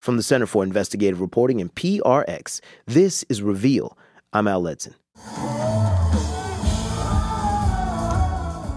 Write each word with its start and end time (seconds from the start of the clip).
From 0.00 0.16
the 0.16 0.22
Center 0.22 0.46
for 0.46 0.64
Investigative 0.64 1.20
Reporting 1.20 1.60
and 1.60 1.74
PRX, 1.74 2.62
this 2.86 3.22
is 3.28 3.42
Reveal. 3.42 3.98
I'm 4.32 4.48
Al 4.48 4.62
Letson. 4.62 4.94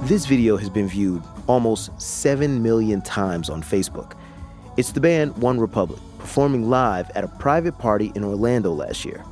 This 0.05 0.25
video 0.25 0.57
has 0.57 0.69
been 0.69 0.89
viewed 0.89 1.23
almost 1.47 1.91
7 2.01 2.61
million 2.61 3.01
times 3.01 3.49
on 3.49 3.63
Facebook. 3.63 4.17
It's 4.75 4.91
the 4.91 4.99
band 4.99 5.37
One 5.37 5.61
Republic 5.61 6.01
performing 6.19 6.69
live 6.69 7.09
at 7.11 7.23
a 7.23 7.29
private 7.29 7.77
party 7.77 8.11
in 8.15 8.25
Orlando 8.25 8.73
last 8.73 9.05
year. 9.05 9.23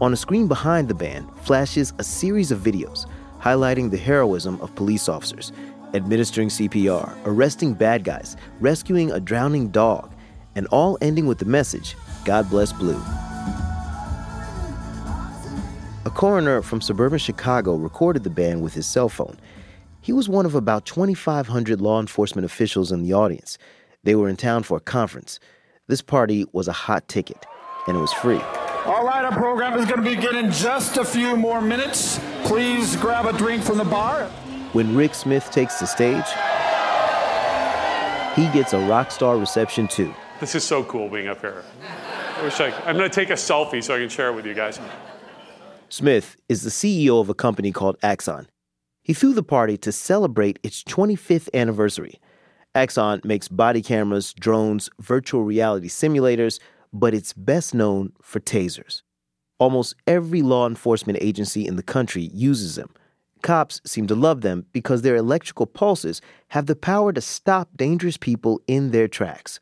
On 0.00 0.14
a 0.14 0.16
screen 0.16 0.48
behind 0.48 0.88
the 0.88 0.94
band 0.94 1.30
flashes 1.42 1.92
a 1.98 2.04
series 2.04 2.52
of 2.52 2.60
videos 2.60 3.04
highlighting 3.38 3.90
the 3.90 3.98
heroism 3.98 4.58
of 4.62 4.74
police 4.74 5.10
officers, 5.10 5.52
administering 5.92 6.48
CPR, 6.48 7.14
arresting 7.26 7.74
bad 7.74 8.02
guys, 8.02 8.34
rescuing 8.60 9.12
a 9.12 9.20
drowning 9.20 9.68
dog, 9.68 10.13
and 10.54 10.66
all 10.68 10.98
ending 11.00 11.26
with 11.26 11.38
the 11.38 11.44
message 11.44 11.96
God 12.24 12.48
bless 12.48 12.72
Blue. 12.72 13.00
A 16.06 16.10
coroner 16.10 16.62
from 16.62 16.80
suburban 16.80 17.18
Chicago 17.18 17.76
recorded 17.76 18.24
the 18.24 18.30
band 18.30 18.62
with 18.62 18.74
his 18.74 18.86
cell 18.86 19.08
phone. 19.08 19.38
He 20.00 20.12
was 20.12 20.28
one 20.28 20.44
of 20.44 20.54
about 20.54 20.84
2,500 20.84 21.80
law 21.80 21.98
enforcement 22.00 22.44
officials 22.44 22.92
in 22.92 23.02
the 23.02 23.14
audience. 23.14 23.56
They 24.02 24.14
were 24.14 24.28
in 24.28 24.36
town 24.36 24.64
for 24.64 24.76
a 24.76 24.80
conference. 24.80 25.40
This 25.86 26.02
party 26.02 26.46
was 26.52 26.68
a 26.68 26.72
hot 26.72 27.08
ticket, 27.08 27.46
and 27.86 27.96
it 27.96 28.00
was 28.00 28.12
free. 28.12 28.40
All 28.84 29.06
right, 29.06 29.24
our 29.24 29.32
program 29.32 29.78
is 29.78 29.86
going 29.86 30.02
to 30.02 30.16
begin 30.16 30.36
in 30.36 30.50
just 30.50 30.98
a 30.98 31.04
few 31.04 31.36
more 31.36 31.62
minutes. 31.62 32.20
Please 32.44 32.96
grab 32.96 33.24
a 33.24 33.32
drink 33.36 33.62
from 33.62 33.78
the 33.78 33.84
bar. 33.84 34.26
When 34.74 34.94
Rick 34.94 35.14
Smith 35.14 35.50
takes 35.50 35.80
the 35.80 35.86
stage, 35.86 36.26
he 38.34 38.52
gets 38.52 38.74
a 38.74 38.78
rock 38.86 39.10
star 39.10 39.38
reception 39.38 39.88
too. 39.88 40.14
This 40.40 40.54
is 40.54 40.64
so 40.64 40.82
cool 40.84 41.08
being 41.08 41.28
up 41.28 41.40
here. 41.40 41.62
I 42.38 42.42
wish 42.42 42.60
I, 42.60 42.70
I'm 42.86 42.96
going 42.96 43.08
to 43.08 43.14
take 43.14 43.30
a 43.30 43.34
selfie 43.34 43.82
so 43.82 43.94
I 43.94 44.00
can 44.00 44.08
share 44.08 44.28
it 44.28 44.34
with 44.34 44.46
you 44.46 44.54
guys. 44.54 44.80
Smith 45.88 46.36
is 46.48 46.62
the 46.62 46.70
CEO 46.70 47.20
of 47.20 47.28
a 47.28 47.34
company 47.34 47.70
called 47.70 47.96
Axon. 48.02 48.48
He 49.02 49.14
threw 49.14 49.32
the 49.32 49.42
party 49.42 49.76
to 49.78 49.92
celebrate 49.92 50.58
its 50.62 50.82
25th 50.82 51.48
anniversary. 51.54 52.20
Axon 52.74 53.20
makes 53.22 53.46
body 53.46 53.80
cameras, 53.80 54.34
drones, 54.34 54.90
virtual 54.98 55.44
reality 55.44 55.88
simulators, 55.88 56.58
but 56.92 57.14
it's 57.14 57.32
best 57.32 57.74
known 57.74 58.12
for 58.20 58.40
tasers. 58.40 59.02
Almost 59.60 59.94
every 60.06 60.42
law 60.42 60.66
enforcement 60.66 61.18
agency 61.20 61.66
in 61.66 61.76
the 61.76 61.82
country 61.82 62.22
uses 62.32 62.74
them. 62.74 62.90
Cops 63.42 63.80
seem 63.84 64.08
to 64.08 64.14
love 64.16 64.40
them 64.40 64.66
because 64.72 65.02
their 65.02 65.16
electrical 65.16 65.66
pulses 65.66 66.20
have 66.48 66.66
the 66.66 66.74
power 66.74 67.12
to 67.12 67.20
stop 67.20 67.68
dangerous 67.76 68.16
people 68.16 68.60
in 68.66 68.90
their 68.90 69.06
tracks. 69.06 69.60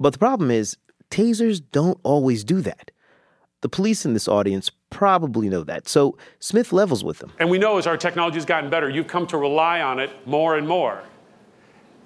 But 0.00 0.14
the 0.14 0.18
problem 0.18 0.50
is, 0.50 0.78
tasers 1.10 1.60
don't 1.70 2.00
always 2.02 2.42
do 2.42 2.62
that. 2.62 2.90
The 3.60 3.68
police 3.68 4.06
in 4.06 4.14
this 4.14 4.26
audience 4.26 4.70
probably 4.88 5.50
know 5.50 5.62
that. 5.64 5.86
So 5.86 6.16
Smith 6.38 6.72
levels 6.72 7.04
with 7.04 7.18
them. 7.18 7.30
And 7.38 7.50
we 7.50 7.58
know 7.58 7.76
as 7.76 7.86
our 7.86 7.98
technology 7.98 8.36
has 8.36 8.46
gotten 8.46 8.70
better, 8.70 8.88
you've 8.88 9.06
come 9.06 9.26
to 9.26 9.36
rely 9.36 9.82
on 9.82 9.98
it 9.98 10.10
more 10.26 10.56
and 10.56 10.66
more. 10.66 11.02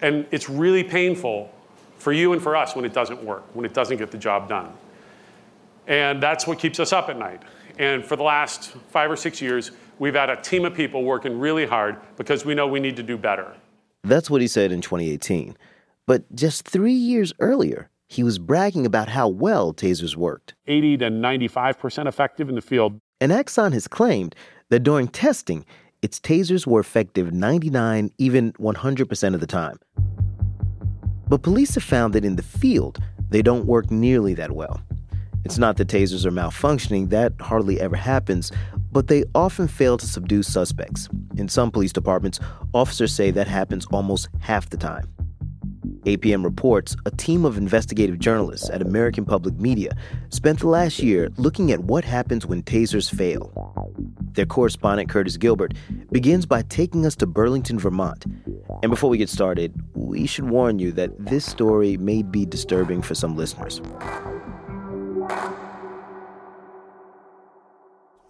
And 0.00 0.26
it's 0.32 0.50
really 0.50 0.82
painful 0.82 1.52
for 1.98 2.12
you 2.12 2.32
and 2.32 2.42
for 2.42 2.56
us 2.56 2.74
when 2.74 2.84
it 2.84 2.92
doesn't 2.92 3.22
work, 3.22 3.44
when 3.54 3.64
it 3.64 3.72
doesn't 3.72 3.98
get 3.98 4.10
the 4.10 4.18
job 4.18 4.48
done. 4.48 4.72
And 5.86 6.20
that's 6.20 6.46
what 6.46 6.58
keeps 6.58 6.80
us 6.80 6.92
up 6.92 7.08
at 7.08 7.16
night. 7.16 7.42
And 7.78 8.04
for 8.04 8.16
the 8.16 8.22
last 8.24 8.72
five 8.90 9.10
or 9.10 9.16
six 9.16 9.40
years, 9.40 9.70
we've 10.00 10.14
had 10.14 10.30
a 10.30 10.36
team 10.36 10.64
of 10.64 10.74
people 10.74 11.04
working 11.04 11.38
really 11.38 11.66
hard 11.66 11.96
because 12.16 12.44
we 12.44 12.54
know 12.54 12.66
we 12.66 12.80
need 12.80 12.96
to 12.96 13.02
do 13.02 13.16
better. 13.16 13.54
That's 14.02 14.28
what 14.28 14.40
he 14.40 14.48
said 14.48 14.72
in 14.72 14.80
2018. 14.80 15.56
But 16.06 16.34
just 16.34 16.68
three 16.68 16.92
years 16.92 17.32
earlier, 17.40 17.90
he 18.08 18.22
was 18.22 18.38
bragging 18.38 18.84
about 18.84 19.08
how 19.08 19.28
well 19.28 19.72
tasers 19.72 20.16
worked 20.16 20.54
80 20.66 20.98
to 20.98 21.06
95% 21.06 22.06
effective 22.06 22.48
in 22.48 22.54
the 22.54 22.60
field. 22.60 23.00
And 23.20 23.32
Axon 23.32 23.72
has 23.72 23.88
claimed 23.88 24.34
that 24.68 24.80
during 24.80 25.08
testing, 25.08 25.64
its 26.02 26.20
tasers 26.20 26.66
were 26.66 26.80
effective 26.80 27.32
99, 27.32 28.10
even 28.18 28.52
100% 28.54 29.34
of 29.34 29.40
the 29.40 29.46
time. 29.46 29.78
But 31.26 31.42
police 31.42 31.74
have 31.74 31.84
found 31.84 32.12
that 32.12 32.24
in 32.24 32.36
the 32.36 32.42
field, 32.42 32.98
they 33.30 33.40
don't 33.40 33.64
work 33.64 33.90
nearly 33.90 34.34
that 34.34 34.52
well. 34.52 34.82
It's 35.44 35.56
not 35.56 35.78
that 35.78 35.88
tasers 35.88 36.26
are 36.26 36.30
malfunctioning, 36.30 37.08
that 37.10 37.32
hardly 37.40 37.80
ever 37.80 37.96
happens, 37.96 38.52
but 38.92 39.08
they 39.08 39.24
often 39.34 39.68
fail 39.68 39.96
to 39.96 40.06
subdue 40.06 40.42
suspects. 40.42 41.08
In 41.36 41.48
some 41.48 41.70
police 41.70 41.92
departments, 41.92 42.40
officers 42.74 43.14
say 43.14 43.30
that 43.30 43.46
happens 43.46 43.86
almost 43.86 44.28
half 44.40 44.68
the 44.68 44.76
time. 44.76 45.08
APM 46.06 46.44
reports 46.44 46.96
a 47.06 47.10
team 47.10 47.46
of 47.46 47.56
investigative 47.56 48.18
journalists 48.18 48.68
at 48.68 48.82
American 48.82 49.24
Public 49.24 49.54
Media 49.58 49.96
spent 50.28 50.60
the 50.60 50.68
last 50.68 50.98
year 50.98 51.30
looking 51.38 51.72
at 51.72 51.80
what 51.80 52.04
happens 52.04 52.44
when 52.44 52.62
tasers 52.62 53.12
fail. 53.12 53.50
Their 54.32 54.44
correspondent, 54.44 55.08
Curtis 55.08 55.38
Gilbert, 55.38 55.72
begins 56.12 56.44
by 56.44 56.62
taking 56.62 57.06
us 57.06 57.16
to 57.16 57.26
Burlington, 57.26 57.78
Vermont. 57.78 58.26
And 58.82 58.90
before 58.90 59.08
we 59.08 59.16
get 59.16 59.30
started, 59.30 59.72
we 59.94 60.26
should 60.26 60.50
warn 60.50 60.78
you 60.78 60.92
that 60.92 61.12
this 61.24 61.46
story 61.46 61.96
may 61.96 62.22
be 62.22 62.44
disturbing 62.44 63.00
for 63.00 63.14
some 63.14 63.34
listeners. 63.34 63.80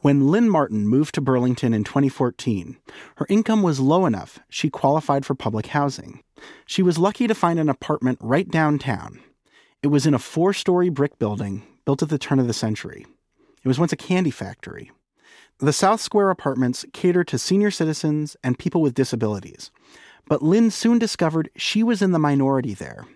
When 0.03 0.29
Lynn 0.29 0.51
Martin 0.51 0.87
moved 0.87 1.15
to 1.15 1.23
Burlington 1.23 1.73
in 1.73 1.83
2014, 1.83 2.77
her 3.17 3.27
income 3.29 3.63
was 3.63 3.81
low 3.81 4.05
enough 4.05 4.39
she 4.49 4.69
qualified 4.71 5.25
for 5.25 5.35
public 5.35 5.69
housing. 5.69 6.23
She 6.67 6.83
was 6.83 6.99
lucky 6.99 7.27
to 7.27 7.35
find 7.35 7.59
an 7.59 7.69
apartment 7.69 8.19
right 8.21 8.49
downtown. 8.49 9.21
It 9.83 9.89
was 9.89 10.07
in 10.07 10.15
a 10.15 10.19
four 10.19 10.53
story 10.53 10.89
brick 10.89 11.19
building 11.19 11.67
built 11.85 12.03
at 12.03 12.09
the 12.09 12.19
turn 12.19 12.39
of 12.39 12.47
the 12.47 12.55
century. 12.55 13.07
It 13.63 13.69
was 13.69 13.79
once 13.79 13.93
a 13.93 13.97
candy 13.97 14.31
factory. 14.31 14.91
The 15.59 15.73
South 15.73 16.01
Square 16.01 16.31
apartments 16.31 16.85
catered 16.93 17.29
to 17.29 17.39
senior 17.39 17.71
citizens 17.71 18.37
and 18.43 18.59
people 18.59 18.83
with 18.83 18.95
disabilities. 18.95 19.71
But 20.27 20.43
Lynn 20.43 20.71
soon 20.71 20.99
discovered 20.99 21.51
she 21.57 21.83
was 21.83 22.03
in 22.03 22.13
the 22.13 22.19
minority 22.19 22.75
there. 22.75 23.07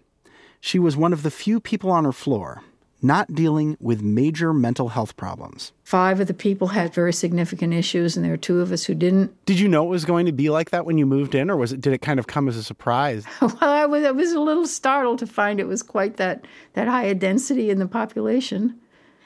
She 0.60 0.78
was 0.78 0.96
one 0.96 1.12
of 1.12 1.22
the 1.22 1.30
few 1.30 1.60
people 1.60 1.90
on 1.90 2.04
her 2.04 2.12
floor 2.12 2.62
not 3.02 3.34
dealing 3.34 3.76
with 3.80 4.02
major 4.02 4.52
mental 4.52 4.88
health 4.88 5.16
problems. 5.16 5.72
Five 5.84 6.20
of 6.20 6.26
the 6.26 6.34
people 6.34 6.68
had 6.68 6.92
very 6.92 7.12
significant 7.12 7.72
issues, 7.72 8.16
and 8.16 8.24
there 8.24 8.32
were 8.32 8.36
two 8.36 8.60
of 8.60 8.72
us 8.72 8.84
who 8.84 8.94
didn't. 8.94 9.32
Did 9.46 9.58
you 9.60 9.68
know 9.68 9.84
it 9.84 9.90
was 9.90 10.04
going 10.04 10.26
to 10.26 10.32
be 10.32 10.50
like 10.50 10.70
that 10.70 10.84
when 10.84 10.98
you 10.98 11.06
moved 11.06 11.34
in, 11.34 11.50
or 11.50 11.56
was 11.56 11.72
it? 11.72 11.80
Did 11.80 11.92
it 11.92 12.02
kind 12.02 12.18
of 12.18 12.26
come 12.26 12.48
as 12.48 12.56
a 12.56 12.64
surprise? 12.64 13.24
well, 13.40 13.56
I 13.60 13.86
was, 13.86 14.04
I 14.04 14.10
was 14.10 14.32
a 14.32 14.40
little 14.40 14.66
startled 14.66 15.18
to 15.20 15.26
find 15.26 15.60
it 15.60 15.68
was 15.68 15.82
quite 15.82 16.16
that 16.16 16.44
that 16.74 16.88
high 16.88 17.04
a 17.04 17.14
density 17.14 17.70
in 17.70 17.78
the 17.78 17.88
population. 17.88 18.78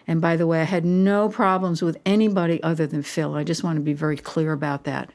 And 0.07 0.21
by 0.21 0.37
the 0.37 0.47
way, 0.47 0.61
I 0.61 0.65
had 0.65 0.85
no 0.85 1.29
problems 1.29 1.81
with 1.81 1.97
anybody 2.05 2.63
other 2.63 2.87
than 2.87 3.03
Phil. 3.03 3.35
I 3.35 3.45
just 3.45 3.63
want 3.63 3.77
to 3.77 3.83
be 3.83 3.93
very 3.93 4.17
clear 4.17 4.53
about 4.53 4.85
that. 4.85 5.11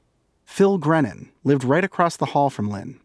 Phil 0.46 0.79
Grenon 0.79 1.28
lived 1.44 1.66
right 1.66 1.84
across 1.84 2.16
the 2.16 2.28
hall 2.28 2.50
from 2.50 2.69
Lynn 2.69 3.00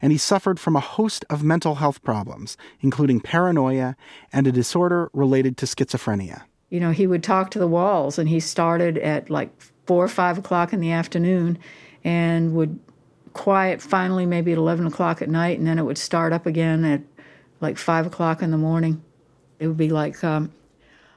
and 0.00 0.12
he 0.12 0.18
suffered 0.18 0.58
from 0.60 0.76
a 0.76 0.80
host 0.80 1.24
of 1.30 1.42
mental 1.42 1.76
health 1.76 2.02
problems, 2.02 2.56
including 2.80 3.20
paranoia 3.20 3.96
and 4.32 4.46
a 4.46 4.52
disorder 4.52 5.10
related 5.12 5.56
to 5.58 5.66
schizophrenia. 5.66 6.42
You 6.70 6.80
know, 6.80 6.90
he 6.90 7.06
would 7.06 7.22
talk 7.22 7.50
to 7.52 7.58
the 7.58 7.66
walls, 7.66 8.18
and 8.18 8.28
he 8.28 8.40
started 8.40 8.98
at 8.98 9.30
like 9.30 9.50
four 9.86 10.04
or 10.04 10.08
five 10.08 10.38
o'clock 10.38 10.72
in 10.72 10.80
the 10.80 10.92
afternoon 10.92 11.58
and 12.04 12.54
would 12.54 12.78
quiet 13.32 13.82
finally 13.82 14.26
maybe 14.26 14.52
at 14.52 14.58
11 14.58 14.86
o'clock 14.86 15.22
at 15.22 15.28
night, 15.28 15.58
and 15.58 15.66
then 15.66 15.78
it 15.78 15.84
would 15.84 15.98
start 15.98 16.32
up 16.32 16.46
again 16.46 16.84
at 16.84 17.02
like 17.60 17.78
five 17.78 18.06
o'clock 18.06 18.42
in 18.42 18.50
the 18.50 18.58
morning. 18.58 19.02
It 19.58 19.68
would 19.68 19.76
be 19.76 19.90
like, 19.90 20.22
um, 20.24 20.52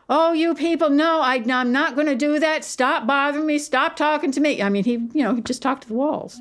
oh, 0.10 0.34
you 0.34 0.54
people, 0.56 0.90
no, 0.90 1.22
I, 1.22 1.44
I'm 1.50 1.72
not 1.72 1.96
going 1.96 2.08
to 2.08 2.16
do 2.16 2.40
that. 2.40 2.64
Stop 2.66 3.08
bothering 3.08 3.46
me. 3.46 3.58
Stop 3.58 3.96
talking 3.96 4.32
to 4.32 4.40
me. 4.40 4.62
I 4.62 4.70
mean, 4.70 4.84
he, 4.84 4.94
you 5.14 5.24
know, 5.24 5.36
he 5.36 5.42
just 5.42 5.62
talked 5.62 5.84
to 5.84 5.88
the 5.88 5.94
walls. 5.94 6.40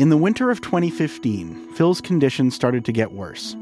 In 0.00 0.08
the 0.08 0.16
winter 0.16 0.50
of 0.50 0.62
2015, 0.62 1.74
Phil's 1.74 2.00
condition 2.00 2.50
started 2.50 2.86
to 2.86 2.90
get 2.90 3.12
worse. 3.12 3.54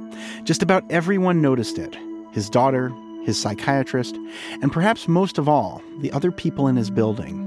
Just 0.44 0.62
about 0.62 0.88
everyone 0.88 1.42
noticed 1.42 1.78
it 1.78 1.96
his 2.30 2.48
daughter, 2.48 2.92
his 3.24 3.36
psychiatrist, 3.36 4.14
and 4.62 4.70
perhaps 4.70 5.08
most 5.08 5.38
of 5.38 5.48
all, 5.48 5.82
the 5.98 6.12
other 6.12 6.30
people 6.30 6.68
in 6.68 6.76
his 6.76 6.90
building. 6.90 7.40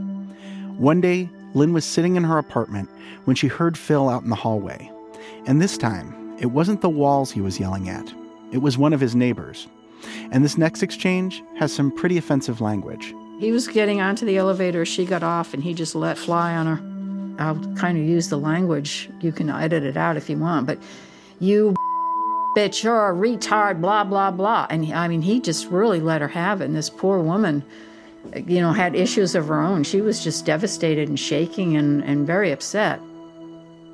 One 0.77 0.99
day, 0.99 1.29
Lynn 1.53 1.71
was 1.71 1.85
sitting 1.85 2.17
in 2.17 2.25
her 2.25 2.37
apartment 2.37 2.89
when 3.23 3.37
she 3.37 3.47
heard 3.47 3.77
Phil 3.77 4.09
out 4.09 4.23
in 4.23 4.29
the 4.29 4.35
hallway. 4.35 4.91
And 5.45 5.61
this 5.61 5.77
time, 5.77 6.35
it 6.37 6.47
wasn't 6.47 6.81
the 6.81 6.89
walls 6.89 7.31
he 7.31 7.39
was 7.39 7.61
yelling 7.61 7.87
at, 7.87 8.13
it 8.51 8.57
was 8.57 8.77
one 8.77 8.91
of 8.91 8.99
his 8.99 9.15
neighbors. 9.15 9.69
And 10.33 10.43
this 10.43 10.57
next 10.57 10.83
exchange 10.83 11.41
has 11.57 11.71
some 11.71 11.95
pretty 11.95 12.17
offensive 12.17 12.59
language. 12.59 13.15
He 13.39 13.53
was 13.53 13.69
getting 13.69 14.01
onto 14.01 14.25
the 14.25 14.35
elevator, 14.35 14.83
she 14.83 15.05
got 15.05 15.23
off, 15.23 15.53
and 15.53 15.63
he 15.63 15.73
just 15.73 15.95
let 15.95 16.17
fly 16.17 16.53
on 16.53 16.65
her. 16.67 17.00
I'll 17.41 17.75
kind 17.75 17.97
of 17.97 18.03
use 18.03 18.29
the 18.29 18.37
language. 18.37 19.09
You 19.19 19.31
can 19.31 19.49
edit 19.49 19.83
it 19.83 19.97
out 19.97 20.17
if 20.17 20.29
you 20.29 20.37
want, 20.37 20.67
but 20.67 20.77
you 21.39 21.75
bitch, 22.55 22.83
you're 22.83 23.09
a 23.09 23.13
retard, 23.13 23.81
blah, 23.81 24.03
blah, 24.03 24.31
blah. 24.31 24.67
And 24.69 24.93
I 24.93 25.07
mean, 25.07 25.21
he 25.21 25.39
just 25.39 25.67
really 25.67 25.99
let 25.99 26.21
her 26.21 26.27
have 26.27 26.61
it. 26.61 26.65
And 26.65 26.75
this 26.75 26.89
poor 26.89 27.19
woman, 27.19 27.63
you 28.45 28.61
know, 28.61 28.71
had 28.71 28.95
issues 28.95 29.35
of 29.35 29.47
her 29.47 29.61
own. 29.61 29.83
She 29.83 30.01
was 30.01 30.23
just 30.23 30.45
devastated 30.45 31.09
and 31.09 31.19
shaking 31.19 31.77
and, 31.77 32.03
and 32.03 32.27
very 32.27 32.51
upset. 32.51 33.01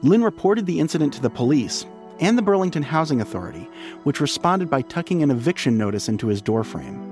Lynn 0.03 0.23
reported 0.23 0.65
the 0.65 0.79
incident 0.79 1.13
to 1.13 1.21
the 1.21 1.29
police, 1.29 1.85
and 2.19 2.37
the 2.37 2.41
Burlington 2.41 2.83
Housing 2.83 3.21
Authority, 3.21 3.69
which 4.03 4.21
responded 4.21 4.69
by 4.69 4.81
tucking 4.81 5.23
an 5.23 5.31
eviction 5.31 5.77
notice 5.77 6.09
into 6.09 6.27
his 6.27 6.41
doorframe. 6.41 7.03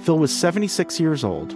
Phil 0.00 0.18
was 0.18 0.36
76 0.36 1.00
years 1.00 1.24
old. 1.24 1.54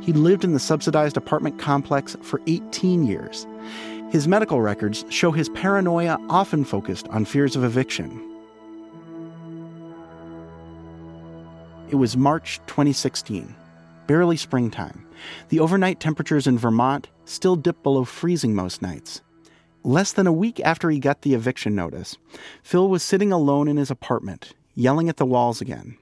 He'd 0.00 0.16
lived 0.16 0.44
in 0.44 0.52
the 0.52 0.58
subsidized 0.58 1.16
apartment 1.16 1.58
complex 1.58 2.16
for 2.22 2.40
18 2.46 3.04
years. 3.04 3.46
His 4.10 4.26
medical 4.26 4.62
records 4.62 5.04
show 5.10 5.30
his 5.30 5.50
paranoia 5.50 6.18
often 6.30 6.64
focused 6.64 7.08
on 7.08 7.24
fears 7.24 7.56
of 7.56 7.64
eviction. 7.64 8.24
It 11.90 11.96
was 11.96 12.16
March 12.16 12.60
2016, 12.66 13.54
barely 14.06 14.36
springtime. 14.36 15.06
The 15.48 15.60
overnight 15.60 16.00
temperatures 16.00 16.46
in 16.46 16.58
Vermont 16.58 17.08
still 17.24 17.56
dip 17.56 17.82
below 17.82 18.04
freezing 18.04 18.54
most 18.54 18.82
nights. 18.82 19.22
Less 19.84 20.12
than 20.12 20.26
a 20.26 20.32
week 20.32 20.60
after 20.60 20.90
he 20.90 20.98
got 20.98 21.22
the 21.22 21.34
eviction 21.34 21.74
notice, 21.74 22.18
Phil 22.62 22.88
was 22.88 23.02
sitting 23.02 23.32
alone 23.32 23.68
in 23.68 23.76
his 23.76 23.90
apartment, 23.90 24.54
yelling 24.74 25.08
at 25.08 25.16
the 25.16 25.26
walls 25.26 25.60
again. 25.60 25.96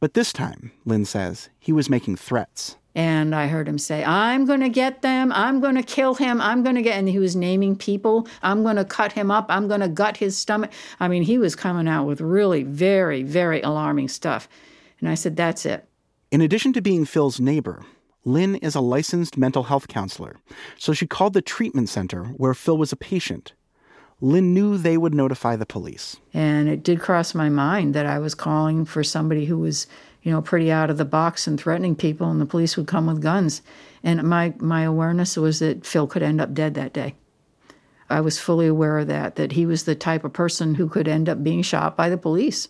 But 0.00 0.14
this 0.14 0.32
time, 0.32 0.72
Lynn 0.84 1.04
says, 1.04 1.50
he 1.58 1.72
was 1.72 1.90
making 1.90 2.16
threats. 2.16 2.76
And 3.00 3.34
I 3.34 3.46
heard 3.46 3.66
him 3.66 3.78
say, 3.78 4.04
I'm 4.04 4.44
going 4.44 4.60
to 4.60 4.68
get 4.68 5.00
them. 5.00 5.32
I'm 5.32 5.58
going 5.58 5.74
to 5.74 5.82
kill 5.82 6.16
him. 6.16 6.38
I'm 6.38 6.62
going 6.62 6.74
to 6.74 6.82
get. 6.82 6.98
And 6.98 7.08
he 7.08 7.18
was 7.18 7.34
naming 7.34 7.74
people. 7.74 8.28
I'm 8.42 8.62
going 8.62 8.76
to 8.76 8.84
cut 8.84 9.12
him 9.12 9.30
up. 9.30 9.46
I'm 9.48 9.68
going 9.68 9.80
to 9.80 9.88
gut 9.88 10.18
his 10.18 10.36
stomach. 10.36 10.70
I 11.00 11.08
mean, 11.08 11.22
he 11.22 11.38
was 11.38 11.56
coming 11.56 11.88
out 11.88 12.04
with 12.04 12.20
really 12.20 12.62
very, 12.62 13.22
very 13.22 13.62
alarming 13.62 14.08
stuff. 14.08 14.50
And 14.98 15.08
I 15.08 15.14
said, 15.14 15.34
That's 15.34 15.64
it. 15.64 15.88
In 16.30 16.42
addition 16.42 16.74
to 16.74 16.82
being 16.82 17.06
Phil's 17.06 17.40
neighbor, 17.40 17.86
Lynn 18.26 18.56
is 18.56 18.74
a 18.74 18.82
licensed 18.82 19.38
mental 19.38 19.62
health 19.62 19.88
counselor, 19.88 20.36
so 20.76 20.92
she 20.92 21.06
called 21.06 21.32
the 21.32 21.40
treatment 21.40 21.88
center 21.88 22.24
where 22.36 22.52
Phil 22.52 22.76
was 22.76 22.92
a 22.92 22.96
patient. 22.96 23.54
Lynn 24.20 24.52
knew 24.52 24.76
they 24.76 24.98
would 24.98 25.14
notify 25.14 25.56
the 25.56 25.64
police. 25.64 26.18
And 26.34 26.68
it 26.68 26.82
did 26.82 27.00
cross 27.00 27.34
my 27.34 27.48
mind 27.48 27.94
that 27.94 28.04
I 28.04 28.18
was 28.18 28.34
calling 28.34 28.84
for 28.84 29.02
somebody 29.02 29.46
who 29.46 29.56
was, 29.56 29.86
you 30.22 30.30
know, 30.30 30.42
pretty 30.42 30.70
out 30.70 30.90
of 30.90 30.98
the 30.98 31.04
box 31.04 31.46
and 31.46 31.58
threatening 31.58 31.96
people, 31.96 32.30
and 32.30 32.40
the 32.40 32.46
police 32.46 32.76
would 32.76 32.86
come 32.86 33.06
with 33.06 33.22
guns. 33.22 33.62
And 34.02 34.22
my, 34.22 34.54
my 34.58 34.82
awareness 34.82 35.36
was 35.36 35.58
that 35.60 35.86
Phil 35.86 36.06
could 36.06 36.22
end 36.22 36.40
up 36.40 36.54
dead 36.54 36.74
that 36.74 36.92
day. 36.92 37.14
I 38.08 38.20
was 38.20 38.38
fully 38.38 38.66
aware 38.66 38.98
of 38.98 39.06
that, 39.06 39.36
that 39.36 39.52
he 39.52 39.66
was 39.66 39.84
the 39.84 39.94
type 39.94 40.24
of 40.24 40.32
person 40.32 40.74
who 40.74 40.88
could 40.88 41.06
end 41.06 41.28
up 41.28 41.44
being 41.44 41.62
shot 41.62 41.96
by 41.96 42.08
the 42.08 42.18
police. 42.18 42.68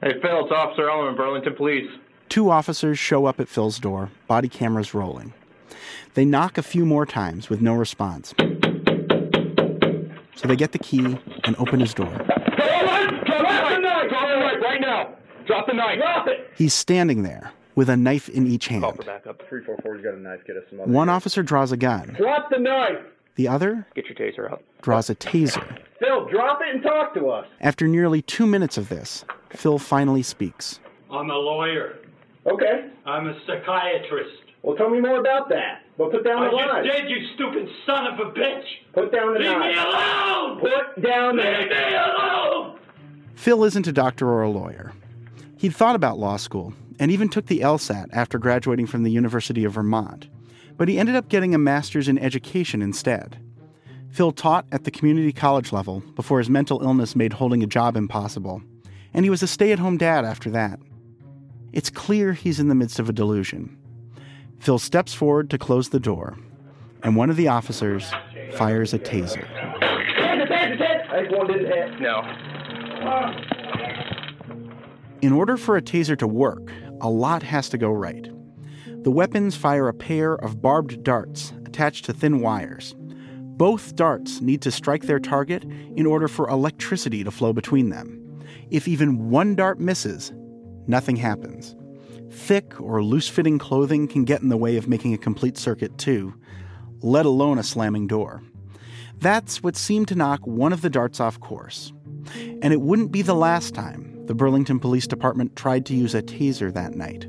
Hey, 0.00 0.12
Phil, 0.22 0.44
it's 0.44 0.52
Officer 0.52 0.82
Ellerman, 0.82 1.16
Burlington 1.16 1.54
Police. 1.56 1.90
Two 2.28 2.50
officers 2.50 2.98
show 2.98 3.24
up 3.24 3.40
at 3.40 3.48
Phil's 3.48 3.78
door, 3.78 4.10
body 4.26 4.48
cameras 4.48 4.92
rolling. 4.92 5.32
They 6.14 6.24
knock 6.24 6.58
a 6.58 6.62
few 6.62 6.84
more 6.84 7.06
times 7.06 7.48
with 7.48 7.60
no 7.60 7.74
response. 7.74 8.34
So 10.36 10.46
they 10.46 10.56
get 10.56 10.72
the 10.72 10.78
key 10.78 11.18
and 11.44 11.56
open 11.58 11.80
his 11.80 11.94
door. 11.94 12.06
Drop 12.06 12.28
the 12.28 13.78
knife! 13.78 14.08
Drop 14.08 14.28
the 14.28 14.38
knife 14.38 14.62
right 14.62 14.80
now! 14.80 15.14
Drop 15.48 15.66
the 15.66 15.72
knife! 15.72 15.98
Drop 15.98 16.28
it! 16.28 16.50
He's 16.54 16.72
standing 16.74 17.24
there 17.24 17.50
with 17.74 17.88
a 17.88 17.96
knife 17.96 18.28
in 18.28 18.46
each 18.46 18.68
hand. 18.68 18.82
back 19.04 19.26
up. 19.26 19.42
344's 19.50 20.02
got 20.04 20.14
a 20.14 20.20
knife. 20.20 20.40
Get 20.46 20.56
us 20.56 20.62
some 20.70 20.80
other. 20.80 20.92
One 20.92 21.08
officer 21.08 21.42
draws 21.42 21.72
a 21.72 21.76
gun. 21.76 22.14
Drop 22.16 22.50
the 22.50 22.58
knife! 22.58 22.98
The 23.34 23.48
other 23.48 23.86
Get 23.94 24.04
your 24.06 24.14
taser 24.16 24.50
out. 24.50 24.62
draws 24.82 25.08
a 25.10 25.14
taser. 25.16 25.78
Phil, 26.00 26.26
drop 26.28 26.60
it 26.60 26.74
and 26.74 26.82
talk 26.82 27.14
to 27.14 27.28
us. 27.30 27.46
After 27.60 27.86
nearly 27.88 28.20
two 28.22 28.46
minutes 28.46 28.76
of 28.78 28.88
this, 28.88 29.24
Phil 29.50 29.78
finally 29.78 30.22
speaks. 30.22 30.78
I'm 31.10 31.30
a 31.30 31.34
lawyer. 31.34 31.98
Okay. 32.46 32.90
I'm 33.06 33.26
a 33.28 33.38
psychiatrist. 33.46 34.42
Well, 34.62 34.76
tell 34.76 34.90
me 34.90 35.00
more 35.00 35.20
about 35.20 35.48
that. 35.50 35.82
But 35.96 36.10
put 36.10 36.24
down 36.24 36.42
I 36.42 36.50
the 36.50 36.56
just 36.56 36.66
knife. 36.66 36.84
did, 36.84 37.10
you 37.10 37.16
stupid 37.36 37.68
son 37.86 38.06
of 38.08 38.18
a 38.20 38.30
bitch! 38.32 38.64
Put 38.92 39.12
down 39.12 39.34
the 39.34 39.38
Leave 39.40 39.50
knife. 39.50 39.76
me 39.76 39.82
alone! 39.82 40.60
Put 40.60 41.02
down 41.02 41.36
the 41.36 41.42
Leave 41.42 41.68
me 41.70 41.94
alone! 41.94 42.78
Phil 43.36 43.62
isn't 43.64 43.86
a 43.86 43.92
doctor 43.92 44.28
or 44.28 44.42
a 44.42 44.50
lawyer. 44.50 44.92
He'd 45.58 45.74
thought 45.74 45.96
about 45.96 46.20
law 46.20 46.36
school 46.36 46.72
and 47.00 47.10
even 47.10 47.28
took 47.28 47.46
the 47.46 47.60
LSAT 47.60 48.06
after 48.12 48.38
graduating 48.38 48.86
from 48.86 49.02
the 49.02 49.10
University 49.10 49.64
of 49.64 49.72
Vermont, 49.72 50.28
but 50.76 50.88
he 50.88 50.98
ended 50.98 51.16
up 51.16 51.28
getting 51.28 51.52
a 51.52 51.58
master's 51.58 52.06
in 52.06 52.16
education 52.16 52.80
instead. 52.80 53.38
Phil 54.10 54.30
taught 54.30 54.66
at 54.70 54.84
the 54.84 54.92
community 54.92 55.32
college 55.32 55.72
level 55.72 56.00
before 56.14 56.38
his 56.38 56.48
mental 56.48 56.80
illness 56.82 57.16
made 57.16 57.32
holding 57.32 57.64
a 57.64 57.66
job 57.66 57.96
impossible, 57.96 58.62
and 59.12 59.24
he 59.24 59.30
was 59.30 59.42
a 59.42 59.48
stay 59.48 59.72
at 59.72 59.80
home 59.80 59.96
dad 59.96 60.24
after 60.24 60.48
that. 60.50 60.78
It's 61.72 61.90
clear 61.90 62.32
he's 62.32 62.60
in 62.60 62.68
the 62.68 62.74
midst 62.76 63.00
of 63.00 63.08
a 63.08 63.12
delusion. 63.12 63.76
Phil 64.60 64.78
steps 64.78 65.12
forward 65.12 65.50
to 65.50 65.58
close 65.58 65.88
the 65.88 66.00
door, 66.00 66.38
and 67.02 67.16
one 67.16 67.30
of 67.30 67.36
the 67.36 67.48
officers 67.48 68.12
fires 68.52 68.94
a 68.94 68.98
taser. 68.98 69.44
Hands, 73.08 73.57
In 75.20 75.32
order 75.32 75.56
for 75.56 75.76
a 75.76 75.82
taser 75.82 76.16
to 76.18 76.28
work, 76.28 76.70
a 77.00 77.10
lot 77.10 77.42
has 77.42 77.68
to 77.70 77.78
go 77.78 77.90
right. 77.90 78.30
The 79.02 79.10
weapons 79.10 79.56
fire 79.56 79.88
a 79.88 79.94
pair 79.94 80.34
of 80.34 80.62
barbed 80.62 81.02
darts 81.02 81.52
attached 81.66 82.04
to 82.04 82.12
thin 82.12 82.40
wires. 82.40 82.94
Both 82.98 83.96
darts 83.96 84.40
need 84.40 84.62
to 84.62 84.70
strike 84.70 85.02
their 85.04 85.18
target 85.18 85.64
in 85.96 86.06
order 86.06 86.28
for 86.28 86.48
electricity 86.48 87.24
to 87.24 87.32
flow 87.32 87.52
between 87.52 87.88
them. 87.88 88.40
If 88.70 88.86
even 88.86 89.28
one 89.28 89.56
dart 89.56 89.80
misses, 89.80 90.32
nothing 90.86 91.16
happens. 91.16 91.74
Thick 92.30 92.80
or 92.80 93.02
loose 93.02 93.28
fitting 93.28 93.58
clothing 93.58 94.06
can 94.06 94.24
get 94.24 94.42
in 94.42 94.50
the 94.50 94.56
way 94.56 94.76
of 94.76 94.86
making 94.86 95.14
a 95.14 95.18
complete 95.18 95.58
circuit, 95.58 95.98
too, 95.98 96.32
let 97.00 97.26
alone 97.26 97.58
a 97.58 97.64
slamming 97.64 98.06
door. 98.06 98.40
That's 99.18 99.64
what 99.64 99.74
seemed 99.74 100.06
to 100.08 100.14
knock 100.14 100.46
one 100.46 100.72
of 100.72 100.82
the 100.82 100.90
darts 100.90 101.18
off 101.18 101.40
course. 101.40 101.92
And 102.62 102.72
it 102.72 102.80
wouldn't 102.80 103.10
be 103.10 103.22
the 103.22 103.34
last 103.34 103.74
time 103.74 104.07
the 104.28 104.34
Burlington 104.34 104.78
Police 104.78 105.06
Department 105.06 105.56
tried 105.56 105.86
to 105.86 105.94
use 105.94 106.14
a 106.14 106.20
taser 106.20 106.72
that 106.74 106.94
night. 106.94 107.26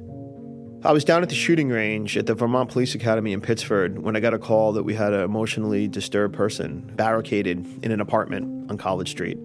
I 0.83 0.91
was 0.91 1.05
down 1.05 1.23
at 1.23 1.29
the 1.29 1.35
shooting 1.35 1.69
range 1.69 2.17
at 2.17 2.25
the 2.25 2.35
Vermont 2.35 2.69
Police 2.69 2.93
Academy 2.93 3.31
in 3.31 3.39
Pittsford 3.39 3.99
when 3.99 4.17
I 4.17 4.19
got 4.19 4.33
a 4.33 4.39
call 4.39 4.73
that 4.73 4.83
we 4.83 4.93
had 4.93 5.13
an 5.13 5.21
emotionally 5.21 5.87
disturbed 5.87 6.35
person 6.35 6.91
barricaded 6.95 7.65
in 7.83 7.93
an 7.93 8.01
apartment 8.01 8.69
on 8.69 8.77
College 8.77 9.09
Street. 9.09 9.37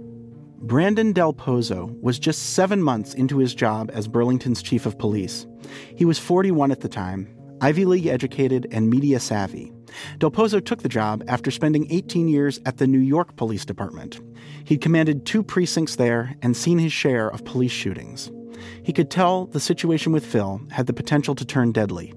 Brandon 0.62 1.12
Del 1.12 1.32
Pozo 1.32 1.96
was 2.00 2.18
just 2.18 2.54
seven 2.54 2.82
months 2.82 3.14
into 3.14 3.38
his 3.38 3.54
job 3.54 3.88
as 3.94 4.08
Burlington's 4.08 4.60
chief 4.60 4.84
of 4.84 4.98
police. 4.98 5.46
He 5.94 6.04
was 6.04 6.18
41 6.18 6.72
at 6.72 6.80
the 6.80 6.88
time, 6.88 7.28
Ivy 7.64 7.86
League 7.86 8.06
educated, 8.06 8.68
and 8.72 8.90
media 8.90 9.18
savvy. 9.18 9.72
Del 10.18 10.30
Pozo 10.30 10.62
took 10.62 10.82
the 10.82 10.88
job 10.88 11.24
after 11.28 11.50
spending 11.50 11.90
18 11.90 12.28
years 12.28 12.60
at 12.66 12.76
the 12.76 12.86
New 12.86 12.98
York 12.98 13.36
Police 13.36 13.64
Department. 13.64 14.20
He'd 14.64 14.82
commanded 14.82 15.24
two 15.24 15.42
precincts 15.42 15.96
there 15.96 16.36
and 16.42 16.54
seen 16.54 16.78
his 16.78 16.92
share 16.92 17.30
of 17.30 17.46
police 17.46 17.72
shootings. 17.72 18.30
He 18.82 18.92
could 18.92 19.10
tell 19.10 19.46
the 19.46 19.60
situation 19.60 20.12
with 20.12 20.26
Phil 20.26 20.60
had 20.72 20.86
the 20.86 20.92
potential 20.92 21.34
to 21.36 21.44
turn 21.46 21.72
deadly. 21.72 22.12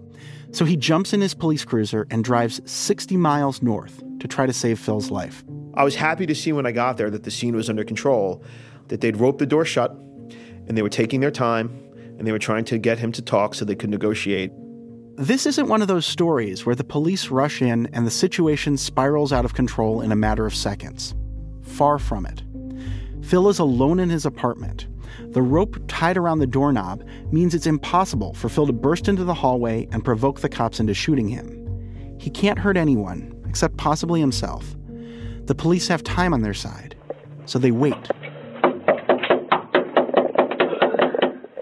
So 0.52 0.66
he 0.66 0.76
jumps 0.76 1.14
in 1.14 1.22
his 1.22 1.34
police 1.34 1.64
cruiser 1.64 2.06
and 2.12 2.26
drives 2.26 2.60
60 2.70 3.16
miles 3.16 3.62
north 3.62 4.04
to 4.20 4.28
try 4.28 4.48
to 4.48 4.54
save 4.54 4.80
Phil's 4.80 5.12
life. 5.12 5.46
I 5.76 5.86
was 5.86 5.96
happy 5.96 6.26
to 6.26 6.36
see 6.36 6.52
when 6.52 6.66
I 6.66 6.74
got 6.74 6.98
there 6.98 7.10
that 7.10 7.24
the 7.24 7.32
scene 7.32 7.56
was 7.56 7.70
under 7.70 7.86
control, 7.86 8.44
that 8.90 9.00
they'd 9.00 9.16
roped 9.16 9.40
the 9.40 9.46
door 9.46 9.64
shut, 9.64 9.92
and 9.92 10.78
they 10.78 10.82
were 10.82 10.90
taking 10.90 11.22
their 11.22 11.32
time, 11.32 11.70
and 12.18 12.28
they 12.28 12.34
were 12.34 12.38
trying 12.38 12.66
to 12.66 12.78
get 12.78 13.00
him 13.00 13.14
to 13.14 13.22
talk 13.22 13.56
so 13.56 13.64
they 13.64 13.76
could 13.76 13.90
negotiate. 13.90 14.52
This 15.20 15.48
isn't 15.48 15.68
one 15.68 15.82
of 15.82 15.88
those 15.88 16.06
stories 16.06 16.64
where 16.64 16.76
the 16.76 16.84
police 16.84 17.30
rush 17.30 17.60
in 17.60 17.88
and 17.88 18.06
the 18.06 18.12
situation 18.12 18.78
spirals 18.78 19.34
out 19.34 19.46
of 19.46 19.56
control 19.56 20.02
in 20.02 20.12
a 20.12 20.16
matter 20.16 20.46
of 20.46 20.54
seconds. 20.54 21.16
Far 21.64 21.98
from 21.98 22.28
it. 22.28 22.44
Phil 23.24 23.50
is 23.50 23.58
alone 23.58 24.00
in 24.00 24.12
his 24.12 24.28
apartment. 24.28 24.88
The 25.34 25.42
rope 25.42 25.76
tied 25.88 26.18
around 26.18 26.38
the 26.38 26.46
doorknob 26.46 27.04
means 27.32 27.56
it's 27.56 27.66
impossible 27.66 28.36
for 28.36 28.48
Phil 28.48 28.68
to 28.68 28.74
burst 28.74 29.08
into 29.08 29.24
the 29.24 29.34
hallway 29.34 29.88
and 29.92 30.06
provoke 30.06 30.42
the 30.42 30.50
cops 30.50 30.80
into 30.80 30.94
shooting 30.94 31.28
him. 31.28 32.16
He 32.20 32.30
can't 32.30 32.60
hurt 32.60 32.78
anyone, 32.78 33.44
except 33.50 33.76
possibly 33.76 34.20
himself. 34.20 34.76
The 35.46 35.56
police 35.56 35.88
have 35.88 36.04
time 36.04 36.32
on 36.32 36.44
their 36.44 36.54
side, 36.54 36.96
so 37.46 37.58
they 37.58 37.72
wait. 37.72 37.96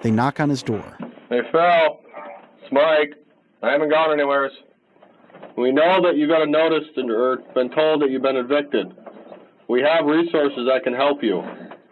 They 0.04 0.12
knock 0.12 0.42
on 0.42 0.50
his 0.50 0.62
door. 0.62 0.98
Hey, 1.30 1.40
Phil. 1.54 2.02
It's 2.62 2.74
Mike. 2.74 3.25
I 3.62 3.72
haven't 3.72 3.90
gone 3.90 4.12
anywhere. 4.12 4.50
We 5.58 5.72
know 5.72 6.02
that 6.04 6.16
you 6.18 6.28
got 6.28 6.42
a 6.42 6.46
notice 6.46 6.88
and- 6.96 7.10
or 7.12 7.38
been 7.54 7.70
told 7.70 8.02
that 8.02 8.10
you've 8.10 8.22
been 8.22 8.36
evicted. 8.38 8.94
We 9.68 9.82
have 9.82 10.06
resources 10.06 10.68
that 10.68 10.84
can 10.84 10.94
help 10.94 11.24
you, 11.24 11.44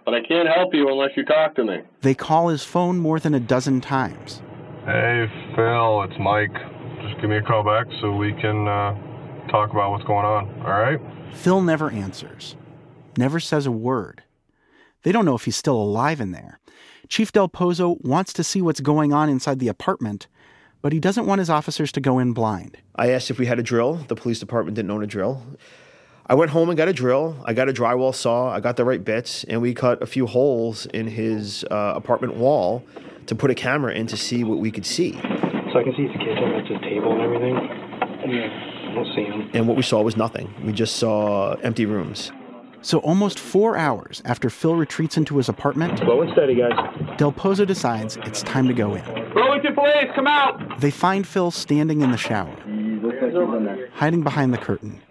but 0.05 0.13
I 0.13 0.21
can't 0.21 0.47
help 0.47 0.73
you 0.73 0.87
unless 0.89 1.11
you 1.15 1.25
talk 1.25 1.55
to 1.55 1.63
me. 1.63 1.79
They 2.01 2.13
call 2.13 2.49
his 2.49 2.63
phone 2.63 2.99
more 2.99 3.19
than 3.19 3.33
a 3.33 3.39
dozen 3.39 3.81
times. 3.81 4.41
Hey, 4.85 5.29
Phil, 5.55 6.01
it's 6.03 6.19
Mike. 6.19 6.53
Just 7.01 7.19
give 7.21 7.29
me 7.29 7.37
a 7.37 7.41
call 7.41 7.63
back 7.63 7.87
so 8.01 8.11
we 8.15 8.33
can 8.33 8.67
uh, 8.67 8.95
talk 9.49 9.71
about 9.71 9.91
what's 9.91 10.03
going 10.03 10.25
on, 10.25 10.49
all 10.61 10.71
right? 10.79 10.99
Phil 11.33 11.61
never 11.61 11.89
answers, 11.89 12.55
never 13.17 13.39
says 13.39 13.65
a 13.65 13.71
word. 13.71 14.23
They 15.03 15.11
don't 15.11 15.25
know 15.25 15.35
if 15.35 15.45
he's 15.45 15.57
still 15.57 15.75
alive 15.81 16.21
in 16.21 16.31
there. 16.31 16.59
Chief 17.09 17.31
Del 17.31 17.49
Pozo 17.49 17.99
wants 18.05 18.33
to 18.33 18.43
see 18.43 18.61
what's 18.61 18.79
going 18.79 19.11
on 19.13 19.29
inside 19.29 19.59
the 19.59 19.67
apartment, 19.67 20.27
but 20.83 20.91
he 20.91 20.99
doesn't 20.99 21.25
want 21.25 21.39
his 21.39 21.49
officers 21.49 21.91
to 21.93 22.01
go 22.01 22.19
in 22.19 22.33
blind. 22.33 22.77
I 22.95 23.09
asked 23.09 23.31
if 23.31 23.39
we 23.39 23.47
had 23.47 23.57
a 23.57 23.63
drill. 23.63 23.95
The 24.09 24.15
police 24.15 24.39
department 24.39 24.75
didn't 24.75 24.91
own 24.91 25.01
a 25.01 25.07
drill. 25.07 25.41
I 26.27 26.35
went 26.35 26.51
home 26.51 26.69
and 26.69 26.77
got 26.77 26.89
a 26.89 26.93
drill. 26.93 27.41
I 27.45 27.53
got 27.53 27.69
a 27.69 27.73
drywall 27.73 28.13
saw. 28.13 28.49
I 28.49 28.59
got 28.59 28.75
the 28.75 28.85
right 28.85 29.03
bits, 29.03 29.45
and 29.45 29.61
we 29.61 29.73
cut 29.73 30.03
a 30.03 30.05
few 30.05 30.27
holes 30.27 30.85
in 30.87 31.07
his 31.07 31.63
uh, 31.71 31.93
apartment 31.95 32.35
wall 32.35 32.83
to 33.27 33.33
put 33.33 33.49
a 33.49 33.55
camera 33.55 33.93
in 33.93 34.07
to 34.07 34.17
see 34.17 34.43
what 34.43 34.59
we 34.59 34.71
could 34.71 34.85
see. 34.85 35.13
So 35.13 35.79
I 35.79 35.83
can 35.83 35.93
see 35.95 36.07
his 36.07 36.17
kitchen, 36.17 36.51
that's 36.51 36.67
his 36.67 36.79
table 36.81 37.13
and 37.13 37.21
everything. 37.21 37.55
Yeah. 38.29 38.89
I 38.91 38.93
don't 38.93 39.15
see 39.15 39.23
him. 39.23 39.49
And 39.53 39.67
what 39.67 39.77
we 39.77 39.83
saw 39.83 40.01
was 40.01 40.17
nothing. 40.17 40.53
We 40.63 40.73
just 40.73 40.97
saw 40.97 41.53
empty 41.63 41.85
rooms. 41.85 42.31
So, 42.83 42.99
almost 42.99 43.39
four 43.39 43.77
hours 43.77 44.21
after 44.25 44.49
Phil 44.49 44.75
retreats 44.75 45.15
into 45.15 45.37
his 45.37 45.47
apartment, 45.47 45.99
Slow 45.99 46.21
and 46.21 46.31
steady, 46.33 46.55
guys. 46.55 46.73
Del 47.17 47.31
Pozo 47.31 47.65
decides 47.65 48.17
it's 48.17 48.43
time 48.43 48.67
to 48.67 48.73
go 48.73 48.93
in. 48.93 49.03
Burlington 49.33 49.73
Police, 49.73 50.11
come 50.13 50.27
out! 50.27 50.81
They 50.81 50.91
find 50.91 51.25
Phil 51.25 51.49
standing 51.49 52.01
in 52.01 52.11
the 52.11 52.17
shower, 52.17 52.53
hiding 53.93 54.21
behind 54.21 54.53
the 54.53 54.57
curtain. 54.57 55.01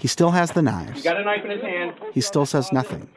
He 0.00 0.08
still 0.08 0.32
has 0.32 0.50
the 0.50 0.62
knives. 0.62 0.98
He 0.98 1.04
Got 1.04 1.20
a 1.20 1.24
knife 1.24 1.44
in 1.44 1.52
his 1.52 1.62
hand. 1.62 1.94
He 2.12 2.20
still 2.20 2.46
says 2.46 2.72
nothing. 2.72 3.08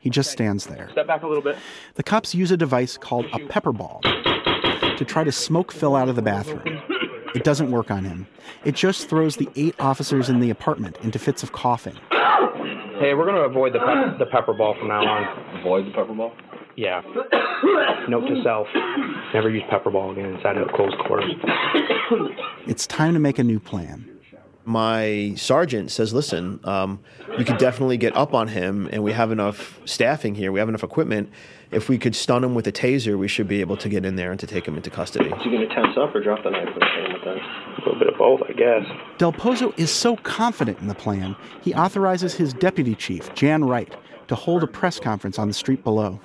He 0.00 0.08
just 0.08 0.32
stands 0.32 0.66
there. 0.66 0.88
Step 0.92 1.06
back 1.06 1.22
a 1.22 1.26
little 1.26 1.42
bit. 1.42 1.56
The 1.94 2.02
cops 2.02 2.34
use 2.34 2.50
a 2.50 2.56
device 2.56 2.96
called 2.96 3.26
a 3.34 3.38
pepper 3.48 3.72
ball 3.72 4.00
to 4.02 5.04
try 5.06 5.24
to 5.24 5.30
smoke 5.30 5.72
Phil 5.72 5.94
out 5.94 6.08
of 6.08 6.16
the 6.16 6.22
bathroom. 6.22 6.80
It 7.34 7.44
doesn't 7.44 7.70
work 7.70 7.90
on 7.90 8.04
him. 8.04 8.26
It 8.64 8.74
just 8.74 9.08
throws 9.10 9.36
the 9.36 9.48
eight 9.56 9.74
officers 9.78 10.30
in 10.30 10.40
the 10.40 10.50
apartment 10.50 10.96
into 11.02 11.18
fits 11.18 11.42
of 11.42 11.52
coughing. 11.52 11.98
Hey, 13.00 13.14
we're 13.14 13.24
going 13.24 13.36
to 13.36 13.42
avoid 13.42 13.72
the, 13.72 13.78
pep- 13.78 14.18
the 14.18 14.26
pepper 14.26 14.52
ball 14.52 14.74
from 14.78 14.88
now 14.88 15.00
on. 15.00 15.60
Avoid 15.60 15.86
the 15.86 15.90
pepper 15.90 16.14
ball? 16.14 16.32
Yeah. 16.76 17.02
Note 18.08 18.26
to 18.28 18.42
self 18.42 18.66
never 19.34 19.50
use 19.50 19.62
pepper 19.70 19.90
ball 19.90 20.12
again 20.12 20.26
inside 20.26 20.56
of 20.56 20.68
a 20.68 20.72
closed 20.72 20.96
quarters. 21.06 21.32
It's 22.66 22.86
time 22.86 23.14
to 23.14 23.20
make 23.20 23.38
a 23.38 23.44
new 23.44 23.60
plan. 23.60 24.08
My 24.64 25.34
sergeant 25.36 25.90
says, 25.90 26.14
listen, 26.14 26.60
um, 26.64 27.00
you 27.36 27.44
could 27.44 27.58
definitely 27.58 27.96
get 27.96 28.16
up 28.16 28.32
on 28.32 28.48
him, 28.48 28.88
and 28.92 29.02
we 29.02 29.12
have 29.12 29.32
enough 29.32 29.80
staffing 29.84 30.34
here, 30.36 30.52
we 30.52 30.60
have 30.60 30.68
enough 30.68 30.84
equipment. 30.84 31.30
If 31.72 31.88
we 31.88 31.96
could 31.96 32.14
stun 32.14 32.44
him 32.44 32.54
with 32.54 32.66
a 32.66 32.72
taser, 32.72 33.18
we 33.18 33.28
should 33.28 33.48
be 33.48 33.60
able 33.62 33.78
to 33.78 33.88
get 33.88 34.04
in 34.04 34.16
there 34.16 34.30
and 34.30 34.38
to 34.40 34.46
take 34.46 34.68
him 34.68 34.76
into 34.76 34.90
custody. 34.90 35.30
Is 35.30 35.42
he 35.42 35.50
going 35.50 35.66
to 35.66 35.74
tense 35.74 35.96
up 35.96 36.14
or 36.14 36.22
drop 36.22 36.44
the 36.44 36.50
knife 36.50 36.68
when 36.68 36.74
you 36.74 36.94
hit 36.94 37.06
him 37.06 37.12
with 37.14 37.24
that? 37.24 37.36
A 37.36 37.78
little 37.78 37.98
bit 37.98 38.08
of 38.08 38.18
both, 38.18 38.42
I 38.46 38.52
guess. 38.52 38.84
Del 39.16 39.32
Pozo 39.32 39.72
is 39.78 39.90
so 39.90 40.16
confident 40.16 40.78
in 40.80 40.88
the 40.88 40.94
plan, 40.94 41.34
he 41.62 41.72
authorizes 41.74 42.34
his 42.34 42.52
deputy 42.52 42.94
chief, 42.94 43.34
Jan 43.34 43.64
Wright, 43.64 43.92
to 44.28 44.34
hold 44.34 44.62
a 44.62 44.66
press 44.66 45.00
conference 45.00 45.38
on 45.38 45.48
the 45.48 45.54
street 45.54 45.82
below. 45.82 46.20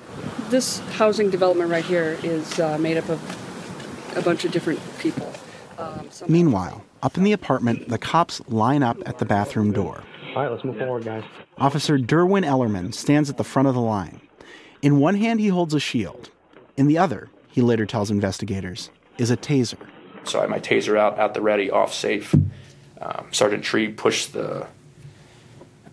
This 0.49 0.79
housing 0.95 1.29
development 1.29 1.71
right 1.71 1.85
here 1.85 2.19
is 2.23 2.59
uh, 2.59 2.77
made 2.77 2.97
up 2.97 3.07
of 3.07 4.17
a 4.17 4.21
bunch 4.21 4.43
of 4.43 4.51
different 4.51 4.81
people. 4.99 5.31
Um, 5.77 6.09
Meanwhile, 6.27 6.83
up 7.03 7.17
in 7.17 7.23
the 7.23 7.31
apartment, 7.31 7.87
the 7.87 7.97
cops 7.97 8.41
line 8.49 8.83
up 8.83 8.97
at 9.05 9.19
the 9.19 9.25
bathroom 9.25 9.71
door. 9.71 10.03
All 10.35 10.43
right, 10.43 10.51
let's 10.51 10.65
move 10.65 10.77
forward, 10.77 11.05
guys. 11.05 11.23
Officer 11.57 11.97
Derwin 11.97 12.45
Ellerman 12.45 12.93
stands 12.93 13.29
at 13.29 13.37
the 13.37 13.43
front 13.43 13.67
of 13.67 13.73
the 13.75 13.81
line. 13.81 14.19
In 14.81 14.99
one 14.99 15.15
hand, 15.15 15.39
he 15.39 15.47
holds 15.47 15.73
a 15.73 15.79
shield. 15.79 16.29
In 16.75 16.87
the 16.87 16.97
other, 16.97 17.29
he 17.49 17.61
later 17.61 17.85
tells 17.85 18.11
investigators, 18.11 18.89
is 19.17 19.31
a 19.31 19.37
taser. 19.37 19.87
So 20.23 20.39
I 20.39 20.41
had 20.41 20.49
my 20.49 20.59
taser 20.59 20.97
out 20.97 21.17
at 21.17 21.33
the 21.33 21.41
ready, 21.41 21.71
off 21.71 21.93
safe. 21.93 22.35
Um, 23.01 23.27
Sergeant 23.31 23.63
Tree 23.63 23.89
pushed 23.89 24.33
the 24.33 24.67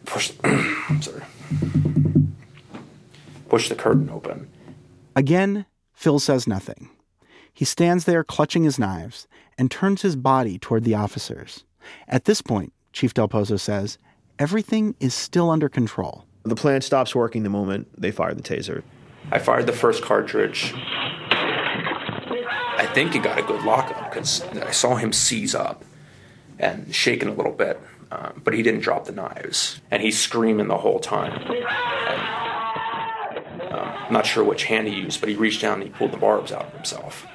push. 0.04 0.32
sorry, 1.00 1.22
pushed 3.48 3.68
the 3.68 3.74
curtain 3.76 4.10
open. 4.10 4.48
Again, 5.16 5.66
Phil 5.92 6.18
says 6.18 6.46
nothing. 6.46 6.90
He 7.52 7.64
stands 7.64 8.04
there 8.04 8.24
clutching 8.24 8.64
his 8.64 8.78
knives 8.78 9.28
and 9.56 9.70
turns 9.70 10.02
his 10.02 10.16
body 10.16 10.58
toward 10.58 10.84
the 10.84 10.94
officers. 10.94 11.64
At 12.08 12.24
this 12.24 12.42
point, 12.42 12.72
Chief 12.92 13.14
Del 13.14 13.28
Pozo 13.28 13.58
says, 13.58 13.98
everything 14.38 14.96
is 14.98 15.14
still 15.14 15.50
under 15.50 15.68
control. 15.68 16.24
The 16.44 16.54
plan 16.54 16.82
stops 16.82 17.14
working 17.14 17.42
the 17.42 17.50
moment 17.50 17.88
they 17.96 18.10
fire 18.10 18.34
the 18.34 18.42
taser. 18.42 18.82
I 19.32 19.38
fired 19.38 19.66
the 19.66 19.72
first 19.72 20.02
cartridge. 20.02 20.74
I 22.76 22.86
think 22.92 23.14
he 23.14 23.18
got 23.18 23.38
a 23.38 23.42
good 23.42 23.64
lockup 23.64 24.10
because 24.10 24.42
I 24.42 24.70
saw 24.70 24.96
him 24.96 25.12
seize 25.12 25.54
up 25.54 25.84
and 26.58 26.94
shaking 26.94 27.28
a 27.28 27.32
little 27.32 27.52
bit, 27.52 27.80
um, 28.10 28.42
but 28.44 28.52
he 28.52 28.62
didn't 28.62 28.80
drop 28.80 29.06
the 29.06 29.12
knives, 29.12 29.80
and 29.90 30.02
he's 30.02 30.18
screaming 30.18 30.68
the 30.68 30.76
whole 30.76 31.00
time. 31.00 31.32
And, 31.40 31.62
um, 33.72 33.88
I'm 34.06 34.12
not 34.12 34.26
sure 34.26 34.44
which 34.44 34.64
hand 34.64 34.86
he 34.86 34.94
used, 34.94 35.20
but 35.20 35.30
he 35.30 35.36
reached 35.36 35.62
down 35.62 35.80
and 35.80 35.84
he 35.84 35.88
pulled 35.88 36.12
the 36.12 36.18
barbs 36.18 36.52
out 36.52 36.66
of 36.66 36.74
himself. 36.74 37.26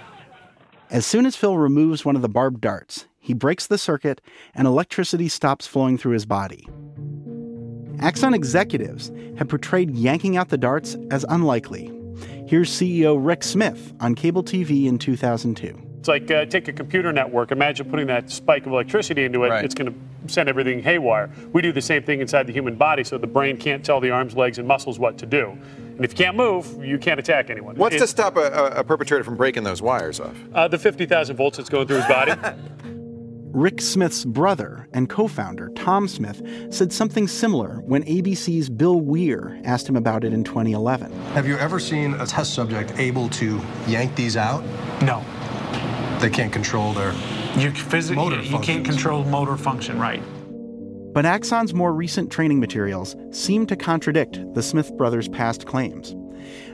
As 0.92 1.06
soon 1.06 1.26
as 1.26 1.36
Phil 1.36 1.58
removes 1.58 2.06
one 2.06 2.16
of 2.16 2.22
the 2.22 2.30
barbed 2.30 2.62
darts, 2.62 3.06
he 3.20 3.34
breaks 3.34 3.66
the 3.66 3.78
circuit 3.78 4.22
and 4.54 4.68
electricity 4.68 5.28
stops 5.28 5.68
flowing 5.68 5.98
through 5.98 6.14
his 6.14 6.26
body. 6.26 6.68
Axon 8.02 8.34
executives 8.34 9.12
have 9.38 9.48
portrayed 9.50 9.92
yanking 9.92 10.38
out 10.38 10.50
the 10.50 10.58
darts 10.58 10.96
as 11.12 11.26
unlikely. 11.30 11.92
Here's 12.48 12.70
CEO 12.70 13.18
Rick 13.20 13.44
Smith 13.44 13.94
on 14.00 14.16
cable 14.16 14.44
TV 14.44 14.86
in 14.88 14.98
2002. 14.98 15.78
It's 16.00 16.08
like 16.08 16.32
uh, 16.32 16.46
take 16.46 16.68
a 16.70 16.74
computer 16.74 17.12
network. 17.12 17.52
Imagine 17.52 17.90
putting 17.90 18.08
that 18.08 18.32
spike 18.32 18.66
of 18.66 18.72
electricity 18.72 19.26
into 19.26 19.44
it. 19.44 19.66
It's 19.66 19.76
going 19.76 19.94
to 19.94 20.34
send 20.34 20.48
everything 20.48 20.82
haywire. 20.82 21.30
We 21.52 21.62
do 21.62 21.74
the 21.74 21.82
same 21.82 22.04
thing 22.04 22.22
inside 22.22 22.48
the 22.48 22.54
human 22.54 22.76
body, 22.76 23.04
so 23.04 23.18
the 23.18 23.28
brain 23.28 23.58
can't 23.58 23.84
tell 23.84 24.00
the 24.00 24.10
arms, 24.12 24.36
legs, 24.36 24.58
and 24.60 24.68
muscles 24.68 24.98
what 24.98 25.18
to 25.18 25.26
do. 25.26 25.58
And 25.98 26.06
if 26.06 26.12
you 26.14 26.18
can't 26.18 26.38
move, 26.38 26.84
you 26.84 26.98
can't 26.98 27.20
attack 27.20 27.50
anyone. 27.50 27.76
What's 27.76 27.96
It- 27.96 28.00
to 28.00 28.08
stop 28.08 28.38
a, 28.38 28.50
a, 28.50 28.66
a 28.80 28.84
perpetrator 28.84 29.26
from 29.26 29.36
breaking 29.36 29.64
those 29.64 29.82
wires 29.82 30.22
off? 30.22 30.36
Uh, 30.54 30.70
the 30.70 30.80
50,000 30.80 31.36
volts 31.36 31.58
that's 31.58 31.70
going 31.70 31.88
through 31.88 31.98
his 31.98 32.06
body. 32.06 32.32
Rick 33.52 33.82
Smith's 33.82 34.26
brother 34.26 34.88
and 34.94 35.10
co 35.10 35.28
founder, 35.28 35.70
Tom 35.70 36.08
Smith, 36.08 36.40
said 36.70 36.94
something 36.94 37.28
similar 37.28 37.82
when 37.82 38.04
ABC's 38.04 38.70
Bill 38.70 39.02
Weir 39.02 39.60
asked 39.64 39.90
him 39.90 39.96
about 39.96 40.24
it 40.24 40.34
in 40.34 40.44
2011. 40.44 41.12
Have 41.34 41.48
you 41.48 41.58
ever 41.58 41.80
seen 41.80 42.14
a 42.16 42.28
test 42.28 42.54
subject 42.54 42.94
able 43.00 43.28
to 43.30 43.60
yank 43.88 44.16
these 44.16 44.38
out? 44.38 44.64
No. 45.02 45.24
They 46.20 46.30
can't 46.30 46.54
control 46.54 46.94
their 46.94 47.14
You 47.58 47.72
physically 47.72 48.24
Motor 48.24 48.42
you 48.44 48.60
can't 48.60 48.86
control 48.86 49.24
motor 49.24 49.58
function, 49.58 49.98
right? 49.98 50.22
But 51.12 51.26
Axon's 51.26 51.74
more 51.74 51.92
recent 51.92 52.32
training 52.32 52.60
materials 52.60 53.16
seem 53.32 53.66
to 53.66 53.76
contradict 53.76 54.40
the 54.54 54.62
Smith 54.62 54.96
brothers' 54.96 55.28
past 55.28 55.66
claims. 55.66 56.16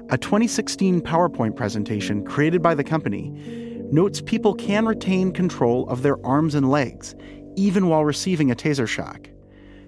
A 0.09 0.17
2016 0.17 1.01
PowerPoint 1.01 1.55
presentation 1.55 2.25
created 2.25 2.61
by 2.61 2.75
the 2.75 2.83
company 2.83 3.64
notes 3.91 4.21
people 4.21 4.53
can 4.53 4.85
retain 4.85 5.31
control 5.31 5.87
of 5.89 6.01
their 6.01 6.23
arms 6.25 6.55
and 6.55 6.69
legs, 6.69 7.15
even 7.55 7.87
while 7.87 8.05
receiving 8.05 8.51
a 8.51 8.55
taser 8.55 8.87
shock. 8.87 9.29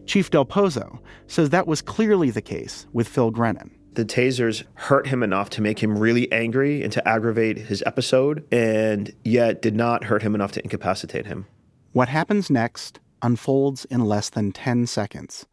Chief 0.06 0.30
Del 0.30 0.46
Pozo 0.46 1.00
says 1.28 1.50
that 1.50 1.68
was 1.68 1.82
clearly 1.82 2.30
the 2.30 2.42
case 2.42 2.88
with 2.94 3.08
Phil 3.08 3.32
Grenon. 3.32 3.72
The 3.94 4.06
tasers 4.06 4.64
hurt 4.76 5.08
him 5.08 5.24
enough 5.24 5.50
to 5.52 5.62
make 5.62 5.80
him 5.80 5.98
really 5.98 6.32
angry 6.32 6.84
and 6.84 6.94
to 6.94 7.08
aggravate 7.08 7.58
his 7.58 7.84
episode, 7.86 8.46
and 8.52 9.14
yet 9.24 9.62
did 9.62 9.76
not 9.76 10.06
hurt 10.06 10.22
him 10.22 10.36
enough 10.36 10.52
to 10.54 10.64
incapacitate 10.64 11.26
him. 11.26 11.48
What 11.94 12.08
happens 12.08 12.50
next 12.50 13.00
unfolds 13.22 13.86
in 13.86 14.06
less 14.06 14.30
than 14.30 14.52
10 14.52 14.88
seconds. 14.88 15.46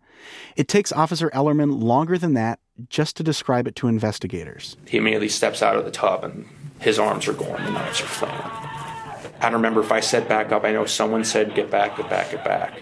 It 0.57 0.69
takes 0.69 0.93
Officer 0.93 1.31
Ellerman 1.31 1.83
longer 1.83 2.19
than 2.19 2.35
that 2.35 2.61
just 2.89 3.17
to 3.17 3.23
describe 3.23 3.67
it 3.67 3.77
to 3.77 3.89
investigators. 3.89 4.77
He 4.87 4.99
immediately 4.99 5.29
steps 5.29 5.63
out 5.63 5.77
of 5.77 5.85
the 5.85 5.91
tub 5.91 6.25
and 6.25 6.49
his 6.81 6.99
arms 6.99 7.29
are 7.29 7.33
going, 7.33 7.65
the 7.65 7.71
knives 7.71 8.01
are 8.01 8.07
flailing. 8.07 8.41
I 8.41 9.51
don't 9.51 9.55
remember 9.55 9.81
if 9.81 9.93
I 9.93 10.01
said 10.01 10.29
back 10.29 10.53
up. 10.53 10.65
I 10.65 10.73
know 10.73 10.87
someone 10.87 11.25
said 11.25 11.55
get 11.55 11.71
back, 11.71 11.97
get 11.97 12.09
back, 12.09 12.31
get 12.31 12.45
back. 12.45 12.81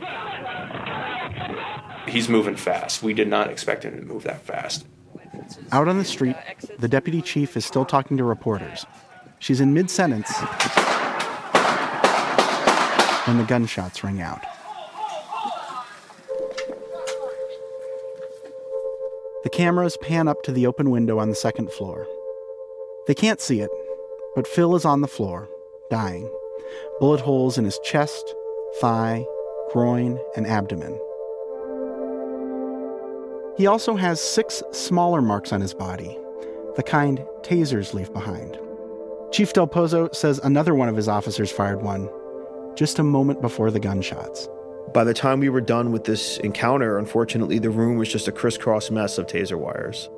He's 2.08 2.28
moving 2.28 2.56
fast. 2.56 3.02
We 3.02 3.14
did 3.14 3.28
not 3.28 3.50
expect 3.50 3.84
him 3.84 3.96
to 3.96 4.02
move 4.02 4.24
that 4.24 4.42
fast. 4.42 4.86
Out 5.72 5.88
on 5.88 5.98
the 5.98 6.04
street, 6.04 6.36
the 6.78 6.88
deputy 6.88 7.22
chief 7.22 7.56
is 7.56 7.64
still 7.64 7.84
talking 7.84 8.16
to 8.16 8.24
reporters. 8.24 8.86
She's 9.38 9.60
in 9.60 9.74
mid 9.74 9.90
sentence 9.90 10.30
when 13.26 13.38
the 13.38 13.44
gunshots 13.44 14.04
ring 14.04 14.20
out. 14.20 14.44
The 19.42 19.50
cameras 19.50 19.96
pan 19.96 20.28
up 20.28 20.42
to 20.42 20.52
the 20.52 20.66
open 20.66 20.90
window 20.90 21.18
on 21.18 21.28
the 21.28 21.34
second 21.34 21.72
floor. 21.72 22.06
They 23.08 23.14
can't 23.14 23.40
see 23.40 23.60
it, 23.60 23.70
but 24.36 24.46
Phil 24.46 24.76
is 24.76 24.84
on 24.84 25.00
the 25.00 25.08
floor, 25.08 25.48
dying. 25.90 26.30
Bullet 27.00 27.20
holes 27.20 27.58
in 27.58 27.64
his 27.64 27.80
chest, 27.80 28.34
thigh, 28.80 29.26
groin, 29.72 30.20
and 30.36 30.46
abdomen. 30.46 30.92
He 33.56 33.66
also 33.66 33.96
has 33.96 34.20
six 34.20 34.62
smaller 34.70 35.20
marks 35.20 35.52
on 35.52 35.60
his 35.60 35.74
body, 35.74 36.16
the 36.76 36.84
kind 36.84 37.18
tasers 37.42 37.94
leave 37.94 38.12
behind. 38.12 38.58
Chief 39.32 39.52
Del 39.52 39.66
Pozo 39.66 40.14
says 40.14 40.38
another 40.44 40.74
one 40.74 40.88
of 40.88 40.96
his 40.96 41.08
officers 41.08 41.50
fired 41.50 41.82
one 41.82 42.08
just 42.76 42.98
a 42.98 43.02
moment 43.02 43.40
before 43.42 43.70
the 43.70 43.80
gunshots. 43.80 44.48
By 44.92 45.04
the 45.04 45.14
time 45.14 45.40
we 45.40 45.48
were 45.48 45.60
done 45.60 45.90
with 45.90 46.04
this 46.04 46.38
encounter, 46.38 46.98
unfortunately, 46.98 47.58
the 47.58 47.70
room 47.70 47.96
was 47.96 48.10
just 48.10 48.28
a 48.28 48.32
crisscross 48.32 48.90
mess 48.90 49.16
of 49.16 49.26
taser 49.26 49.58
wires. 49.58 50.10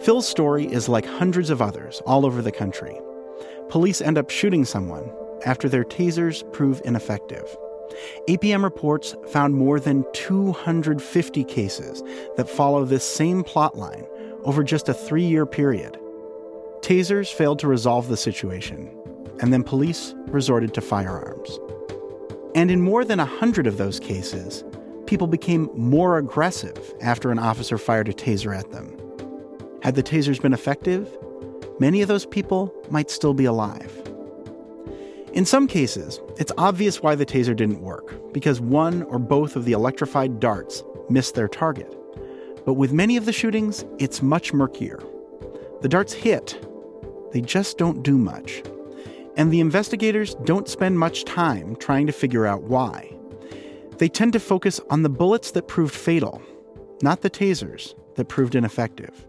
Phil's 0.00 0.26
story 0.26 0.66
is 0.66 0.88
like 0.88 1.06
hundreds 1.06 1.50
of 1.50 1.62
others 1.62 2.00
all 2.06 2.26
over 2.26 2.42
the 2.42 2.52
country. 2.52 3.00
Police 3.68 4.00
end 4.00 4.18
up 4.18 4.30
shooting 4.30 4.64
someone 4.64 5.12
after 5.44 5.68
their 5.68 5.84
tasers 5.84 6.50
prove 6.52 6.82
ineffective. 6.84 7.56
APM 8.28 8.62
reports 8.62 9.14
found 9.28 9.54
more 9.54 9.78
than 9.80 10.04
250 10.12 11.44
cases 11.44 12.02
that 12.36 12.48
follow 12.48 12.84
this 12.84 13.04
same 13.04 13.44
plot 13.44 13.76
line 13.76 14.06
over 14.44 14.62
just 14.62 14.88
a 14.88 14.94
three 14.94 15.24
year 15.24 15.46
period. 15.46 15.98
Tasers 16.80 17.32
failed 17.32 17.58
to 17.60 17.68
resolve 17.68 18.08
the 18.08 18.16
situation, 18.16 18.96
and 19.40 19.52
then 19.52 19.62
police 19.62 20.14
resorted 20.26 20.74
to 20.74 20.80
firearms. 20.80 21.58
And 22.58 22.72
in 22.72 22.80
more 22.80 23.04
than 23.04 23.20
100 23.20 23.68
of 23.68 23.76
those 23.78 24.00
cases, 24.00 24.64
people 25.06 25.28
became 25.28 25.70
more 25.76 26.18
aggressive 26.18 26.92
after 27.00 27.30
an 27.30 27.38
officer 27.38 27.78
fired 27.78 28.08
a 28.08 28.12
taser 28.12 28.52
at 28.52 28.72
them. 28.72 28.98
Had 29.80 29.94
the 29.94 30.02
tasers 30.02 30.42
been 30.42 30.52
effective, 30.52 31.16
many 31.78 32.02
of 32.02 32.08
those 32.08 32.26
people 32.26 32.74
might 32.90 33.12
still 33.12 33.32
be 33.32 33.44
alive. 33.44 34.02
In 35.32 35.46
some 35.46 35.68
cases, 35.68 36.18
it's 36.36 36.50
obvious 36.58 37.00
why 37.00 37.14
the 37.14 37.24
taser 37.24 37.54
didn't 37.54 37.80
work, 37.80 38.32
because 38.32 38.60
one 38.60 39.04
or 39.04 39.20
both 39.20 39.54
of 39.54 39.64
the 39.64 39.70
electrified 39.70 40.40
darts 40.40 40.82
missed 41.08 41.36
their 41.36 41.46
target. 41.46 41.96
But 42.66 42.74
with 42.74 42.92
many 42.92 43.16
of 43.16 43.24
the 43.24 43.32
shootings, 43.32 43.84
it's 44.00 44.20
much 44.20 44.52
murkier. 44.52 45.00
The 45.80 45.88
darts 45.88 46.12
hit, 46.12 46.60
they 47.30 47.40
just 47.40 47.78
don't 47.78 48.02
do 48.02 48.18
much. 48.18 48.64
And 49.38 49.52
the 49.52 49.60
investigators 49.60 50.34
don't 50.44 50.68
spend 50.68 50.98
much 50.98 51.24
time 51.24 51.76
trying 51.76 52.08
to 52.08 52.12
figure 52.12 52.44
out 52.44 52.64
why. 52.64 53.16
They 53.98 54.08
tend 54.08 54.32
to 54.32 54.40
focus 54.40 54.80
on 54.90 55.02
the 55.02 55.08
bullets 55.08 55.52
that 55.52 55.68
proved 55.68 55.94
fatal, 55.94 56.42
not 57.02 57.22
the 57.22 57.30
tasers 57.30 57.94
that 58.16 58.28
proved 58.28 58.56
ineffective. 58.56 59.24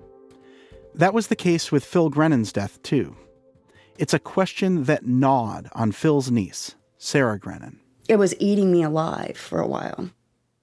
That 0.96 1.13
was 1.13 1.28
the 1.28 1.36
case 1.36 1.72
with 1.72 1.86
Phil 1.86 2.10
Grenon's 2.10 2.51
death, 2.51 2.82
too. 2.82 3.16
It's 4.00 4.13
a 4.13 4.20
question 4.20 4.86
that 4.86 5.06
gnawed 5.06 5.70
on 5.74 5.92
Phil's 5.92 6.32
niece, 6.32 6.75
Sarah 6.98 7.38
Grennan. 7.38 7.80
It 8.08 8.18
was 8.18 8.34
eating 8.39 8.72
me 8.72 8.82
alive 8.82 9.38
for 9.38 9.60
a 9.60 9.68
while. 9.68 10.10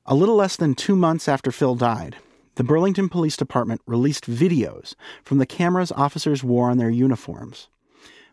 A 0.07 0.15
little 0.17 0.35
less 0.35 0.57
than 0.57 0.75
two 0.75 0.97
months 0.97 1.29
after 1.29 1.53
Phil 1.53 1.77
died, 1.77 2.17
the 2.57 2.65
Burlington 2.65 3.09
Police 3.09 3.37
Department 3.37 3.81
released 3.87 4.29
videos 4.29 4.95
from 5.23 5.39
the 5.39 5.47
cameras 5.47 5.93
officers 5.93 6.43
wore 6.43 6.69
on 6.69 6.79
their 6.79 6.91
uniforms. 6.91 7.69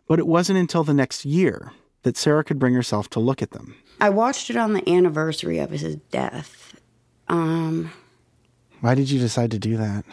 But 0.06 0.18
it 0.18 0.26
wasn't 0.26 0.58
until 0.58 0.84
the 0.84 0.94
next 0.94 1.24
year 1.24 1.72
that 2.02 2.16
Sarah 2.16 2.44
could 2.44 2.58
bring 2.58 2.74
herself 2.74 3.08
to 3.10 3.20
look 3.20 3.42
at 3.42 3.52
them. 3.52 3.76
I 4.00 4.10
watched 4.10 4.50
it 4.50 4.56
on 4.56 4.74
the 4.74 4.88
anniversary 4.88 5.58
of 5.58 5.70
his 5.70 5.96
death. 6.10 6.78
Um, 7.28 7.90
Why 8.80 8.94
did 8.94 9.10
you 9.10 9.18
decide 9.18 9.50
to 9.52 9.58
do 9.58 9.76
that? 9.78 10.04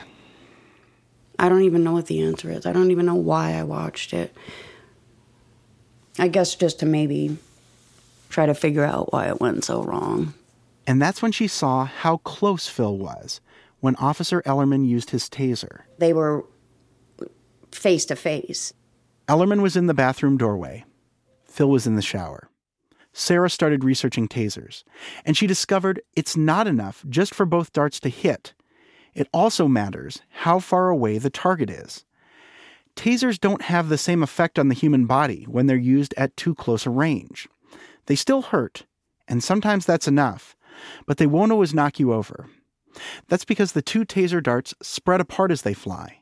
I 1.38 1.50
don't 1.50 1.64
even 1.64 1.84
know 1.84 1.92
what 1.94 2.06
the 2.06 2.22
answer 2.22 2.50
is. 2.50 2.66
I 2.66 2.72
don't 2.72 2.92
even 2.92 3.06
know 3.06 3.16
why 3.16 3.54
I 3.54 3.64
watched 3.64 4.14
it. 4.14 4.34
I 6.20 6.28
guess 6.28 6.56
just 6.56 6.80
to 6.80 6.86
maybe 6.86 7.38
try 8.30 8.46
to 8.46 8.54
figure 8.54 8.84
out 8.84 9.12
why 9.12 9.28
it 9.28 9.40
went 9.42 9.64
so 9.64 9.84
wrong. 9.84 10.34
And 10.88 11.02
that's 11.02 11.22
when 11.22 11.32
she 11.32 11.48
saw 11.48 11.86
how 11.86 12.18
close 12.18 12.68
Phil 12.68 12.98
was 12.98 13.42
when 13.80 13.96
Officer 13.96 14.42
Ellerman 14.44 14.88
used 14.88 15.10
his 15.10 15.30
taser. 15.30 15.82
They 15.98 16.14
were 16.14 16.46
face 17.72 18.06
to 18.06 18.16
face. 18.16 18.74
Ellerman 19.32 19.62
was 19.62 19.78
in 19.78 19.88
the 19.88 19.94
bathroom 19.94 20.36
doorway. 20.36 20.84
Phil 21.46 21.70
was 21.70 21.88
in 21.88 21.96
the 21.96 22.02
shower. 22.02 22.50
Sarah 23.14 23.50
started 23.50 23.82
researching 23.82 24.28
tasers, 24.28 24.84
and 25.24 25.38
she 25.38 25.48
discovered 25.48 26.02
it's 26.18 26.36
not 26.36 26.68
enough 26.68 27.06
just 27.08 27.34
for 27.34 27.46
both 27.46 27.72
darts 27.72 28.02
to 28.02 28.10
hit. 28.10 28.54
It 29.14 29.30
also 29.32 29.70
matters 29.70 30.22
how 30.32 30.60
far 30.60 30.90
away 30.90 31.18
the 31.18 31.30
target 31.30 31.70
is. 31.70 32.04
Tasers 32.98 33.40
don't 33.40 33.62
have 33.62 33.88
the 33.88 33.98
same 33.98 34.22
effect 34.22 34.60
on 34.60 34.68
the 34.68 34.76
human 34.76 35.06
body 35.06 35.46
when 35.48 35.66
they're 35.66 35.78
used 35.78 36.14
at 36.18 36.36
too 36.36 36.54
close 36.54 36.86
a 36.86 36.90
range. 36.90 37.48
They 38.08 38.16
still 38.16 38.42
hurt, 38.42 38.86
and 39.30 39.42
sometimes 39.42 39.86
that's 39.86 40.10
enough, 40.10 40.58
but 41.06 41.20
they 41.20 41.26
won't 41.26 41.54
always 41.54 41.74
knock 41.74 42.02
you 42.02 42.12
over. 42.12 42.50
That's 43.30 43.46
because 43.46 43.72
the 43.72 43.82
two 43.82 44.04
taser 44.04 44.44
darts 44.44 44.74
spread 44.82 45.22
apart 45.22 45.52
as 45.52 45.62
they 45.62 45.74
fly. 45.74 46.18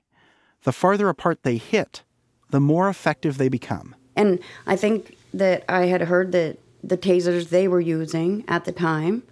The 0.61 0.71
farther 0.71 1.09
apart 1.09 1.41
they 1.41 1.57
hit, 1.57 2.03
the 2.49 2.59
more 2.59 2.89
effective 2.89 3.37
they 3.37 3.49
become. 3.49 3.95
And 4.15 4.39
I 4.67 4.75
think 4.75 5.15
that 5.33 5.63
I 5.69 5.85
had 5.85 6.01
heard 6.01 6.31
that 6.33 6.57
the 6.83 6.97
tasers 6.97 7.49
they 7.49 7.67
were 7.67 7.79
using 7.79 8.43
at 8.47 8.65
the 8.65 8.71
time, 8.71 9.23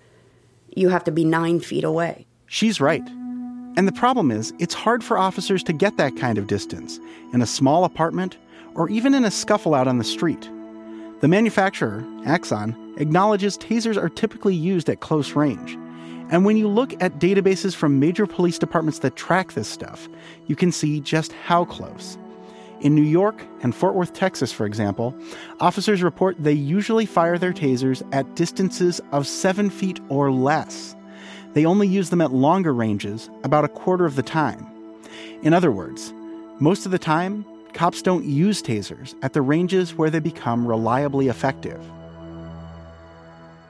you 0.76 0.90
have 0.90 1.04
to 1.06 1.12
be 1.12 1.24
nine 1.24 1.60
feet 1.60 1.84
away. 1.84 2.26
She's 2.48 2.80
right. 2.80 3.04
And 3.78 3.88
the 3.88 3.94
problem 3.94 4.32
is, 4.32 4.54
it's 4.60 4.74
hard 4.74 5.04
for 5.04 5.18
officers 5.18 5.64
to 5.64 5.74
get 5.74 5.98
that 5.98 6.18
kind 6.18 6.38
of 6.38 6.48
distance 6.48 7.00
in 7.34 7.42
a 7.42 7.46
small 7.46 7.84
apartment 7.84 8.38
or 8.76 8.90
even 8.90 9.14
in 9.14 9.26
a 9.26 9.32
scuffle 9.32 9.74
out 9.74 9.88
on 9.88 9.98
the 9.98 10.04
street. 10.04 10.50
The 11.22 11.28
manufacturer, 11.28 12.06
Axon, 12.26 12.96
acknowledges 12.98 13.58
tasers 13.58 14.02
are 14.02 14.10
typically 14.10 14.56
used 14.56 14.90
at 14.90 15.00
close 15.00 15.36
range. 15.36 15.78
And 16.30 16.46
when 16.46 16.58
you 16.58 16.68
look 16.68 16.94
at 17.02 17.20
databases 17.20 17.76
from 17.76 18.00
major 18.00 18.28
police 18.28 18.60
departments 18.60 19.00
that 19.00 19.16
track 19.16 19.54
this 19.54 19.68
stuff, 19.68 20.10
you 20.48 20.56
can 20.56 20.72
see 20.72 21.00
just 21.00 21.32
how 21.32 21.66
close. 21.66 22.18
In 22.82 22.94
New 22.94 23.04
York 23.04 23.44
and 23.62 23.74
Fort 23.74 23.96
Worth, 23.96 24.14
Texas, 24.14 24.52
for 24.52 24.66
example, 24.68 25.16
officers 25.60 26.04
report 26.04 26.36
they 26.40 26.54
usually 26.54 27.08
fire 27.08 27.40
their 27.40 27.54
tasers 27.54 28.08
at 28.14 28.36
distances 28.36 29.02
of 29.12 29.26
seven 29.26 29.72
feet 29.72 30.00
or 30.10 30.32
less. 30.32 30.96
They 31.54 31.66
only 31.66 31.88
use 31.88 32.12
them 32.12 32.22
at 32.22 32.32
longer 32.32 32.74
ranges, 32.74 33.32
about 33.44 33.66
a 33.66 33.70
quarter 33.70 34.06
of 34.06 34.16
the 34.16 34.22
time. 34.22 34.68
In 35.42 35.54
other 35.54 35.72
words, 35.72 36.14
most 36.60 36.86
of 36.86 36.92
the 36.92 37.00
time, 37.00 37.46
cops 37.74 38.04
don't 38.04 38.26
use 38.26 38.62
tasers 38.62 39.16
at 39.24 39.34
the 39.34 39.42
ranges 39.42 39.96
where 39.96 40.12
they 40.12 40.20
become 40.20 40.68
reliably 40.68 41.30
effective. 41.30 41.84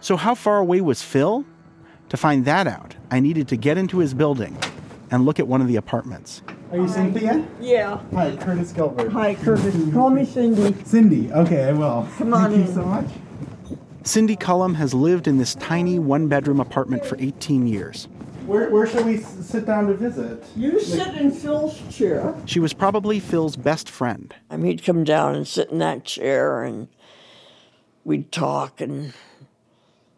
So, 0.02 0.18
how 0.18 0.36
far 0.36 0.58
away 0.58 0.82
was 0.82 1.02
Phil? 1.02 1.46
To 2.10 2.18
find 2.18 2.44
that 2.46 2.68
out, 2.68 2.96
I 3.10 3.22
needed 3.22 3.48
to 3.50 3.58
get 3.58 3.78
into 3.78 4.00
his 4.00 4.14
building 4.14 4.58
and 5.12 5.26
look 5.26 5.40
at 5.40 5.48
one 5.48 5.62
of 5.62 5.68
the 5.68 5.76
apartments. 5.76 6.42
Are 6.72 6.78
you 6.78 6.88
Cynthia? 6.88 7.46
Yeah. 7.62 8.00
Hi, 8.14 8.36
Curtis 8.38 8.72
Gilbert. 8.74 9.12
Hi, 9.12 9.36
Curtis. 9.36 9.76
Call 9.94 10.10
me 10.10 10.26
Cindy. 10.26 10.76
Cindy. 10.84 11.32
Okay, 11.32 11.64
I 11.66 11.72
will. 11.74 12.08
Come 12.18 12.34
on 12.34 12.52
Thank 12.52 12.62
in. 12.62 12.68
you 12.68 12.74
so 12.74 12.86
much. 12.86 13.06
Cindy 14.04 14.36
Cullum 14.36 14.76
has 14.76 14.94
lived 14.94 15.28
in 15.28 15.38
this 15.38 15.56
tiny 15.56 16.00
one 16.00 16.28
bedroom 16.28 16.60
apartment 16.60 17.06
for 17.06 17.18
18 17.20 17.68
years. 17.68 18.08
Where, 18.46 18.70
where 18.70 18.88
shall 18.88 19.04
we 19.04 19.18
s- 19.18 19.46
sit 19.46 19.66
down 19.66 19.88
to 19.88 19.94
visit? 19.94 20.46
You 20.56 20.80
sit 20.80 21.16
in 21.16 21.32
Phil's 21.32 21.82
chair. 21.94 22.34
She 22.46 22.62
was 22.62 22.72
probably 22.74 23.20
Phil's 23.20 23.58
best 23.58 23.90
friend. 23.90 24.34
I 24.50 24.56
mean, 24.56 24.72
he'd 24.72 24.84
come 24.86 25.04
down 25.04 25.36
and 25.36 25.46
sit 25.46 25.70
in 25.70 25.80
that 25.80 26.06
chair 26.06 26.64
and 26.64 26.88
we'd 28.06 28.32
talk 28.32 28.80
and 28.80 29.12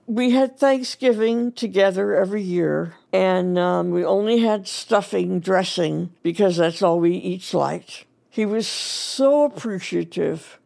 we 0.06 0.32
had 0.32 0.60
Thanksgiving 0.60 1.52
together 1.52 2.16
every 2.16 2.44
year, 2.44 2.96
and 3.12 3.58
um, 3.58 3.92
we 3.92 4.06
only 4.06 4.40
had 4.40 4.68
stuffing 4.68 5.40
dressing 5.40 6.14
because 6.22 6.58
that's 6.58 6.82
all 6.82 7.00
we 7.00 7.16
each 7.16 7.54
liked. 7.54 8.06
He 8.30 8.46
was 8.46 8.68
so 8.68 9.44
appreciative, 9.44 10.60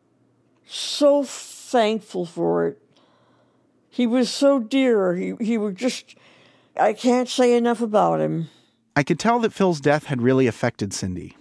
so 0.65 1.23
thankful 1.23 2.25
for 2.25 2.67
it. 2.67 2.79
He 3.89 4.05
was 4.05 4.29
so 4.29 4.59
dear. 4.59 5.15
He, 5.15 5.33
he 5.39 5.57
was 5.57 5.75
just, 5.75 6.15
I 6.79 6.93
can't 6.93 7.29
say 7.29 7.55
enough 7.55 7.81
about 7.81 8.19
him. 8.19 8.49
I 8.95 9.03
could 9.03 9.19
tell 9.19 9.39
that 9.39 9.53
Phil's 9.53 9.79
death 9.79 10.05
had 10.05 10.21
really 10.21 10.47
affected 10.47 10.93
Cindy, 10.93 11.37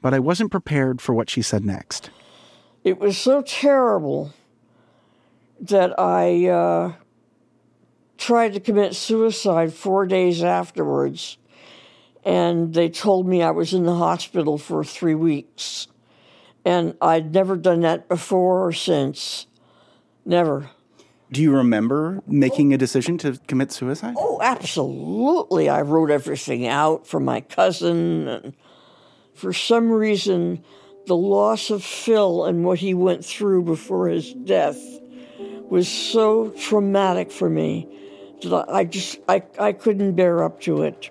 but 0.00 0.12
I 0.12 0.18
wasn't 0.18 0.50
prepared 0.50 1.00
for 1.00 1.14
what 1.14 1.30
she 1.30 1.40
said 1.40 1.64
next. 1.64 2.10
It 2.84 2.98
was 2.98 3.16
so 3.16 3.42
terrible 3.42 4.32
that 5.60 5.98
I 5.98 6.46
uh, 6.46 6.92
tried 8.22 8.52
to 8.52 8.60
commit 8.60 8.94
suicide 8.94 9.74
four 9.74 10.06
days 10.06 10.44
afterwards, 10.44 11.38
and 12.24 12.72
they 12.72 12.88
told 12.88 13.26
me 13.26 13.42
I 13.42 13.50
was 13.50 13.74
in 13.74 13.84
the 13.84 13.96
hospital 13.96 14.58
for 14.58 14.84
three 14.84 15.16
weeks. 15.16 15.88
And 16.64 16.96
I'd 17.02 17.34
never 17.34 17.56
done 17.56 17.80
that 17.80 18.08
before 18.08 18.64
or 18.64 18.72
since. 18.72 19.48
Never. 20.24 20.70
Do 21.32 21.42
you 21.42 21.50
remember 21.50 22.22
making 22.24 22.72
a 22.72 22.78
decision 22.78 23.18
to 23.18 23.40
commit 23.48 23.72
suicide? 23.72 24.14
Oh, 24.16 24.38
absolutely. 24.40 25.68
I 25.68 25.80
wrote 25.80 26.12
everything 26.12 26.68
out 26.68 27.08
for 27.08 27.18
my 27.18 27.40
cousin. 27.40 28.28
And 28.28 28.54
for 29.34 29.52
some 29.52 29.90
reason, 29.90 30.62
the 31.06 31.16
loss 31.16 31.70
of 31.70 31.82
Phil 31.82 32.44
and 32.44 32.64
what 32.64 32.78
he 32.78 32.94
went 32.94 33.24
through 33.24 33.64
before 33.64 34.06
his 34.06 34.32
death 34.32 34.78
was 35.68 35.88
so 35.88 36.50
traumatic 36.50 37.32
for 37.32 37.50
me 37.50 37.88
I 38.50 38.84
just 38.84 39.18
I, 39.28 39.42
I 39.58 39.72
couldn't 39.72 40.14
bear 40.14 40.42
up 40.42 40.60
to 40.62 40.82
it. 40.82 41.10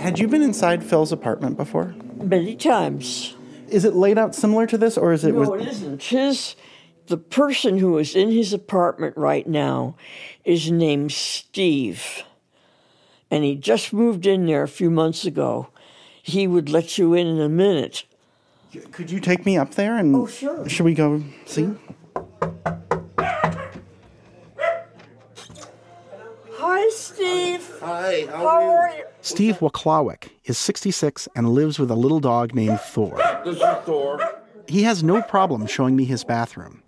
Had 0.00 0.18
you 0.18 0.26
been 0.26 0.42
inside 0.42 0.82
Phil's 0.82 1.12
apartment 1.12 1.56
before? 1.56 1.94
Many 2.16 2.56
times. 2.56 3.36
Is 3.68 3.84
it 3.84 3.94
laid 3.94 4.18
out 4.18 4.34
similar 4.34 4.66
to 4.66 4.76
this, 4.76 4.98
or 4.98 5.12
is 5.12 5.24
it? 5.24 5.32
No, 5.32 5.48
with- 5.50 5.62
it 5.62 5.68
isn't. 5.68 6.02
His 6.02 6.56
the 7.06 7.16
person 7.16 7.78
who 7.78 7.98
is 7.98 8.16
in 8.16 8.30
his 8.30 8.52
apartment 8.52 9.16
right 9.16 9.46
now 9.46 9.96
is 10.44 10.70
named 10.70 11.12
Steve. 11.12 12.22
And 13.30 13.44
he 13.44 13.54
just 13.54 13.92
moved 13.92 14.26
in 14.26 14.46
there 14.46 14.62
a 14.62 14.68
few 14.68 14.90
months 14.90 15.24
ago. 15.24 15.68
he 16.24 16.46
would 16.46 16.68
let 16.68 16.98
you 16.98 17.14
in 17.14 17.26
in 17.26 17.40
a 17.40 17.48
minute. 17.48 18.04
Could 18.90 19.10
you 19.10 19.20
take 19.20 19.44
me 19.44 19.58
up 19.58 19.72
there 19.74 19.96
and 19.98 20.14
Oh, 20.16 20.26
sure. 20.26 20.66
should 20.68 20.84
we 20.84 20.94
go 20.94 21.22
see? 21.44 21.68
Hi, 26.54 26.88
Steve. 26.90 27.70
Hi, 27.80 28.26
how, 28.30 28.46
are 28.46 28.90
you? 28.96 29.04
Steve 29.20 29.58
Waklawick 29.58 30.30
is 30.44 30.56
66 30.58 31.28
and 31.34 31.50
lives 31.50 31.78
with 31.78 31.90
a 31.90 31.94
little 31.94 32.20
dog 32.20 32.54
named 32.54 32.80
Thor. 32.80 33.16
This 33.44 33.56
is 33.56 33.62
Thor. 33.84 34.20
He 34.68 34.84
has 34.84 35.02
no 35.02 35.20
problem 35.22 35.66
showing 35.66 35.96
me 35.96 36.04
his 36.04 36.24
bathroom. 36.24 36.82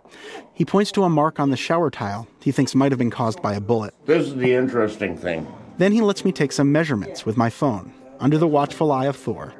He 0.53 0.65
points 0.65 0.91
to 0.93 1.03
a 1.03 1.09
mark 1.09 1.39
on 1.39 1.49
the 1.49 1.57
shower 1.57 1.89
tile 1.91 2.27
he 2.41 2.51
thinks 2.51 2.73
might 2.73 2.91
have 2.91 2.99
been 2.99 3.11
caused 3.11 3.41
by 3.41 3.53
a 3.53 3.61
bullet. 3.61 3.93
This 4.05 4.27
is 4.27 4.35
the 4.35 4.53
interesting 4.53 5.17
thing. 5.17 5.45
Then 5.77 5.91
he 5.91 6.01
lets 6.01 6.23
me 6.23 6.31
take 6.31 6.51
some 6.51 6.71
measurements 6.71 7.25
with 7.25 7.35
my 7.37 7.49
phone 7.49 7.93
under 8.19 8.37
the 8.37 8.47
watchful 8.47 8.91
eye 8.91 9.05
of 9.07 9.15
Thor. 9.17 9.53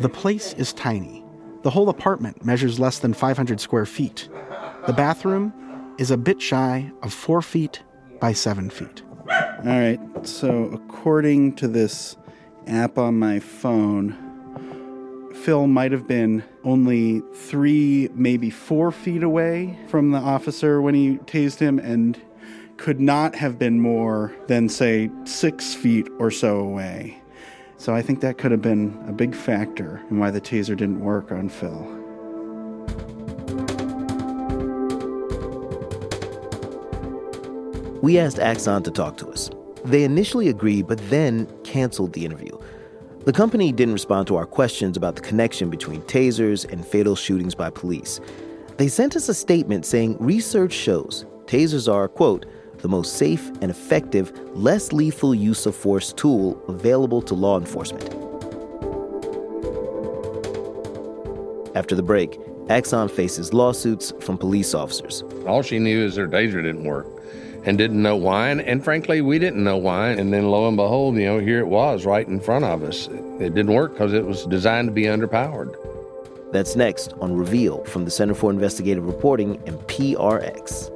The 0.00 0.08
place 0.08 0.54
is 0.54 0.72
tiny. 0.72 1.22
The 1.62 1.68
whole 1.68 1.90
apartment 1.90 2.42
measures 2.42 2.80
less 2.80 2.98
than 3.00 3.12
500 3.12 3.60
square 3.60 3.84
feet. 3.84 4.30
The 4.86 4.94
bathroom 4.94 5.52
is 5.98 6.10
a 6.10 6.16
bit 6.16 6.40
shy 6.40 6.90
of 7.02 7.12
four 7.12 7.42
feet 7.42 7.82
by 8.18 8.32
seven 8.32 8.70
feet. 8.70 9.02
All 9.28 9.66
right, 9.66 10.00
so 10.22 10.70
according 10.72 11.56
to 11.56 11.68
this 11.68 12.16
app 12.66 12.96
on 12.96 13.18
my 13.18 13.40
phone, 13.40 14.16
Phil 15.34 15.66
might 15.66 15.92
have 15.92 16.08
been 16.08 16.44
only 16.64 17.20
three, 17.34 18.08
maybe 18.14 18.48
four 18.48 18.90
feet 18.90 19.22
away 19.22 19.78
from 19.88 20.12
the 20.12 20.18
officer 20.18 20.80
when 20.80 20.94
he 20.94 21.18
tased 21.18 21.58
him 21.58 21.78
and 21.78 22.18
could 22.78 23.00
not 23.00 23.34
have 23.34 23.58
been 23.58 23.78
more 23.78 24.34
than, 24.46 24.70
say, 24.70 25.10
six 25.24 25.74
feet 25.74 26.08
or 26.18 26.30
so 26.30 26.58
away. 26.58 27.20
So 27.80 27.94
I 27.94 28.02
think 28.02 28.20
that 28.20 28.36
could 28.36 28.50
have 28.50 28.60
been 28.60 29.02
a 29.08 29.12
big 29.12 29.34
factor 29.34 30.02
in 30.10 30.18
why 30.18 30.30
the 30.30 30.38
taser 30.38 30.76
didn't 30.76 31.00
work 31.00 31.32
on 31.32 31.48
Phil. 31.48 31.78
We 38.02 38.18
asked 38.18 38.38
Axon 38.38 38.82
to 38.82 38.90
talk 38.90 39.16
to 39.16 39.28
us. 39.30 39.48
They 39.82 40.04
initially 40.04 40.48
agreed, 40.48 40.88
but 40.88 40.98
then 41.08 41.48
canceled 41.64 42.12
the 42.12 42.26
interview. 42.26 42.54
The 43.24 43.32
company 43.32 43.72
didn't 43.72 43.94
respond 43.94 44.26
to 44.26 44.36
our 44.36 44.44
questions 44.44 44.98
about 44.98 45.16
the 45.16 45.22
connection 45.22 45.70
between 45.70 46.02
tasers 46.02 46.70
and 46.70 46.86
fatal 46.86 47.16
shootings 47.16 47.54
by 47.54 47.70
police. 47.70 48.20
They 48.76 48.88
sent 48.88 49.16
us 49.16 49.30
a 49.30 49.34
statement 49.34 49.86
saying 49.86 50.18
research 50.20 50.74
shows 50.74 51.24
tasers 51.46 51.90
are, 51.90 52.08
quote, 52.08 52.44
the 52.82 52.88
most 52.88 53.16
safe 53.16 53.48
and 53.60 53.70
effective, 53.70 54.32
less 54.54 54.92
lethal 54.92 55.34
use 55.34 55.66
of 55.66 55.74
force 55.74 56.12
tool 56.12 56.62
available 56.68 57.22
to 57.22 57.34
law 57.34 57.58
enforcement. 57.58 58.04
After 61.76 61.94
the 61.94 62.02
break, 62.02 62.38
Axon 62.68 63.08
faces 63.08 63.52
lawsuits 63.52 64.12
from 64.20 64.38
police 64.38 64.74
officers. 64.74 65.22
All 65.46 65.62
she 65.62 65.78
knew 65.78 66.04
is 66.04 66.16
her 66.16 66.28
taser 66.28 66.62
didn't 66.62 66.84
work 66.84 67.06
and 67.64 67.76
didn't 67.76 68.02
know 68.02 68.16
why. 68.16 68.50
And, 68.50 68.60
and, 68.60 68.82
frankly, 68.82 69.20
we 69.20 69.38
didn't 69.38 69.62
know 69.62 69.76
why. 69.76 70.10
And 70.10 70.32
then 70.32 70.50
lo 70.50 70.68
and 70.68 70.76
behold, 70.76 71.16
you 71.16 71.26
know, 71.26 71.38
here 71.38 71.60
it 71.60 71.66
was 71.66 72.06
right 72.06 72.26
in 72.26 72.40
front 72.40 72.64
of 72.64 72.82
us. 72.82 73.08
It 73.08 73.54
didn't 73.54 73.72
work 73.72 73.92
because 73.92 74.12
it 74.12 74.24
was 74.24 74.46
designed 74.46 74.88
to 74.88 74.92
be 74.92 75.04
underpowered. 75.04 75.74
That's 76.52 76.74
next 76.74 77.12
on 77.20 77.36
Reveal 77.36 77.84
from 77.84 78.04
the 78.04 78.10
Center 78.10 78.34
for 78.34 78.50
Investigative 78.50 79.06
Reporting 79.06 79.62
and 79.66 79.78
PRX. 79.80 80.90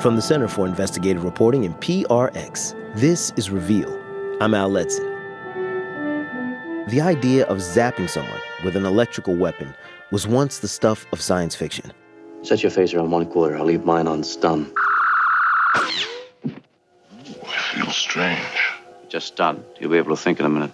From 0.00 0.16
the 0.16 0.22
Center 0.22 0.48
for 0.48 0.66
Investigative 0.66 1.24
Reporting 1.24 1.66
and 1.66 1.74
PRX, 1.74 2.74
this 2.94 3.34
is 3.36 3.50
Reveal. 3.50 3.94
I'm 4.40 4.54
Al 4.54 4.70
Letson. 4.70 5.04
The 6.88 7.02
idea 7.02 7.44
of 7.48 7.58
zapping 7.58 8.08
someone 8.08 8.40
with 8.64 8.76
an 8.76 8.86
electrical 8.86 9.36
weapon 9.36 9.74
was 10.10 10.26
once 10.26 10.60
the 10.60 10.68
stuff 10.68 11.04
of 11.12 11.20
science 11.20 11.54
fiction. 11.54 11.92
Set 12.40 12.62
your 12.62 12.72
phaser 12.72 12.98
on 12.98 13.10
one 13.10 13.26
quarter. 13.26 13.58
I'll 13.58 13.66
leave 13.66 13.84
mine 13.84 14.06
on 14.06 14.24
stun. 14.24 14.72
Feels 17.74 17.94
strange. 17.94 18.40
Just 19.10 19.26
stun. 19.26 19.62
You'll 19.80 19.90
be 19.90 19.98
able 19.98 20.16
to 20.16 20.22
think 20.22 20.40
in 20.40 20.46
a 20.46 20.48
minute. 20.48 20.72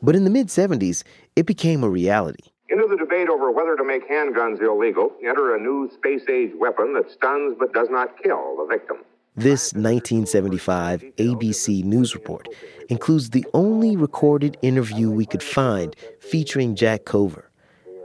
But 0.00 0.14
in 0.14 0.22
the 0.22 0.30
mid 0.30 0.46
70s, 0.46 1.02
it 1.34 1.44
became 1.44 1.82
a 1.82 1.88
reality. 1.88 2.44
Into 2.70 2.86
the 2.86 2.96
debate 2.96 3.28
over 3.28 3.50
whether 3.50 3.74
to 3.74 3.82
make 3.82 4.08
handguns 4.08 4.62
illegal, 4.62 5.10
enter 5.26 5.56
a 5.56 5.60
new 5.60 5.90
space 5.92 6.22
age 6.28 6.52
weapon 6.56 6.94
that 6.94 7.10
stuns 7.10 7.56
but 7.58 7.72
does 7.72 7.88
not 7.90 8.22
kill 8.22 8.56
the 8.58 8.66
victim. 8.66 8.98
This 9.34 9.72
1975 9.72 11.02
ABC 11.16 11.82
News 11.82 12.14
report 12.14 12.46
includes 12.88 13.30
the 13.30 13.44
only 13.54 13.96
recorded 13.96 14.56
interview 14.62 15.10
we 15.10 15.26
could 15.26 15.42
find 15.42 15.96
featuring 16.20 16.76
Jack 16.76 17.04
Cover. 17.04 17.50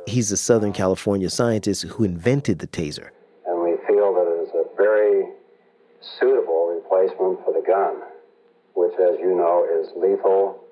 He's 0.07 0.31
a 0.31 0.37
Southern 0.37 0.73
California 0.73 1.29
scientist 1.29 1.83
who 1.83 2.03
invented 2.03 2.57
the 2.57 2.67
taser. 2.67 3.09
And 3.45 3.61
we 3.61 3.77
feel 3.85 4.15
that 4.15 4.27
it 4.27 4.47
is 4.47 4.53
a 4.55 4.75
very 4.75 5.29
suitable 6.01 6.81
replacement 6.81 7.45
for 7.45 7.53
the 7.53 7.63
gun, 7.67 8.01
which, 8.73 8.93
as 8.93 9.19
you 9.19 9.35
know, 9.35 9.67
is 9.79 9.89
lethal 9.95 10.64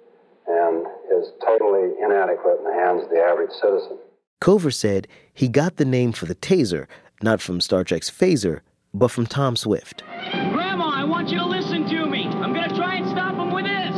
and 0.47 0.85
is 1.11 1.31
totally 1.45 1.93
inadequate 2.01 2.59
in 2.59 2.63
the 2.65 2.73
hands 2.73 3.03
of 3.03 3.09
the 3.09 3.19
average 3.19 3.51
citizen. 3.51 3.97
Cover 4.41 4.71
said 4.71 5.07
he 5.33 5.47
got 5.47 5.77
the 5.77 5.85
name 5.85 6.11
for 6.11 6.25
the 6.25 6.35
taser 6.35 6.87
not 7.23 7.41
from 7.41 7.61
Star 7.61 7.83
Trek's 7.83 8.11
phaser, 8.11 8.59
but 8.93 9.07
from 9.07 9.25
Tom 9.25 9.55
Swift. 9.55 10.03
Grandma, 10.51 10.91
I 10.93 11.05
want 11.05 11.29
you 11.29 11.37
to 11.39 11.45
listen 11.45 11.87
to 11.87 12.05
me. 12.05 12.27
I'm 12.27 12.53
going 12.53 12.69
to 12.69 12.75
try 12.75 12.95
and 12.95 13.09
stop 13.09 13.35
him 13.35 13.51
with 13.51 13.65
this. 13.65 13.95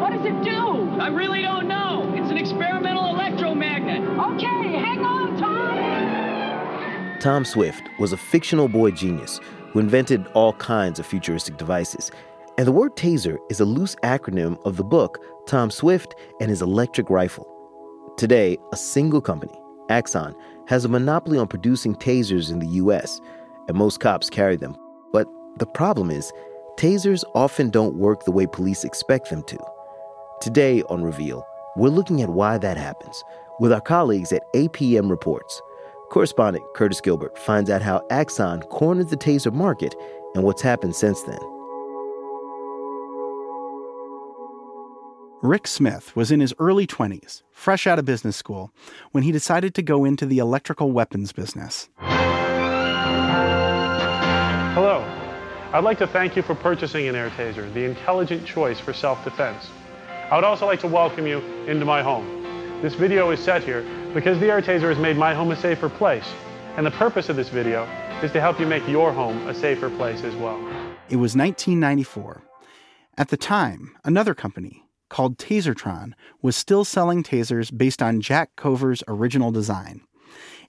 What 0.00 0.10
does 0.10 0.26
it 0.26 0.42
do? 0.44 1.00
I 1.00 1.08
really 1.08 1.42
don't 1.42 1.68
know. 1.68 2.12
It's 2.16 2.30
an 2.30 2.36
experimental 2.36 3.06
electromagnet. 3.14 4.02
Okay, 4.02 4.78
hang 4.78 5.04
on, 5.04 5.38
Tom. 5.38 7.18
Tom 7.20 7.44
Swift 7.44 7.88
was 7.98 8.12
a 8.12 8.16
fictional 8.16 8.68
boy 8.68 8.90
genius 8.90 9.40
who 9.72 9.78
invented 9.78 10.26
all 10.34 10.52
kinds 10.54 10.98
of 10.98 11.06
futuristic 11.06 11.56
devices. 11.56 12.10
And 12.56 12.68
the 12.68 12.72
word 12.72 12.94
taser 12.94 13.38
is 13.50 13.58
a 13.58 13.64
loose 13.64 13.96
acronym 14.04 14.64
of 14.64 14.76
the 14.76 14.84
book 14.84 15.18
Tom 15.48 15.72
Swift 15.72 16.14
and 16.40 16.48
His 16.48 16.62
Electric 16.62 17.10
Rifle. 17.10 17.48
Today, 18.16 18.56
a 18.72 18.76
single 18.76 19.20
company, 19.20 19.60
Axon, 19.88 20.36
has 20.68 20.84
a 20.84 20.88
monopoly 20.88 21.36
on 21.36 21.48
producing 21.48 21.96
tasers 21.96 22.52
in 22.52 22.60
the 22.60 22.68
US, 22.84 23.20
and 23.66 23.76
most 23.76 23.98
cops 23.98 24.30
carry 24.30 24.54
them. 24.54 24.76
But 25.12 25.26
the 25.58 25.66
problem 25.66 26.12
is, 26.12 26.32
tasers 26.76 27.24
often 27.34 27.70
don't 27.70 27.96
work 27.96 28.24
the 28.24 28.30
way 28.30 28.46
police 28.46 28.84
expect 28.84 29.30
them 29.30 29.42
to. 29.42 29.58
Today 30.40 30.82
on 30.84 31.02
Reveal, 31.02 31.44
we're 31.74 31.88
looking 31.88 32.22
at 32.22 32.30
why 32.30 32.56
that 32.58 32.76
happens 32.76 33.24
with 33.58 33.72
our 33.72 33.80
colleagues 33.80 34.32
at 34.32 34.44
APM 34.54 35.10
Reports. 35.10 35.60
Correspondent 36.10 36.64
Curtis 36.76 37.00
Gilbert 37.00 37.36
finds 37.36 37.68
out 37.68 37.82
how 37.82 38.06
Axon 38.10 38.60
cornered 38.62 39.08
the 39.08 39.16
taser 39.16 39.52
market 39.52 39.96
and 40.36 40.44
what's 40.44 40.62
happened 40.62 40.94
since 40.94 41.20
then. 41.22 41.53
Rick 45.44 45.66
Smith 45.66 46.16
was 46.16 46.32
in 46.32 46.40
his 46.40 46.54
early 46.58 46.86
20s, 46.86 47.42
fresh 47.50 47.86
out 47.86 47.98
of 47.98 48.06
business 48.06 48.34
school, 48.34 48.72
when 49.10 49.24
he 49.24 49.30
decided 49.30 49.74
to 49.74 49.82
go 49.82 50.06
into 50.06 50.24
the 50.24 50.38
electrical 50.38 50.90
weapons 50.90 51.32
business. 51.32 51.90
Hello. 54.72 55.04
I'd 55.74 55.84
like 55.84 55.98
to 55.98 56.06
thank 56.06 56.34
you 56.34 56.40
for 56.40 56.54
purchasing 56.54 57.08
an 57.08 57.14
Air 57.14 57.28
Taser, 57.28 57.70
the 57.74 57.84
intelligent 57.84 58.46
choice 58.46 58.80
for 58.80 58.94
self-defense. 58.94 59.68
I 60.30 60.36
would 60.36 60.44
also 60.44 60.64
like 60.64 60.80
to 60.80 60.88
welcome 60.88 61.26
you 61.26 61.40
into 61.66 61.84
my 61.84 62.02
home. 62.02 62.80
This 62.80 62.94
video 62.94 63.30
is 63.30 63.38
set 63.38 63.62
here 63.62 63.84
because 64.14 64.40
the 64.40 64.50
Air 64.50 64.62
Taser 64.62 64.88
has 64.88 64.98
made 64.98 65.18
my 65.18 65.34
home 65.34 65.50
a 65.50 65.56
safer 65.56 65.90
place. 65.90 66.26
And 66.78 66.86
the 66.86 66.92
purpose 66.92 67.28
of 67.28 67.36
this 67.36 67.50
video 67.50 67.84
is 68.22 68.32
to 68.32 68.40
help 68.40 68.58
you 68.58 68.64
make 68.66 68.88
your 68.88 69.12
home 69.12 69.46
a 69.46 69.54
safer 69.54 69.90
place 69.90 70.24
as 70.24 70.34
well. 70.36 70.56
It 71.10 71.16
was 71.16 71.36
1994. 71.36 72.42
At 73.18 73.28
the 73.28 73.36
time, 73.36 73.94
another 74.04 74.32
company, 74.34 74.83
called 75.14 75.38
Tasertron, 75.38 76.12
was 76.42 76.56
still 76.56 76.84
selling 76.84 77.22
tasers 77.22 77.70
based 77.76 78.02
on 78.02 78.20
Jack 78.20 78.50
Cover's 78.56 79.00
original 79.06 79.52
design. 79.52 80.00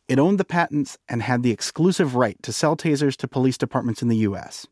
It 0.08 0.19
owned 0.19 0.39
the 0.39 0.45
patents 0.45 0.99
and 1.10 1.23
had 1.23 1.41
the 1.41 1.49
exclusive 1.49 2.13
right 2.13 2.38
to 2.43 2.53
sell 2.53 2.77
tasers 2.77 3.15
to 3.15 3.27
police 3.27 3.58
departments 3.58 4.03
in 4.03 4.08
the 4.08 4.17
U.S. 4.17 4.67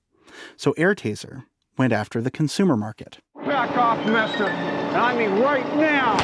So 0.57 0.73
AirTaser 0.73 1.45
went 1.75 1.91
after 1.91 2.21
the 2.21 2.29
consumer 2.29 2.77
market. 2.77 3.17
Back 3.47 3.75
off, 3.75 3.97
mister. 4.05 4.45
And 4.45 4.97
I 4.97 5.17
mean 5.17 5.39
right 5.41 5.65
now. 5.75 6.17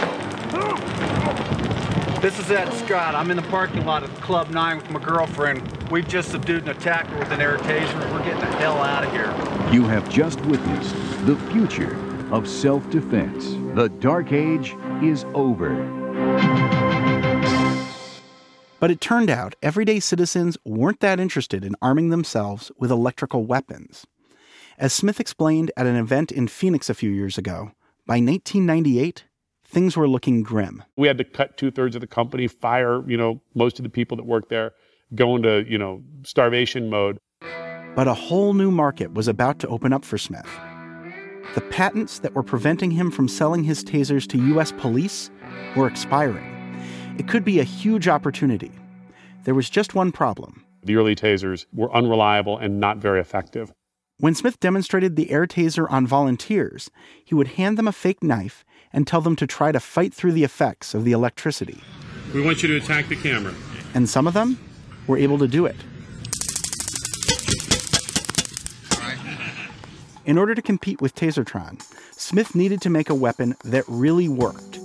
This 2.20 2.38
is 2.38 2.52
Ed 2.52 2.70
Scott. 2.74 3.16
I'm 3.16 3.32
in 3.32 3.38
the 3.38 3.44
parking 3.50 3.84
lot 3.84 4.04
of 4.04 4.14
Club 4.22 4.52
9 4.52 4.78
with 4.78 4.92
my 4.92 5.00
girlfriend. 5.00 5.90
We've 5.90 6.08
just 6.08 6.30
subdued 6.30 6.64
an 6.64 6.70
attacker 6.70 7.18
with 7.18 7.32
an 7.32 7.42
air 7.42 7.58
taser. 7.58 8.12
We're 8.12 8.24
getting 8.24 8.42
the 8.42 8.46
hell 8.58 8.78
out 8.78 9.06
of 9.06 9.12
here. 9.12 9.34
You 9.74 9.86
have 9.86 10.08
just 10.08 10.40
witnessed 10.42 10.94
the 11.26 11.36
future 11.52 12.09
of 12.32 12.48
self 12.48 12.90
defense. 12.90 13.46
The 13.76 13.90
dark 14.00 14.32
age 14.32 14.76
is 15.02 15.26
over. 15.34 15.76
But 18.80 18.92
it 18.92 19.02
turned 19.02 19.30
out 19.30 19.56
everyday 19.62 20.00
citizens 20.00 20.58
weren't 20.64 21.02
that 21.02 21.20
interested 21.20 21.66
in 21.66 21.76
arming 21.82 22.10
themselves 22.10 22.72
with 22.78 22.92
electrical 22.92 23.46
weapons. 23.46 24.06
As 24.78 24.94
Smith 24.94 25.20
explained 25.20 25.72
at 25.76 25.86
an 25.86 25.98
event 25.98 26.32
in 26.32 26.48
Phoenix 26.48 26.90
a 26.90 26.94
few 26.94 27.10
years 27.10 27.38
ago, 27.38 27.72
by 28.08 28.16
1998, 28.16 29.26
things 29.66 29.98
were 29.98 30.08
looking 30.08 30.42
grim. 30.42 30.84
We 30.96 31.08
had 31.08 31.18
to 31.18 31.26
cut 31.26 31.58
two 31.58 31.72
thirds 31.72 31.96
of 31.96 32.02
the 32.02 32.08
company, 32.08 32.48
fire, 32.48 33.04
you 33.10 33.18
know, 33.18 33.42
most 33.54 33.80
of 33.80 33.84
the 33.84 33.90
people 33.90 34.16
that 34.18 34.26
worked 34.26 34.50
there, 34.50 34.72
go 35.14 35.36
into, 35.36 35.66
you 35.68 35.78
know, 35.78 36.02
starvation 36.24 36.90
mode. 36.90 37.20
But 37.96 38.08
a 38.08 38.14
whole 38.14 38.54
new 38.54 38.72
market 38.72 39.14
was 39.14 39.28
about 39.28 39.60
to 39.60 39.68
open 39.68 39.92
up 39.92 40.06
for 40.06 40.18
Smith. 40.18 40.48
The 41.56 41.62
patents 41.62 42.20
that 42.20 42.36
were 42.36 42.44
preventing 42.44 42.92
him 42.92 43.10
from 43.10 43.28
selling 43.28 43.64
his 43.64 43.84
tasers 43.84 44.28
to 44.30 44.38
U.S. 44.50 44.72
police 44.72 45.32
were 45.76 45.88
expiring. 45.88 46.46
It 47.18 47.28
could 47.28 47.44
be 47.44 47.60
a 47.60 47.64
huge 47.64 48.08
opportunity. 48.08 48.72
There 49.46 49.56
was 49.56 49.70
just 49.70 49.96
one 49.96 50.12
problem. 50.12 50.64
The 50.84 50.96
early 50.96 51.16
tasers 51.16 51.66
were 51.74 51.94
unreliable 51.94 52.58
and 52.58 52.80
not 52.80 52.98
very 52.98 53.20
effective. 53.20 53.74
When 54.20 54.36
Smith 54.36 54.60
demonstrated 54.60 55.16
the 55.16 55.32
air 55.32 55.48
taser 55.48 55.90
on 55.90 56.06
volunteers, 56.06 56.92
he 57.26 57.34
would 57.34 57.48
hand 57.48 57.78
them 57.78 57.88
a 57.88 57.94
fake 57.94 58.22
knife 58.22 58.64
and 58.94 59.08
tell 59.08 59.22
them 59.22 59.36
to 59.38 59.48
try 59.48 59.72
to 59.72 59.80
fight 59.80 60.14
through 60.14 60.34
the 60.34 60.44
effects 60.44 60.94
of 60.94 61.04
the 61.04 61.14
electricity. 61.14 61.82
We 62.34 62.42
want 62.42 62.62
you 62.62 62.70
to 62.70 62.78
attack 62.78 63.08
the 63.08 63.16
camera. 63.16 63.56
And 63.94 64.08
some 64.08 64.28
of 64.28 64.34
them 64.34 64.60
were 65.08 65.18
able 65.18 65.40
to 65.40 65.48
do 65.48 65.66
it. 65.66 65.78
In 70.30 70.38
order 70.38 70.54
to 70.54 70.62
compete 70.62 71.02
with 71.02 71.16
Tasertron, 71.16 71.82
Smith 72.12 72.54
needed 72.54 72.82
to 72.82 72.90
make 72.92 73.10
a 73.10 73.16
weapon 73.16 73.56
that 73.64 73.84
really 73.88 74.30
worked. 74.30 74.78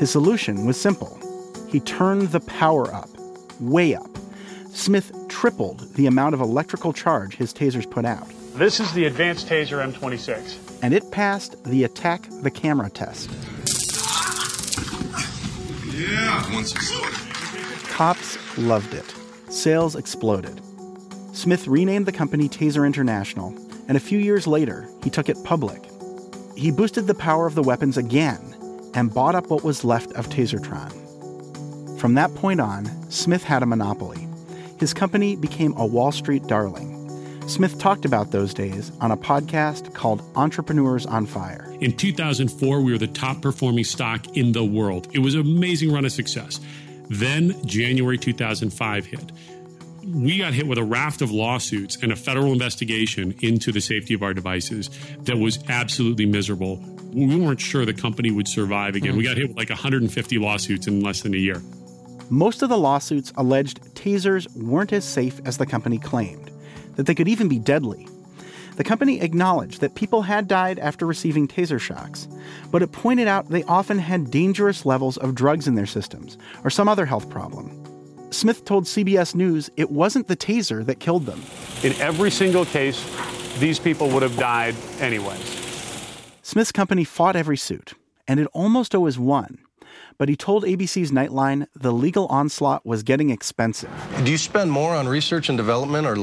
His 0.00 0.10
solution 0.10 0.66
was 0.66 0.76
simple. 0.76 1.20
He 1.68 1.78
turned 1.78 2.30
the 2.30 2.40
power 2.40 2.92
up, 2.92 3.08
way 3.60 3.94
up. 3.94 4.10
Smith 4.72 5.12
tripled 5.28 5.94
the 5.94 6.06
amount 6.06 6.34
of 6.34 6.40
electrical 6.40 6.92
charge 6.92 7.36
his 7.36 7.54
tasers 7.54 7.88
put 7.88 8.04
out. 8.04 8.26
This 8.54 8.80
is 8.80 8.92
the 8.92 9.04
advanced 9.04 9.46
Taser 9.46 9.88
M26. 9.88 10.80
And 10.82 10.92
it 10.92 11.08
passed 11.12 11.62
the 11.62 11.84
attack 11.84 12.26
the 12.42 12.50
camera 12.50 12.90
test. 12.90 13.30
Yeah. 15.94 16.52
Once 16.52 16.74
Cops 17.88 18.58
loved 18.58 18.94
it. 18.94 19.14
Sales 19.48 19.94
exploded. 19.94 20.60
Smith 21.32 21.68
renamed 21.68 22.06
the 22.06 22.12
company 22.12 22.48
Taser 22.48 22.84
International, 22.84 23.56
and 23.92 23.98
a 23.98 24.00
few 24.00 24.18
years 24.18 24.46
later, 24.46 24.88
he 25.04 25.10
took 25.10 25.28
it 25.28 25.36
public. 25.44 25.84
He 26.56 26.70
boosted 26.70 27.06
the 27.06 27.14
power 27.14 27.46
of 27.46 27.54
the 27.54 27.62
weapons 27.62 27.98
again 27.98 28.40
and 28.94 29.12
bought 29.12 29.34
up 29.34 29.50
what 29.50 29.64
was 29.64 29.84
left 29.84 30.10
of 30.12 30.30
Tasertron. 30.30 32.00
From 32.00 32.14
that 32.14 32.34
point 32.34 32.62
on, 32.62 32.86
Smith 33.10 33.44
had 33.44 33.62
a 33.62 33.66
monopoly. 33.66 34.26
His 34.80 34.94
company 34.94 35.36
became 35.36 35.74
a 35.76 35.84
Wall 35.84 36.10
Street 36.10 36.46
darling. 36.46 36.88
Smith 37.46 37.78
talked 37.78 38.06
about 38.06 38.30
those 38.30 38.54
days 38.54 38.90
on 39.02 39.10
a 39.10 39.16
podcast 39.18 39.92
called 39.92 40.22
Entrepreneurs 40.36 41.04
on 41.04 41.26
Fire. 41.26 41.70
In 41.82 41.94
2004, 41.94 42.80
we 42.80 42.92
were 42.92 42.98
the 42.98 43.08
top 43.08 43.42
performing 43.42 43.84
stock 43.84 44.26
in 44.38 44.52
the 44.52 44.64
world. 44.64 45.06
It 45.12 45.18
was 45.18 45.34
an 45.34 45.42
amazing 45.42 45.92
run 45.92 46.06
of 46.06 46.12
success. 46.12 46.60
Then 47.10 47.54
January 47.66 48.16
2005 48.16 49.04
hit. 49.04 49.32
We 50.04 50.38
got 50.38 50.52
hit 50.52 50.66
with 50.66 50.78
a 50.78 50.84
raft 50.84 51.22
of 51.22 51.30
lawsuits 51.30 51.96
and 52.02 52.10
a 52.10 52.16
federal 52.16 52.52
investigation 52.52 53.34
into 53.40 53.70
the 53.70 53.80
safety 53.80 54.14
of 54.14 54.22
our 54.22 54.34
devices 54.34 54.90
that 55.20 55.38
was 55.38 55.58
absolutely 55.68 56.26
miserable. 56.26 56.76
We 57.12 57.36
weren't 57.36 57.60
sure 57.60 57.84
the 57.84 57.94
company 57.94 58.30
would 58.30 58.48
survive 58.48 58.96
again. 58.96 59.16
We 59.16 59.22
hmm. 59.22 59.28
got 59.28 59.36
hit 59.36 59.48
with 59.48 59.56
like 59.56 59.68
150 59.68 60.38
lawsuits 60.38 60.86
in 60.86 61.02
less 61.02 61.20
than 61.20 61.34
a 61.34 61.38
year. 61.38 61.62
Most 62.30 62.62
of 62.62 62.68
the 62.68 62.78
lawsuits 62.78 63.32
alleged 63.36 63.82
tasers 63.94 64.50
weren't 64.56 64.92
as 64.92 65.04
safe 65.04 65.40
as 65.44 65.58
the 65.58 65.66
company 65.66 65.98
claimed, 65.98 66.50
that 66.96 67.06
they 67.06 67.14
could 67.14 67.28
even 67.28 67.48
be 67.48 67.58
deadly. 67.58 68.08
The 68.76 68.84
company 68.84 69.20
acknowledged 69.20 69.82
that 69.82 69.94
people 69.94 70.22
had 70.22 70.48
died 70.48 70.78
after 70.78 71.04
receiving 71.04 71.46
taser 71.46 71.78
shocks, 71.78 72.26
but 72.70 72.82
it 72.82 72.90
pointed 72.90 73.28
out 73.28 73.50
they 73.50 73.64
often 73.64 73.98
had 73.98 74.30
dangerous 74.30 74.86
levels 74.86 75.18
of 75.18 75.34
drugs 75.34 75.68
in 75.68 75.74
their 75.74 75.86
systems 75.86 76.38
or 76.64 76.70
some 76.70 76.88
other 76.88 77.04
health 77.04 77.28
problem. 77.28 77.81
Smith 78.32 78.64
told 78.64 78.84
CBS 78.84 79.34
News 79.34 79.70
it 79.76 79.90
wasn't 79.90 80.26
the 80.26 80.36
taser 80.36 80.84
that 80.86 81.00
killed 81.00 81.26
them. 81.26 81.40
In 81.82 81.92
every 82.00 82.30
single 82.30 82.64
case, 82.64 83.04
these 83.58 83.78
people 83.78 84.08
would 84.10 84.22
have 84.22 84.36
died 84.36 84.74
anyways. 85.00 85.60
Smith's 86.42 86.72
company 86.72 87.04
fought 87.04 87.36
every 87.36 87.56
suit, 87.56 87.94
and 88.26 88.40
it 88.40 88.48
almost 88.52 88.94
always 88.94 89.18
won. 89.18 89.58
But 90.18 90.28
he 90.28 90.36
told 90.36 90.64
ABC's 90.64 91.10
Nightline 91.10 91.66
the 91.74 91.92
legal 91.92 92.26
onslaught 92.26 92.86
was 92.86 93.02
getting 93.02 93.30
expensive. 93.30 93.90
Do 94.24 94.30
you 94.30 94.38
spend 94.38 94.70
more 94.70 94.94
on 94.94 95.08
research 95.08 95.48
and 95.48 95.58
development 95.58 96.06
or 96.06 96.16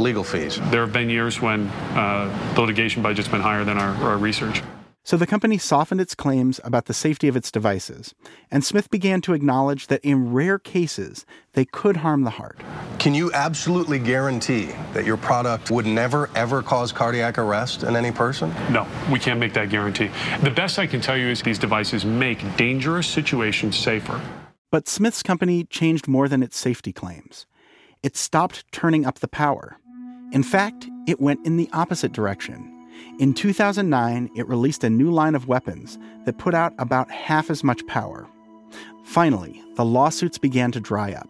legal 0.00 0.24
fees? 0.24 0.58
There 0.70 0.80
have 0.80 0.92
been 0.92 1.08
years 1.08 1.40
when 1.40 1.68
uh, 1.68 2.54
litigation 2.56 3.02
budget's 3.02 3.28
been 3.28 3.40
higher 3.40 3.64
than 3.64 3.78
our, 3.78 3.94
our 4.04 4.18
research. 4.18 4.62
So 5.06 5.18
the 5.18 5.26
company 5.26 5.58
softened 5.58 6.00
its 6.00 6.14
claims 6.14 6.60
about 6.64 6.86
the 6.86 6.94
safety 6.94 7.28
of 7.28 7.36
its 7.36 7.50
devices, 7.50 8.14
and 8.50 8.64
Smith 8.64 8.90
began 8.90 9.20
to 9.20 9.34
acknowledge 9.34 9.88
that 9.88 10.02
in 10.02 10.32
rare 10.32 10.58
cases, 10.58 11.26
they 11.52 11.66
could 11.66 11.98
harm 11.98 12.22
the 12.22 12.30
heart. 12.30 12.58
Can 12.98 13.12
you 13.12 13.30
absolutely 13.34 13.98
guarantee 13.98 14.70
that 14.94 15.04
your 15.04 15.18
product 15.18 15.70
would 15.70 15.84
never, 15.84 16.30
ever 16.34 16.62
cause 16.62 16.90
cardiac 16.90 17.36
arrest 17.36 17.82
in 17.82 17.96
any 17.96 18.12
person? 18.12 18.50
No, 18.70 18.86
we 19.12 19.18
can't 19.18 19.38
make 19.38 19.52
that 19.52 19.68
guarantee. 19.68 20.10
The 20.42 20.50
best 20.50 20.78
I 20.78 20.86
can 20.86 21.02
tell 21.02 21.18
you 21.18 21.28
is 21.28 21.42
these 21.42 21.58
devices 21.58 22.06
make 22.06 22.56
dangerous 22.56 23.06
situations 23.06 23.76
safer. 23.76 24.18
But 24.70 24.88
Smith's 24.88 25.22
company 25.22 25.64
changed 25.64 26.08
more 26.08 26.28
than 26.28 26.42
its 26.42 26.56
safety 26.56 26.94
claims. 26.94 27.44
It 28.02 28.16
stopped 28.16 28.64
turning 28.72 29.04
up 29.04 29.18
the 29.18 29.28
power. 29.28 29.76
In 30.32 30.42
fact, 30.42 30.88
it 31.06 31.20
went 31.20 31.44
in 31.44 31.58
the 31.58 31.68
opposite 31.74 32.12
direction. 32.12 32.73
In 33.18 33.34
2009, 33.34 34.30
it 34.34 34.48
released 34.48 34.84
a 34.84 34.90
new 34.90 35.10
line 35.10 35.34
of 35.34 35.48
weapons 35.48 35.98
that 36.24 36.38
put 36.38 36.54
out 36.54 36.72
about 36.78 37.10
half 37.10 37.50
as 37.50 37.62
much 37.62 37.86
power. 37.86 38.26
Finally, 39.04 39.62
the 39.76 39.84
lawsuits 39.84 40.38
began 40.38 40.72
to 40.72 40.80
dry 40.80 41.12
up. 41.12 41.28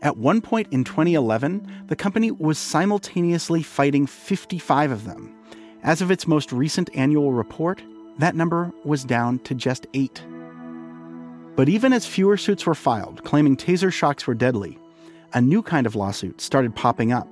At 0.00 0.16
one 0.16 0.40
point 0.40 0.68
in 0.70 0.84
2011, 0.84 1.86
the 1.88 1.96
company 1.96 2.30
was 2.30 2.56
simultaneously 2.56 3.62
fighting 3.62 4.06
55 4.06 4.92
of 4.92 5.04
them. 5.04 5.34
As 5.82 6.00
of 6.00 6.10
its 6.10 6.26
most 6.26 6.52
recent 6.52 6.88
annual 6.94 7.32
report, 7.32 7.82
that 8.18 8.36
number 8.36 8.72
was 8.84 9.04
down 9.04 9.40
to 9.40 9.54
just 9.54 9.86
eight. 9.94 10.22
But 11.56 11.68
even 11.68 11.92
as 11.92 12.06
fewer 12.06 12.36
suits 12.36 12.66
were 12.66 12.74
filed 12.74 13.24
claiming 13.24 13.56
taser 13.56 13.92
shocks 13.92 14.26
were 14.26 14.34
deadly, 14.34 14.78
a 15.34 15.40
new 15.40 15.62
kind 15.62 15.86
of 15.86 15.96
lawsuit 15.96 16.40
started 16.40 16.74
popping 16.74 17.12
up 17.12 17.28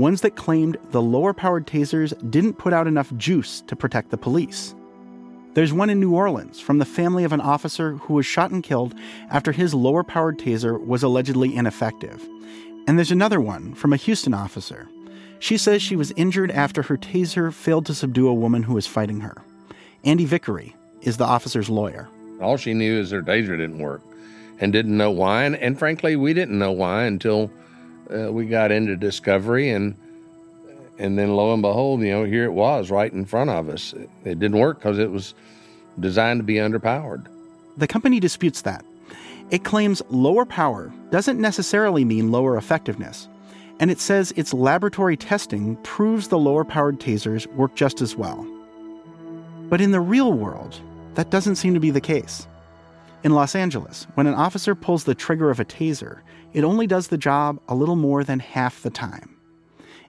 ones 0.00 0.22
that 0.22 0.34
claimed 0.34 0.78
the 0.90 1.02
lower 1.02 1.32
powered 1.34 1.66
tasers 1.66 2.14
didn't 2.30 2.54
put 2.54 2.72
out 2.72 2.86
enough 2.86 3.14
juice 3.16 3.60
to 3.66 3.76
protect 3.76 4.10
the 4.10 4.16
police. 4.16 4.74
There's 5.54 5.72
one 5.72 5.90
in 5.90 6.00
New 6.00 6.14
Orleans 6.14 6.58
from 6.58 6.78
the 6.78 6.84
family 6.84 7.22
of 7.24 7.32
an 7.32 7.40
officer 7.40 7.92
who 7.96 8.14
was 8.14 8.24
shot 8.24 8.50
and 8.50 8.62
killed 8.62 8.94
after 9.30 9.52
his 9.52 9.74
lower 9.74 10.02
powered 10.02 10.38
taser 10.38 10.82
was 10.84 11.02
allegedly 11.02 11.54
ineffective. 11.54 12.26
And 12.86 12.96
there's 12.96 13.10
another 13.10 13.40
one 13.40 13.74
from 13.74 13.92
a 13.92 13.96
Houston 13.96 14.32
officer. 14.32 14.88
She 15.38 15.56
says 15.56 15.82
she 15.82 15.96
was 15.96 16.12
injured 16.16 16.50
after 16.50 16.82
her 16.82 16.96
taser 16.96 17.52
failed 17.52 17.86
to 17.86 17.94
subdue 17.94 18.28
a 18.28 18.34
woman 18.34 18.62
who 18.62 18.74
was 18.74 18.86
fighting 18.86 19.20
her. 19.20 19.42
Andy 20.04 20.24
Vickery 20.24 20.76
is 21.02 21.16
the 21.16 21.24
officer's 21.24 21.68
lawyer. 21.68 22.08
All 22.40 22.56
she 22.56 22.72
knew 22.72 23.00
is 23.00 23.10
her 23.10 23.22
taser 23.22 23.56
didn't 23.56 23.78
work 23.78 24.02
and 24.60 24.72
didn't 24.72 24.96
know 24.96 25.10
why. 25.10 25.44
And, 25.44 25.56
and 25.56 25.78
frankly, 25.78 26.16
we 26.16 26.32
didn't 26.32 26.58
know 26.58 26.72
why 26.72 27.04
until 27.04 27.50
uh, 28.12 28.32
we 28.32 28.46
got 28.46 28.70
into 28.70 28.96
discovery 28.96 29.70
and 29.70 29.96
and 30.98 31.18
then 31.18 31.34
lo 31.34 31.54
and 31.54 31.62
behold, 31.62 32.02
you 32.02 32.10
know, 32.10 32.24
here 32.24 32.44
it 32.44 32.52
was 32.52 32.90
right 32.90 33.10
in 33.10 33.24
front 33.24 33.48
of 33.48 33.70
us. 33.70 33.94
It, 33.94 34.10
it 34.24 34.38
didn't 34.38 34.58
work 34.58 34.78
because 34.78 34.98
it 34.98 35.10
was 35.10 35.34
designed 35.98 36.40
to 36.40 36.44
be 36.44 36.56
underpowered. 36.56 37.26
The 37.78 37.86
company 37.86 38.20
disputes 38.20 38.62
that. 38.62 38.84
It 39.50 39.64
claims 39.64 40.02
lower 40.10 40.44
power 40.44 40.92
doesn't 41.10 41.40
necessarily 41.40 42.04
mean 42.04 42.30
lower 42.30 42.56
effectiveness, 42.56 43.28
and 43.80 43.90
it 43.90 43.98
says 43.98 44.32
its 44.36 44.52
laboratory 44.52 45.16
testing 45.16 45.76
proves 45.76 46.28
the 46.28 46.38
lower 46.38 46.64
powered 46.64 47.00
tasers 47.00 47.46
work 47.54 47.74
just 47.74 48.02
as 48.02 48.14
well. 48.14 48.46
But 49.70 49.80
in 49.80 49.90
the 49.90 50.00
real 50.00 50.34
world, 50.34 50.78
that 51.14 51.30
doesn't 51.30 51.56
seem 51.56 51.74
to 51.74 51.80
be 51.80 51.90
the 51.90 52.00
case. 52.00 52.46
In 53.24 53.32
Los 53.32 53.54
Angeles, 53.54 54.06
when 54.14 54.26
an 54.26 54.34
officer 54.34 54.74
pulls 54.74 55.04
the 55.04 55.14
trigger 55.14 55.50
of 55.50 55.60
a 55.60 55.64
taser, 55.64 56.20
it 56.52 56.64
only 56.64 56.86
does 56.86 57.08
the 57.08 57.18
job 57.18 57.60
a 57.68 57.74
little 57.74 57.96
more 57.96 58.24
than 58.24 58.40
half 58.40 58.82
the 58.82 58.90
time. 58.90 59.36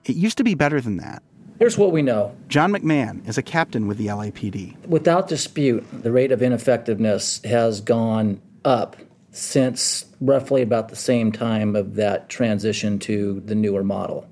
It 0.04 0.16
used 0.16 0.38
to 0.38 0.44
be 0.44 0.54
better 0.54 0.80
than 0.80 0.96
that. 0.98 1.22
Here's 1.58 1.78
what 1.78 1.92
we 1.92 2.02
know 2.02 2.34
John 2.48 2.72
McMahon 2.72 3.26
is 3.28 3.38
a 3.38 3.42
captain 3.42 3.86
with 3.86 3.98
the 3.98 4.08
LAPD. 4.08 4.86
without 4.86 5.28
dispute, 5.28 5.84
the 6.02 6.10
rate 6.10 6.32
of 6.32 6.42
ineffectiveness 6.42 7.40
has 7.44 7.80
gone 7.80 8.40
up 8.64 8.96
since 9.30 10.06
roughly 10.20 10.60
about 10.60 10.88
the 10.88 10.96
same 10.96 11.32
time 11.32 11.74
of 11.74 11.94
that 11.94 12.28
transition 12.28 12.98
to 12.98 13.40
the 13.46 13.54
newer 13.54 13.84
model. 13.84 14.26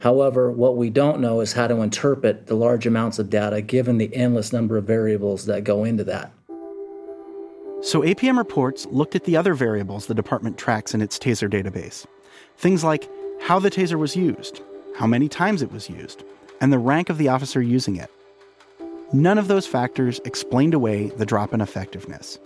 However, 0.00 0.50
what 0.50 0.76
we 0.76 0.90
don't 0.90 1.20
know 1.20 1.40
is 1.40 1.52
how 1.52 1.68
to 1.68 1.80
interpret 1.80 2.46
the 2.46 2.56
large 2.56 2.86
amounts 2.86 3.18
of 3.18 3.30
data 3.30 3.62
given 3.62 3.98
the 3.98 4.14
endless 4.14 4.52
number 4.52 4.76
of 4.76 4.84
variables 4.84 5.46
that 5.46 5.64
go 5.64 5.84
into 5.84 6.04
that. 6.04 6.32
So 7.82 8.02
APM 8.02 8.38
reports 8.38 8.86
looked 8.86 9.16
at 9.16 9.24
the 9.24 9.36
other 9.36 9.54
variables 9.54 10.06
the 10.06 10.14
department 10.14 10.56
tracks 10.56 10.94
in 10.94 11.02
its 11.02 11.18
taser 11.18 11.50
database. 11.50 12.06
Things 12.56 12.84
like 12.84 13.10
how 13.40 13.58
the 13.58 13.72
taser 13.72 13.98
was 13.98 14.14
used, 14.14 14.62
how 14.96 15.08
many 15.08 15.28
times 15.28 15.62
it 15.62 15.72
was 15.72 15.90
used, 15.90 16.22
and 16.60 16.72
the 16.72 16.78
rank 16.78 17.10
of 17.10 17.18
the 17.18 17.26
officer 17.26 17.60
using 17.60 17.96
it. 17.96 18.08
None 19.12 19.36
of 19.36 19.48
those 19.48 19.66
factors 19.66 20.20
explained 20.24 20.74
away 20.74 21.08
the 21.08 21.26
drop 21.26 21.52
in 21.52 21.60
effectiveness. 21.60 22.38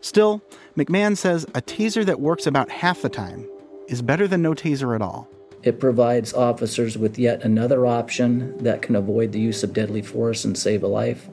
Still, 0.00 0.40
McMahon 0.76 1.16
says 1.16 1.42
a 1.56 1.60
taser 1.60 2.06
that 2.06 2.20
works 2.20 2.46
about 2.46 2.70
half 2.70 3.02
the 3.02 3.08
time 3.08 3.48
is 3.88 4.02
better 4.02 4.28
than 4.28 4.42
no 4.42 4.52
taser 4.52 4.94
at 4.94 5.02
all. 5.02 5.28
It 5.64 5.80
provides 5.80 6.32
officers 6.32 6.96
with 6.96 7.18
yet 7.18 7.42
another 7.42 7.86
option 7.86 8.56
that 8.58 8.82
can 8.82 8.94
avoid 8.94 9.32
the 9.32 9.40
use 9.40 9.64
of 9.64 9.72
deadly 9.72 10.02
force 10.02 10.44
and 10.44 10.56
save 10.56 10.84
a 10.84 10.86
life. 10.86 11.28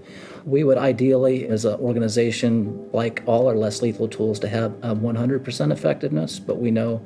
We 0.45 0.63
would 0.63 0.77
ideally, 0.77 1.47
as 1.47 1.65
an 1.65 1.79
organization, 1.79 2.89
like 2.93 3.21
all 3.25 3.47
our 3.47 3.55
less 3.55 3.81
lethal 3.81 4.07
tools, 4.07 4.39
to 4.39 4.47
have 4.47 4.73
um, 4.83 5.01
100% 5.01 5.71
effectiveness, 5.71 6.39
but 6.39 6.57
we 6.57 6.71
know 6.71 7.01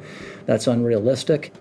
that's 0.45 0.67
unrealistic. 0.67 1.53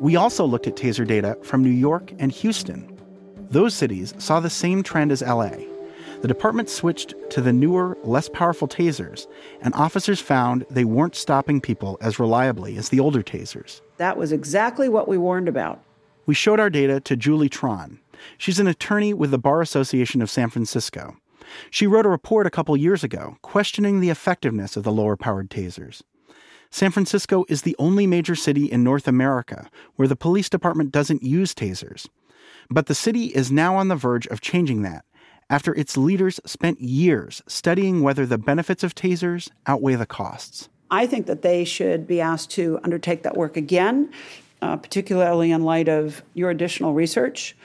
We 0.00 0.16
also 0.16 0.44
looked 0.44 0.66
at 0.66 0.76
taser 0.76 1.06
data 1.06 1.38
from 1.42 1.62
New 1.62 1.70
York 1.70 2.12
and 2.18 2.30
Houston. 2.30 2.92
Those 3.50 3.74
cities 3.74 4.14
saw 4.18 4.40
the 4.40 4.50
same 4.50 4.82
trend 4.82 5.10
as 5.10 5.22
LA. 5.22 5.52
The 6.20 6.28
department 6.28 6.68
switched 6.68 7.14
to 7.30 7.40
the 7.40 7.52
newer, 7.52 7.96
less 8.02 8.28
powerful 8.28 8.68
tasers, 8.68 9.26
and 9.60 9.74
officers 9.74 10.20
found 10.20 10.66
they 10.70 10.84
weren't 10.84 11.14
stopping 11.14 11.60
people 11.60 11.98
as 12.00 12.18
reliably 12.18 12.76
as 12.76 12.88
the 12.88 13.00
older 13.00 13.22
tasers. 13.22 13.80
That 13.98 14.16
was 14.16 14.32
exactly 14.32 14.88
what 14.88 15.08
we 15.08 15.18
warned 15.18 15.48
about. 15.48 15.82
We 16.26 16.34
showed 16.34 16.58
our 16.58 16.70
data 16.70 17.00
to 17.00 17.16
Julie 17.16 17.48
Traun. 17.48 17.98
She's 18.38 18.58
an 18.58 18.66
attorney 18.66 19.14
with 19.14 19.30
the 19.30 19.38
Bar 19.38 19.60
Association 19.60 20.22
of 20.22 20.30
San 20.30 20.50
Francisco. 20.50 21.16
She 21.70 21.86
wrote 21.86 22.06
a 22.06 22.10
report 22.10 22.46
a 22.46 22.50
couple 22.50 22.76
years 22.76 23.04
ago 23.04 23.36
questioning 23.42 24.00
the 24.00 24.10
effectiveness 24.10 24.76
of 24.76 24.82
the 24.82 24.92
lower 24.92 25.16
powered 25.16 25.50
tasers. 25.50 26.02
San 26.70 26.90
Francisco 26.90 27.44
is 27.48 27.62
the 27.62 27.76
only 27.78 28.06
major 28.06 28.34
city 28.34 28.66
in 28.66 28.82
North 28.82 29.06
America 29.06 29.70
where 29.94 30.08
the 30.08 30.16
police 30.16 30.48
department 30.48 30.92
doesn't 30.92 31.22
use 31.22 31.54
tasers. 31.54 32.08
But 32.68 32.86
the 32.86 32.94
city 32.94 33.26
is 33.26 33.52
now 33.52 33.76
on 33.76 33.88
the 33.88 33.96
verge 33.96 34.26
of 34.26 34.40
changing 34.40 34.82
that 34.82 35.04
after 35.48 35.74
its 35.74 35.96
leaders 35.96 36.40
spent 36.44 36.80
years 36.80 37.42
studying 37.46 38.02
whether 38.02 38.26
the 38.26 38.38
benefits 38.38 38.82
of 38.82 38.94
tasers 38.94 39.48
outweigh 39.66 39.94
the 39.94 40.06
costs. 40.06 40.68
I 40.90 41.06
think 41.06 41.26
that 41.26 41.42
they 41.42 41.64
should 41.64 42.06
be 42.06 42.20
asked 42.20 42.50
to 42.52 42.78
undertake 42.84 43.22
that 43.22 43.36
work 43.36 43.56
again, 43.56 44.10
uh, 44.62 44.76
particularly 44.76 45.50
in 45.50 45.62
light 45.62 45.88
of 45.88 46.22
your 46.34 46.50
additional 46.50 46.94
research, 46.94 47.56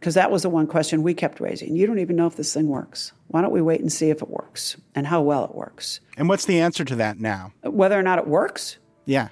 because 0.00 0.14
that 0.14 0.30
was 0.30 0.42
the 0.42 0.50
one 0.50 0.66
question 0.66 1.02
we 1.02 1.14
kept 1.14 1.40
raising. 1.40 1.76
You 1.76 1.86
don't 1.86 1.98
even 1.98 2.16
know 2.16 2.26
if 2.26 2.36
this 2.36 2.54
thing 2.54 2.68
works. 2.68 3.12
Why 3.28 3.42
don't 3.42 3.52
we 3.52 3.62
wait 3.62 3.80
and 3.80 3.92
see 3.92 4.10
if 4.10 4.22
it 4.22 4.28
works 4.28 4.76
and 4.94 5.06
how 5.06 5.22
well 5.22 5.44
it 5.44 5.54
works? 5.54 6.00
And 6.16 6.28
what's 6.28 6.44
the 6.44 6.60
answer 6.60 6.84
to 6.84 6.96
that 6.96 7.18
now? 7.18 7.52
Whether 7.62 7.98
or 7.98 8.02
not 8.02 8.18
it 8.18 8.26
works? 8.26 8.78
Yeah. 9.04 9.28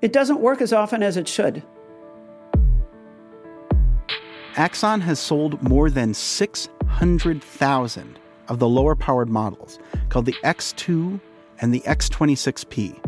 It 0.00 0.12
doesn't 0.12 0.40
work 0.40 0.60
as 0.60 0.72
often 0.72 1.02
as 1.02 1.16
it 1.16 1.28
should. 1.28 1.62
Axon 4.56 5.00
has 5.00 5.18
sold 5.18 5.62
more 5.62 5.90
than 5.90 6.12
600,000 6.12 8.18
of 8.48 8.58
the 8.58 8.68
lower 8.68 8.96
powered 8.96 9.28
models, 9.28 9.78
called 10.08 10.26
the 10.26 10.34
X2 10.44 11.20
and 11.60 11.72
the 11.72 11.80
X26P, 11.80 12.98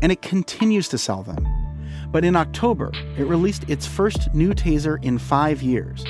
and 0.00 0.10
it 0.10 0.22
continues 0.22 0.88
to 0.88 0.96
sell 0.96 1.22
them. 1.22 1.46
But 2.10 2.24
in 2.24 2.36
October, 2.36 2.90
it 3.18 3.26
released 3.26 3.68
its 3.68 3.86
first 3.86 4.32
new 4.34 4.54
taser 4.54 5.02
in 5.04 5.18
five 5.18 5.62
years, 5.62 6.04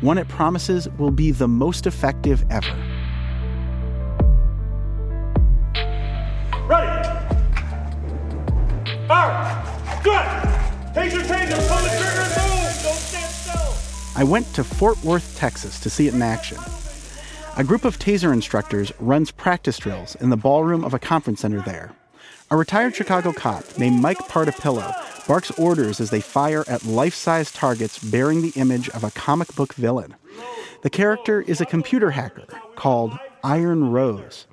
one 0.00 0.18
it 0.18 0.26
promises 0.26 0.88
will 0.98 1.12
be 1.12 1.30
the 1.30 1.46
most 1.46 1.86
effective 1.86 2.44
ever. 2.50 2.74
Ready! 6.66 7.08
Fire! 9.06 10.02
Good! 10.02 10.26
Taser, 10.92 11.22
taser, 11.22 11.68
pull 11.68 11.82
the 11.82 11.88
trigger 11.88 12.20
and 12.20 12.50
move! 12.50 12.82
Don't 12.82 12.96
stand 12.96 13.30
still! 13.30 14.20
I 14.20 14.24
went 14.24 14.52
to 14.54 14.64
Fort 14.64 15.02
Worth, 15.04 15.36
Texas 15.36 15.78
to 15.80 15.88
see 15.88 16.08
it 16.08 16.14
in 16.14 16.22
action. 16.22 16.58
A 17.56 17.62
group 17.62 17.84
of 17.84 18.00
taser 18.00 18.32
instructors 18.32 18.92
runs 18.98 19.30
practice 19.30 19.78
drills 19.78 20.16
in 20.16 20.30
the 20.30 20.36
ballroom 20.36 20.84
of 20.84 20.94
a 20.94 20.98
conference 20.98 21.40
center 21.40 21.60
there. 21.60 21.92
A 22.50 22.56
retired 22.56 22.96
Chicago 22.96 23.32
cop 23.32 23.78
named 23.78 24.02
Mike 24.02 24.18
Partapillo 24.18 24.92
barks 25.26 25.50
orders 25.52 26.00
as 26.00 26.10
they 26.10 26.20
fire 26.20 26.64
at 26.68 26.84
life 26.84 27.14
size 27.14 27.50
targets 27.50 27.98
bearing 27.98 28.42
the 28.42 28.52
image 28.56 28.88
of 28.90 29.04
a 29.04 29.10
comic 29.12 29.54
book 29.54 29.74
villain. 29.74 30.14
The 30.82 30.90
character 30.90 31.40
is 31.40 31.60
a 31.60 31.66
computer 31.66 32.10
hacker 32.10 32.46
called 32.76 33.18
Iron 33.42 33.90
Rose. 33.90 34.46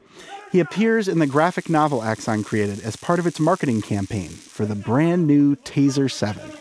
He 0.51 0.59
appears 0.59 1.07
in 1.07 1.19
the 1.19 1.27
graphic 1.27 1.69
novel 1.69 2.03
Axon 2.03 2.43
created 2.43 2.81
as 2.81 2.95
part 2.95 3.19
of 3.19 3.27
its 3.27 3.39
marketing 3.39 3.81
campaign 3.81 4.29
for 4.29 4.65
the 4.65 4.75
brand 4.75 5.25
new 5.25 5.55
Taser 5.57 6.11
7. 6.11 6.51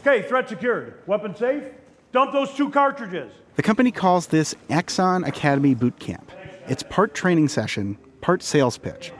Okay, 0.00 0.22
threat 0.28 0.48
secured. 0.48 1.02
Weapon 1.06 1.34
safe? 1.34 1.64
Dump 2.12 2.32
those 2.32 2.52
two 2.54 2.70
cartridges. 2.70 3.32
The 3.56 3.62
company 3.62 3.90
calls 3.90 4.26
this 4.28 4.54
Axon 4.70 5.24
Academy 5.24 5.74
Boot 5.74 5.98
Camp. 5.98 6.30
It's 6.68 6.82
part 6.82 7.14
training 7.14 7.48
session, 7.48 7.98
part 8.20 8.42
sales 8.42 8.76
pitch. 8.78 9.12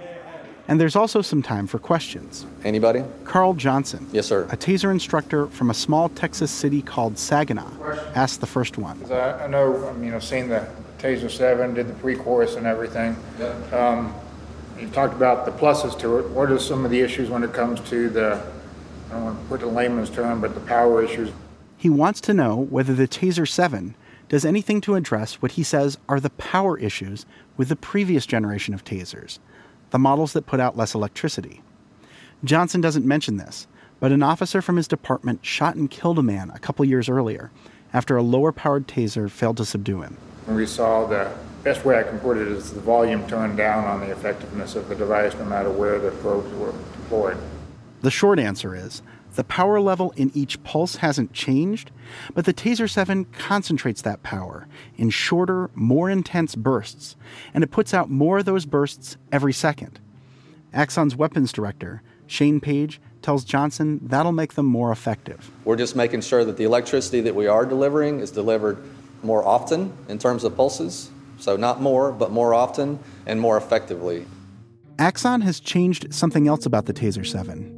And 0.68 0.80
there's 0.80 0.96
also 0.96 1.22
some 1.22 1.42
time 1.42 1.66
for 1.66 1.78
questions. 1.78 2.44
Anybody? 2.64 3.04
Carl 3.24 3.54
Johnson. 3.54 4.06
Yes, 4.12 4.26
sir. 4.26 4.44
A 4.50 4.56
taser 4.56 4.90
instructor 4.90 5.46
from 5.46 5.70
a 5.70 5.74
small 5.74 6.08
Texas 6.08 6.50
city 6.50 6.82
called 6.82 7.18
Saginaw 7.18 7.70
asked 8.14 8.40
the 8.40 8.46
first 8.46 8.76
one. 8.76 9.00
I, 9.10 9.44
I 9.44 9.46
know, 9.46 9.88
I 9.88 9.92
mean, 9.92 10.12
I've 10.12 10.24
seen 10.24 10.48
the 10.48 10.66
Taser 10.98 11.30
7, 11.30 11.74
did 11.74 11.88
the 11.88 11.94
pre-course 11.94 12.56
and 12.56 12.66
everything. 12.66 13.16
Um, 13.72 14.14
you 14.78 14.88
talked 14.88 15.14
about 15.14 15.46
the 15.46 15.52
pluses 15.52 15.98
to 16.00 16.18
it. 16.18 16.28
What 16.30 16.50
are 16.50 16.58
some 16.58 16.84
of 16.84 16.90
the 16.90 17.00
issues 17.00 17.30
when 17.30 17.44
it 17.44 17.52
comes 17.52 17.80
to 17.88 18.08
the, 18.08 18.42
I 19.08 19.12
don't 19.12 19.24
want 19.24 19.40
to 19.40 19.48
put 19.48 19.60
the 19.60 19.66
layman's 19.66 20.10
term, 20.10 20.40
but 20.40 20.54
the 20.54 20.60
power 20.60 21.02
issues? 21.02 21.30
He 21.76 21.88
wants 21.88 22.20
to 22.22 22.34
know 22.34 22.56
whether 22.56 22.94
the 22.94 23.06
Taser 23.06 23.48
7 23.48 23.94
does 24.28 24.44
anything 24.44 24.80
to 24.82 24.96
address 24.96 25.34
what 25.34 25.52
he 25.52 25.62
says 25.62 25.98
are 26.08 26.18
the 26.18 26.30
power 26.30 26.76
issues 26.78 27.24
with 27.56 27.68
the 27.68 27.76
previous 27.76 28.26
generation 28.26 28.74
of 28.74 28.84
tasers, 28.84 29.38
the 29.90 29.98
models 29.98 30.32
that 30.32 30.46
put 30.46 30.60
out 30.60 30.76
less 30.76 30.94
electricity. 30.94 31.62
Johnson 32.44 32.80
doesn't 32.80 33.06
mention 33.06 33.36
this, 33.36 33.66
but 34.00 34.12
an 34.12 34.22
officer 34.22 34.60
from 34.60 34.76
his 34.76 34.88
department 34.88 35.44
shot 35.44 35.74
and 35.74 35.90
killed 35.90 36.18
a 36.18 36.22
man 36.22 36.50
a 36.54 36.58
couple 36.58 36.84
years 36.84 37.08
earlier 37.08 37.50
after 37.92 38.16
a 38.16 38.22
lower 38.22 38.52
powered 38.52 38.86
taser 38.86 39.30
failed 39.30 39.56
to 39.56 39.64
subdue 39.64 40.02
him. 40.02 40.16
When 40.44 40.56
we 40.56 40.66
saw 40.66 41.06
the 41.06 41.32
best 41.64 41.84
way 41.84 41.98
I 41.98 42.02
can 42.02 42.18
put 42.20 42.36
it 42.36 42.46
is 42.46 42.72
the 42.72 42.80
volume 42.80 43.26
turned 43.26 43.56
down 43.56 43.84
on 43.84 44.00
the 44.00 44.12
effectiveness 44.12 44.76
of 44.76 44.88
the 44.88 44.94
device 44.94 45.34
no 45.34 45.44
matter 45.44 45.70
where 45.70 45.98
the 45.98 46.10
probes 46.10 46.52
were 46.54 46.72
deployed. 46.92 47.38
The 48.02 48.10
short 48.10 48.38
answer 48.38 48.74
is 48.76 49.02
the 49.36 49.44
power 49.44 49.80
level 49.80 50.12
in 50.16 50.30
each 50.34 50.62
pulse 50.64 50.96
hasn't 50.96 51.32
changed, 51.32 51.90
but 52.34 52.44
the 52.44 52.54
Taser 52.54 52.90
7 52.90 53.24
concentrates 53.26 54.02
that 54.02 54.22
power 54.22 54.66
in 54.96 55.10
shorter, 55.10 55.70
more 55.74 56.10
intense 56.10 56.54
bursts, 56.54 57.16
and 57.54 57.62
it 57.62 57.70
puts 57.70 57.94
out 57.94 58.10
more 58.10 58.38
of 58.38 58.44
those 58.44 58.66
bursts 58.66 59.16
every 59.30 59.52
second. 59.52 60.00
Axon's 60.72 61.16
weapons 61.16 61.52
director, 61.52 62.02
Shane 62.26 62.60
Page, 62.60 63.00
tells 63.22 63.44
Johnson 63.44 64.00
that'll 64.02 64.32
make 64.32 64.54
them 64.54 64.66
more 64.66 64.92
effective. 64.92 65.50
We're 65.64 65.76
just 65.76 65.96
making 65.96 66.20
sure 66.20 66.44
that 66.44 66.56
the 66.56 66.64
electricity 66.64 67.20
that 67.22 67.34
we 67.34 67.46
are 67.46 67.64
delivering 67.64 68.20
is 68.20 68.30
delivered 68.30 68.78
more 69.22 69.46
often 69.46 69.92
in 70.08 70.18
terms 70.18 70.44
of 70.44 70.56
pulses. 70.56 71.10
So, 71.38 71.56
not 71.56 71.82
more, 71.82 72.12
but 72.12 72.30
more 72.30 72.54
often 72.54 72.98
and 73.26 73.40
more 73.40 73.56
effectively. 73.56 74.26
Axon 74.98 75.42
has 75.42 75.60
changed 75.60 76.14
something 76.14 76.48
else 76.48 76.64
about 76.64 76.86
the 76.86 76.94
Taser 76.94 77.26
7 77.26 77.72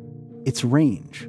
its 0.47 0.65
range. 0.65 1.29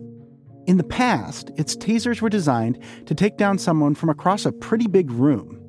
In 0.70 0.78
the 0.78 0.84
past, 0.84 1.50
its 1.58 1.76
tasers 1.76 2.22
were 2.22 2.30
designed 2.30 2.78
to 3.08 3.16
take 3.16 3.38
down 3.38 3.58
someone 3.58 3.96
from 3.96 4.08
across 4.08 4.46
a 4.46 4.52
pretty 4.52 4.86
big 4.86 5.10
room. 5.10 5.60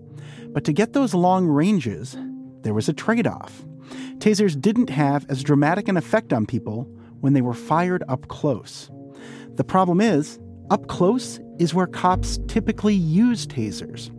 But 0.48 0.62
to 0.64 0.74
get 0.74 0.92
those 0.92 1.14
long 1.14 1.46
ranges, 1.46 2.18
there 2.64 2.74
was 2.74 2.86
a 2.86 2.92
trade 2.92 3.26
off. 3.26 3.64
Tasers 4.18 4.60
didn't 4.60 4.90
have 4.90 5.24
as 5.30 5.42
dramatic 5.42 5.88
an 5.88 5.96
effect 5.96 6.34
on 6.34 6.44
people 6.44 6.82
when 7.20 7.32
they 7.32 7.40
were 7.40 7.54
fired 7.54 8.04
up 8.08 8.28
close. 8.28 8.90
The 9.54 9.64
problem 9.64 10.02
is, 10.02 10.38
up 10.68 10.86
close 10.88 11.40
is 11.58 11.72
where 11.72 11.86
cops 11.86 12.38
typically 12.46 12.92
use 12.92 13.46
tasers. 13.46 14.10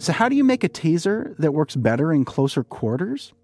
So, 0.00 0.14
how 0.14 0.30
do 0.30 0.34
you 0.34 0.44
make 0.44 0.64
a 0.64 0.70
taser 0.70 1.36
that 1.36 1.52
works 1.52 1.76
better 1.76 2.10
in 2.10 2.24
closer 2.24 2.64
quarters? 2.64 3.34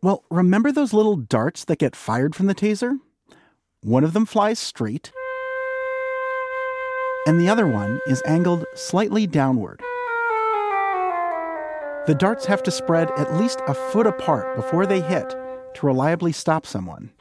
Well, 0.00 0.22
remember 0.30 0.70
those 0.70 0.92
little 0.92 1.16
darts 1.16 1.64
that 1.64 1.80
get 1.80 1.96
fired 1.96 2.36
from 2.36 2.46
the 2.46 2.54
taser? 2.54 2.98
One 3.80 4.04
of 4.04 4.12
them 4.12 4.26
flies 4.26 4.60
straight, 4.60 5.10
and 7.26 7.40
the 7.40 7.48
other 7.48 7.66
one 7.66 8.00
is 8.06 8.22
angled 8.26 8.64
slightly 8.74 9.26
downward. 9.26 9.80
The 12.06 12.16
darts 12.18 12.46
have 12.46 12.62
to 12.64 12.70
spread 12.70 13.10
at 13.12 13.34
least 13.34 13.60
a 13.68 13.74
foot 13.74 14.06
apart 14.08 14.56
before 14.56 14.86
they 14.86 15.00
hit 15.00 15.30
to 15.74 15.86
reliably 15.86 16.32
stop 16.32 16.66
someone. 16.66 17.12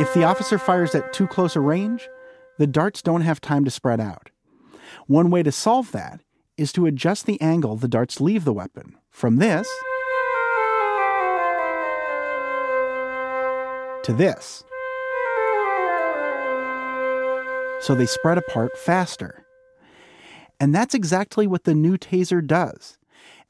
If 0.00 0.12
the 0.14 0.24
officer 0.24 0.58
fires 0.58 0.94
at 0.94 1.12
too 1.12 1.28
close 1.28 1.54
a 1.54 1.60
range, 1.60 2.08
the 2.58 2.66
darts 2.66 3.00
don't 3.00 3.20
have 3.20 3.40
time 3.40 3.64
to 3.64 3.70
spread 3.70 4.00
out. 4.00 4.30
One 5.06 5.30
way 5.30 5.42
to 5.42 5.52
solve 5.52 5.92
that 5.92 6.20
is 6.56 6.72
to 6.72 6.86
adjust 6.86 7.26
the 7.26 7.40
angle 7.40 7.76
the 7.76 7.88
darts 7.88 8.20
leave 8.20 8.44
the 8.44 8.52
weapon 8.52 8.96
from 9.10 9.36
this 9.36 9.68
to 14.02 14.12
this. 14.12 14.64
So 17.80 17.94
they 17.94 18.06
spread 18.06 18.38
apart 18.38 18.76
faster. 18.78 19.44
And 20.58 20.74
that's 20.74 20.94
exactly 20.94 21.46
what 21.46 21.64
the 21.64 21.74
new 21.74 21.96
taser 21.96 22.46
does. 22.46 22.98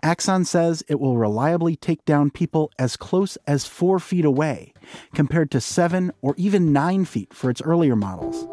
Axon 0.02 0.44
says 0.44 0.82
it 0.88 0.98
will 0.98 1.18
reliably 1.18 1.76
take 1.76 2.04
down 2.04 2.30
people 2.30 2.70
as 2.78 2.96
close 2.96 3.36
as 3.46 3.66
four 3.66 3.98
feet 3.98 4.24
away, 4.24 4.72
compared 5.14 5.50
to 5.50 5.60
seven 5.60 6.10
or 6.22 6.34
even 6.38 6.72
nine 6.72 7.04
feet 7.04 7.34
for 7.34 7.50
its 7.50 7.60
earlier 7.60 7.96
models. 7.96 8.46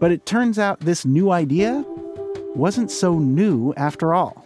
But 0.00 0.10
it 0.10 0.26
turns 0.26 0.58
out 0.58 0.80
this 0.80 1.04
new 1.04 1.30
idea 1.30 1.84
wasn't 2.56 2.90
so 2.90 3.18
new 3.18 3.72
after 3.76 4.14
all. 4.14 4.44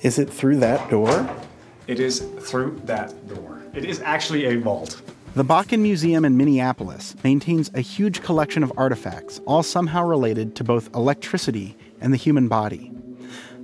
Is 0.00 0.18
it 0.18 0.30
through 0.30 0.56
that 0.56 0.88
door? 0.88 1.28
It 1.86 2.00
is 2.00 2.20
through 2.40 2.80
that 2.84 3.28
door. 3.28 3.62
It 3.74 3.84
is 3.84 4.00
actually 4.00 4.46
a 4.46 4.56
vault. 4.56 5.02
The 5.38 5.44
Bakken 5.44 5.78
Museum 5.78 6.24
in 6.24 6.36
Minneapolis 6.36 7.14
maintains 7.22 7.70
a 7.72 7.80
huge 7.80 8.22
collection 8.22 8.64
of 8.64 8.72
artifacts, 8.76 9.40
all 9.46 9.62
somehow 9.62 10.04
related 10.04 10.56
to 10.56 10.64
both 10.64 10.92
electricity 10.96 11.76
and 12.00 12.12
the 12.12 12.16
human 12.16 12.48
body. 12.48 12.90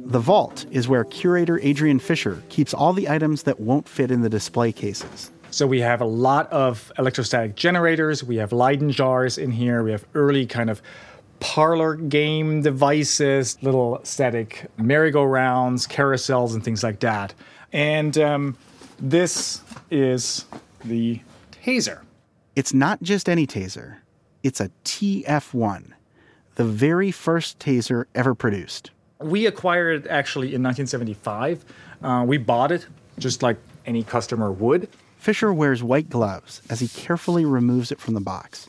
The 0.04 0.20
vault 0.20 0.66
is 0.70 0.86
where 0.86 1.02
curator 1.02 1.58
Adrian 1.64 1.98
Fisher 1.98 2.40
keeps 2.48 2.74
all 2.74 2.92
the 2.92 3.08
items 3.08 3.42
that 3.42 3.58
won't 3.58 3.88
fit 3.88 4.12
in 4.12 4.20
the 4.20 4.28
display 4.28 4.70
cases. 4.70 5.32
So 5.50 5.66
we 5.66 5.80
have 5.80 6.00
a 6.00 6.04
lot 6.04 6.48
of 6.52 6.92
electrostatic 6.96 7.56
generators, 7.56 8.22
we 8.22 8.36
have 8.36 8.52
Leyden 8.52 8.92
jars 8.92 9.36
in 9.36 9.50
here, 9.50 9.82
we 9.82 9.90
have 9.90 10.06
early 10.14 10.46
kind 10.46 10.70
of 10.70 10.80
parlor 11.40 11.96
game 11.96 12.62
devices, 12.62 13.60
little 13.62 13.98
static 14.04 14.70
merry-go-rounds, 14.76 15.88
carousels, 15.88 16.54
and 16.54 16.62
things 16.62 16.84
like 16.84 17.00
that. 17.00 17.34
And 17.72 18.16
um, 18.18 18.56
this 19.00 19.60
is 19.90 20.44
the 20.84 21.20
taser. 21.64 22.02
It's 22.56 22.74
not 22.74 23.02
just 23.02 23.28
any 23.28 23.46
taser, 23.46 23.96
it's 24.42 24.60
a 24.60 24.70
TF1, 24.84 25.92
the 26.56 26.64
very 26.64 27.10
first 27.10 27.58
taser 27.58 28.04
ever 28.14 28.34
produced. 28.34 28.90
We 29.20 29.46
acquired 29.46 30.04
it 30.04 30.10
actually 30.10 30.48
in 30.48 30.62
1975. 30.62 31.64
Uh, 32.02 32.24
we 32.26 32.36
bought 32.36 32.70
it 32.70 32.86
just 33.18 33.42
like 33.42 33.56
any 33.86 34.02
customer 34.02 34.52
would. 34.52 34.88
Fisher 35.16 35.54
wears 35.54 35.82
white 35.82 36.10
gloves 36.10 36.60
as 36.68 36.80
he 36.80 36.88
carefully 36.88 37.46
removes 37.46 37.90
it 37.90 37.98
from 37.98 38.12
the 38.12 38.20
box. 38.20 38.68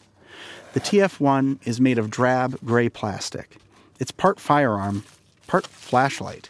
The 0.72 0.80
TF1 0.80 1.68
is 1.68 1.82
made 1.82 1.98
of 1.98 2.10
drab 2.10 2.58
gray 2.64 2.88
plastic. 2.88 3.58
It's 4.00 4.12
part 4.12 4.40
firearm, 4.40 5.04
part 5.48 5.68
flashlight. 5.68 6.50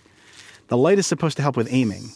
The 0.67 0.77
light 0.77 0.99
is 0.99 1.07
supposed 1.07 1.37
to 1.37 1.43
help 1.43 1.57
with 1.57 1.71
aiming. 1.71 2.11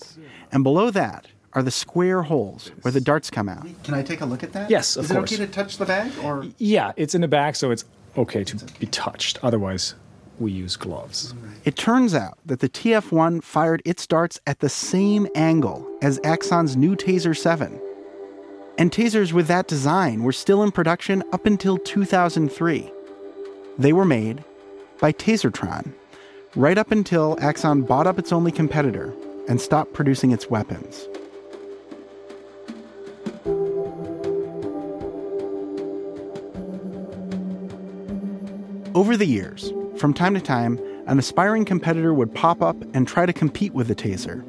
And 0.52 0.64
below 0.64 0.92
that 0.92 1.28
are 1.54 1.64
the 1.64 1.72
square 1.72 2.22
holes 2.24 2.72
where 2.82 2.92
the 2.92 3.02
darts 3.02 3.30
come 3.30 3.50
out. 3.50 3.66
Can 3.84 3.94
I 3.94 4.04
take 4.04 4.22
a 4.22 4.26
look 4.26 4.44
at 4.44 4.54
that? 4.54 4.70
Yes, 4.70 4.96
of 4.96 5.06
Is 5.06 5.12
course. 5.12 5.32
it 5.32 5.36
okay 5.36 5.46
to 5.46 5.52
touch 5.52 5.78
the 5.78 5.86
bag 5.86 6.12
or 6.24 6.46
Yeah, 6.58 6.92
it's 6.96 7.16
in 7.16 7.22
the 7.22 7.28
bag, 7.28 7.56
so 7.56 7.72
it's 7.72 7.86
okay 8.18 8.44
to 8.44 8.56
be 8.80 8.88
touched. 8.88 9.44
Otherwise, 9.44 9.96
we 10.40 10.52
use 10.52 10.76
gloves. 10.78 11.34
It 11.66 11.76
turns 11.76 12.14
out 12.16 12.38
that 12.46 12.60
the 12.60 12.70
TF1 12.70 13.44
fired 13.44 13.82
its 13.84 14.06
darts 14.08 14.40
at 14.48 14.60
the 14.60 14.70
same 14.70 15.28
angle 15.36 15.86
as 16.02 16.20
Axon's 16.24 16.76
new 16.78 16.96
Taser 16.96 17.36
7. 17.36 17.80
And 18.78 18.92
tasers 18.92 19.34
with 19.34 19.48
that 19.48 19.68
design 19.68 20.24
were 20.24 20.32
still 20.32 20.64
in 20.64 20.72
production 20.72 21.24
up 21.34 21.46
until 21.46 21.78
2003. 21.78 22.92
They 23.78 23.92
were 23.92 24.06
made 24.06 24.44
by 25.02 25.12
Tasertron, 25.12 25.92
right 26.56 26.78
up 26.78 26.92
until 26.92 27.38
Axon 27.42 27.82
bought 27.82 28.08
up 28.08 28.18
its 28.20 28.32
only 28.32 28.52
competitor 28.52 29.14
and 29.50 29.60
stopped 29.60 29.94
producing 29.94 30.32
its 30.32 30.50
weapons. 30.50 31.08
Over 39.00 39.16
the 39.16 39.26
years, 39.26 39.72
from 39.96 40.14
time 40.14 40.34
to 40.34 40.42
time, 40.42 40.78
an 41.08 41.20
aspiring 41.20 41.64
competitor 41.64 42.14
would 42.14 42.36
pop 42.36 42.62
up 42.62 42.76
and 42.94 43.08
try 43.08 43.26
to 43.26 43.32
compete 43.32 43.74
with 43.74 43.88
the 43.88 43.96
taser. 43.96 44.44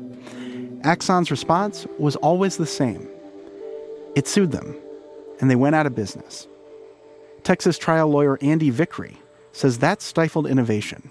Axon's 0.83 1.31
response 1.31 1.87
was 2.01 2.17
always 2.17 2.57
the 2.57 2.67
same 2.67 3.09
it 4.17 4.27
sued 4.27 4.51
them, 4.51 4.75
and 5.41 5.49
they 5.49 5.55
went 5.55 5.77
out 5.77 5.87
of 5.87 5.95
business. 5.95 6.49
Texas 7.45 7.79
trial 7.79 8.09
lawyer 8.09 8.41
Andy 8.43 8.71
Vickery 8.71 9.19
says 9.53 9.79
that 9.79 10.03
stifled 10.03 10.49
innovation. 10.49 11.09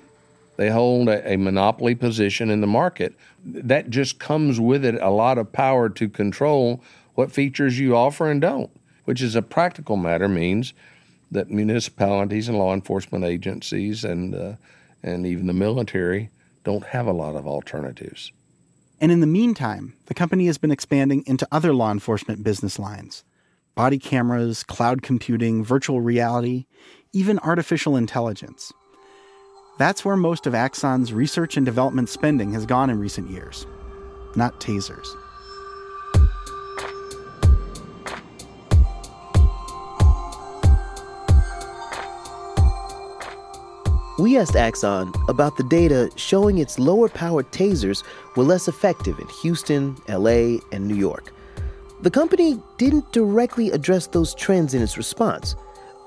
They 0.57 0.69
hold 0.69 1.07
a, 1.07 1.37
monopoly 1.37 1.95
position 1.95 2.49
in 2.49 2.59
the 2.59 2.67
market. 2.67 3.15
That 3.45 3.89
just 3.89 4.19
comes 4.19 4.59
with 4.59 4.83
it 4.83 4.95
a 4.95 5.11
lot 5.11 5.37
of 5.37 5.53
power 5.53 5.87
to 5.87 6.09
control 6.09 6.83
what 7.15 7.31
features 7.31 7.79
you 7.79 7.95
offer 7.95 8.29
and 8.29 8.41
don't, 8.41 8.69
which 9.05 9.21
is 9.21 9.33
a 9.33 9.41
practical 9.41 9.95
matter 9.95 10.27
means 10.27 10.73
that 11.31 11.49
municipalities 11.49 12.47
and 12.47 12.57
law 12.57 12.73
enforcement 12.73 13.23
agencies 13.23 14.03
and 14.03 14.35
uh, 14.35 14.53
and 15.03 15.25
even 15.25 15.47
the 15.47 15.53
military 15.53 16.29
don't 16.63 16.85
have 16.85 17.07
a 17.07 17.13
lot 17.13 17.35
of 17.35 17.47
alternatives. 17.47 18.31
And 19.01 19.11
in 19.11 19.21
the 19.21 19.27
meantime, 19.27 19.93
the 20.07 20.13
company 20.13 20.47
has 20.47 20.57
been 20.57 20.71
expanding 20.71 21.23
into 21.25 21.47
other 21.51 21.73
law 21.73 21.91
enforcement 21.91 22.43
business 22.43 22.77
lines 22.77 23.23
body 23.75 23.97
cameras, 23.97 24.63
cloud 24.63 25.01
computing, 25.01 25.63
virtual 25.63 26.01
reality, 26.01 26.65
even 27.13 27.39
artificial 27.39 27.95
intelligence. 27.95 28.73
That's 29.77 30.03
where 30.03 30.17
most 30.17 30.45
of 30.45 30.53
Axon's 30.53 31.13
research 31.13 31.55
and 31.55 31.65
development 31.65 32.09
spending 32.09 32.51
has 32.51 32.65
gone 32.65 32.89
in 32.89 32.99
recent 32.99 33.29
years, 33.29 33.65
not 34.35 34.59
tasers. 34.59 35.07
We 44.19 44.37
asked 44.37 44.57
Axon 44.57 45.13
about 45.29 45.55
the 45.55 45.63
data 45.63 46.11
showing 46.17 46.57
its 46.57 46.77
lower 46.77 47.07
powered 47.07 47.49
tasers 47.53 48.03
were 48.35 48.43
less 48.43 48.67
effective 48.67 49.17
in 49.17 49.29
Houston, 49.41 49.95
LA, 50.09 50.57
and 50.73 50.85
New 50.85 50.95
York. 50.95 51.31
The 52.01 52.11
company 52.11 52.59
didn't 52.77 53.09
directly 53.13 53.71
address 53.71 54.07
those 54.07 54.35
trends 54.35 54.73
in 54.73 54.81
its 54.81 54.97
response, 54.97 55.55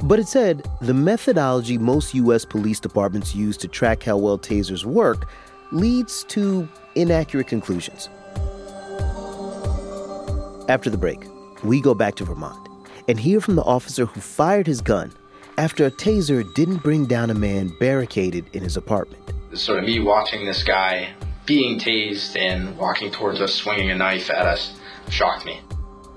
but 0.03 0.19
it 0.19 0.29
said 0.29 0.69
the 0.83 0.93
methodology 0.93 1.79
most 1.79 2.13
U.S. 2.13 2.45
police 2.45 2.79
departments 2.79 3.35
use 3.35 3.57
to 3.57 3.67
track 3.67 4.03
how 4.03 4.19
well 4.19 4.39
tasers 4.39 4.85
work 4.85 5.27
leads 5.71 6.25
to 6.25 6.69
inaccurate 6.95 7.47
conclusions. 7.47 8.11
After 10.69 10.91
the 10.91 10.99
break, 10.99 11.25
we 11.65 11.81
go 11.81 11.95
back 11.95 12.17
to 12.17 12.27
Vermont 12.27 12.69
and 13.09 13.19
hear 13.19 13.41
from 13.41 13.57
the 13.57 13.65
officer 13.65 14.05
who 14.05 14.21
fired 14.21 14.67
his 14.67 14.83
gun 14.83 15.13
after 15.59 15.87
a 15.87 15.91
taser 15.91 16.53
didn't 16.55 16.83
bring 16.83 17.07
down 17.07 17.31
a 17.31 17.35
man 17.35 17.69
barricaded 17.79 18.45
in 18.53 18.63
his 18.63 18.77
apartment. 18.77 19.23
Sort 19.55 19.79
of 19.79 19.85
me 19.85 20.01
watching 20.01 20.47
this 20.47 20.63
guy 20.63 21.13
being 21.47 21.79
tased 21.79 22.37
and 22.37 22.77
walking 22.77 23.11
towards 23.11 23.41
us, 23.41 23.55
swinging 23.55 23.91
a 23.91 23.95
knife 23.95 24.31
at 24.31 24.47
us, 24.47 24.79
shocked 25.11 25.45
me. 25.45 25.61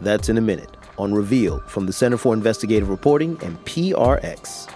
That's 0.01 0.29
in 0.29 0.37
a 0.37 0.41
minute 0.41 0.77
on 0.97 1.13
Reveal 1.13 1.59
from 1.61 1.85
the 1.85 1.93
Center 1.93 2.17
for 2.17 2.33
Investigative 2.33 2.89
Reporting 2.89 3.37
and 3.43 3.57
PRX. 3.65 4.71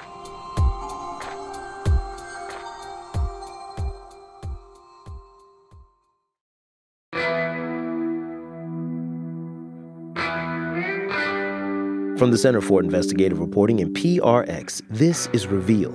From 12.20 12.32
the 12.32 12.38
Center 12.38 12.60
for 12.60 12.82
Investigative 12.82 13.40
Reporting 13.40 13.80
and 13.80 13.96
PRX, 13.96 14.82
this 14.90 15.30
is 15.32 15.48
Reveal. 15.48 15.94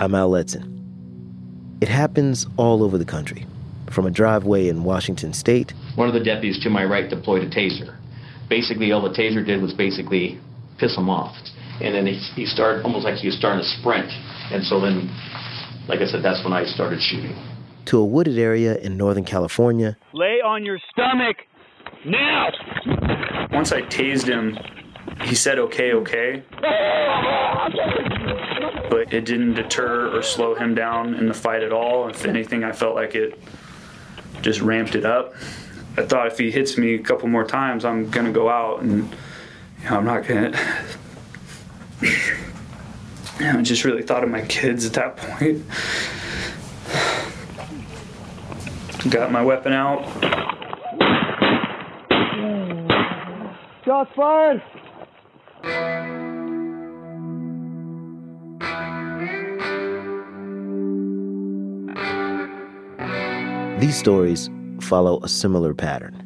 I'm 0.00 0.16
Al 0.16 0.28
Letson. 0.28 0.66
It 1.80 1.86
happens 1.86 2.44
all 2.56 2.82
over 2.82 2.98
the 2.98 3.04
country, 3.04 3.46
from 3.88 4.04
a 4.04 4.10
driveway 4.10 4.66
in 4.66 4.82
Washington 4.82 5.32
state 5.32 5.72
One 5.94 6.08
of 6.08 6.14
the 6.14 6.24
deputies 6.24 6.58
to 6.64 6.70
my 6.70 6.84
right 6.84 7.08
deployed 7.08 7.44
a 7.44 7.48
taser. 7.48 7.96
Basically, 8.48 8.90
all 8.90 9.00
the 9.00 9.16
taser 9.16 9.46
did 9.46 9.62
was 9.62 9.72
basically 9.72 10.40
piss 10.78 10.96
him 10.96 11.08
off. 11.08 11.36
And 11.80 11.94
then 11.94 12.04
he, 12.04 12.14
he 12.34 12.46
started 12.46 12.82
almost 12.82 13.04
like 13.04 13.18
he 13.18 13.28
was 13.28 13.36
starting 13.36 13.62
to 13.62 13.68
sprint. 13.78 14.10
And 14.50 14.64
so 14.64 14.80
then, 14.80 15.08
like 15.86 16.00
I 16.00 16.06
said, 16.06 16.24
that's 16.24 16.42
when 16.42 16.52
I 16.52 16.64
started 16.64 17.00
shooting. 17.00 17.36
to 17.84 17.98
a 17.98 18.04
wooded 18.04 18.38
area 18.38 18.76
in 18.78 18.96
Northern 18.96 19.24
California 19.24 19.96
Lay 20.14 20.40
on 20.44 20.64
your 20.64 20.80
stomach 20.90 21.36
now. 22.04 22.48
Once 23.52 23.70
I 23.70 23.82
tased 23.82 24.26
him, 24.26 24.58
he 25.22 25.34
said, 25.34 25.58
okay, 25.58 25.92
okay. 25.92 26.42
But 28.90 29.12
it 29.12 29.24
didn't 29.24 29.54
deter 29.54 30.16
or 30.16 30.22
slow 30.22 30.54
him 30.54 30.74
down 30.74 31.14
in 31.14 31.26
the 31.28 31.34
fight 31.34 31.62
at 31.62 31.72
all. 31.72 32.08
If 32.08 32.24
anything, 32.24 32.64
I 32.64 32.72
felt 32.72 32.94
like 32.94 33.14
it 33.14 33.38
just 34.42 34.60
ramped 34.60 34.94
it 34.94 35.04
up. 35.04 35.34
I 35.96 36.02
thought 36.02 36.26
if 36.28 36.38
he 36.38 36.50
hits 36.50 36.78
me 36.78 36.94
a 36.94 36.98
couple 36.98 37.28
more 37.28 37.44
times, 37.44 37.84
I'm 37.84 38.10
going 38.10 38.26
to 38.26 38.32
go 38.32 38.48
out 38.48 38.82
and 38.82 39.10
you 39.82 39.90
know, 39.90 39.96
I'm 39.96 40.04
not 40.04 40.26
going 40.26 40.52
to. 40.52 40.58
I 43.40 43.62
just 43.62 43.84
really 43.84 44.02
thought 44.02 44.22
of 44.22 44.30
my 44.30 44.42
kids 44.42 44.84
at 44.86 44.92
that 44.94 45.16
point. 45.16 45.64
Got 49.10 49.32
my 49.32 49.42
weapon 49.42 49.72
out. 49.72 50.04
Shots 53.84 54.10
fired! 54.14 54.62
These 63.80 63.96
stories 63.96 64.50
follow 64.82 65.20
a 65.22 65.28
similar 65.28 65.72
pattern. 65.72 66.22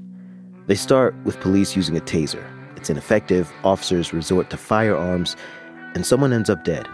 They 0.66 0.74
start 0.74 1.14
with 1.22 1.38
police 1.38 1.76
using 1.76 1.96
a 1.96 2.00
taser. 2.00 2.44
It's 2.76 2.90
ineffective, 2.90 3.52
officers 3.62 4.12
resort 4.12 4.50
to 4.50 4.56
firearms, 4.56 5.36
and 5.94 6.04
someone 6.04 6.32
ends 6.32 6.50
up 6.50 6.64
dead. 6.64 6.88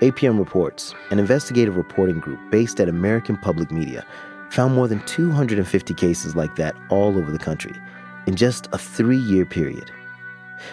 APM 0.00 0.40
reports 0.40 0.92
an 1.12 1.20
investigative 1.20 1.76
reporting 1.76 2.18
group 2.18 2.40
based 2.50 2.80
at 2.80 2.88
American 2.88 3.36
Public 3.36 3.70
Media 3.70 4.04
found 4.50 4.74
more 4.74 4.88
than 4.88 5.06
250 5.06 5.94
cases 5.94 6.34
like 6.34 6.56
that 6.56 6.74
all 6.88 7.16
over 7.16 7.30
the 7.30 7.38
country 7.38 7.72
in 8.26 8.34
just 8.34 8.66
a 8.72 8.78
three 8.78 9.18
year 9.18 9.46
period. 9.46 9.88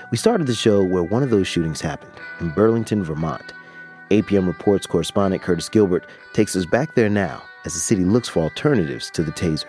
We 0.09 0.17
started 0.17 0.47
the 0.47 0.55
show 0.55 0.81
where 0.81 1.03
one 1.03 1.21
of 1.21 1.29
those 1.29 1.47
shootings 1.47 1.81
happened, 1.81 2.13
in 2.39 2.49
Burlington, 2.49 3.03
Vermont. 3.03 3.53
APM 4.09 4.47
Reports 4.47 4.87
correspondent 4.87 5.43
Curtis 5.43 5.69
Gilbert 5.69 6.07
takes 6.33 6.55
us 6.55 6.65
back 6.65 6.95
there 6.95 7.09
now 7.09 7.43
as 7.67 7.73
the 7.73 7.79
city 7.81 8.05
looks 8.05 8.29
for 8.29 8.43
alternatives 8.43 9.11
to 9.11 9.23
the 9.23 9.31
taser. 9.33 9.65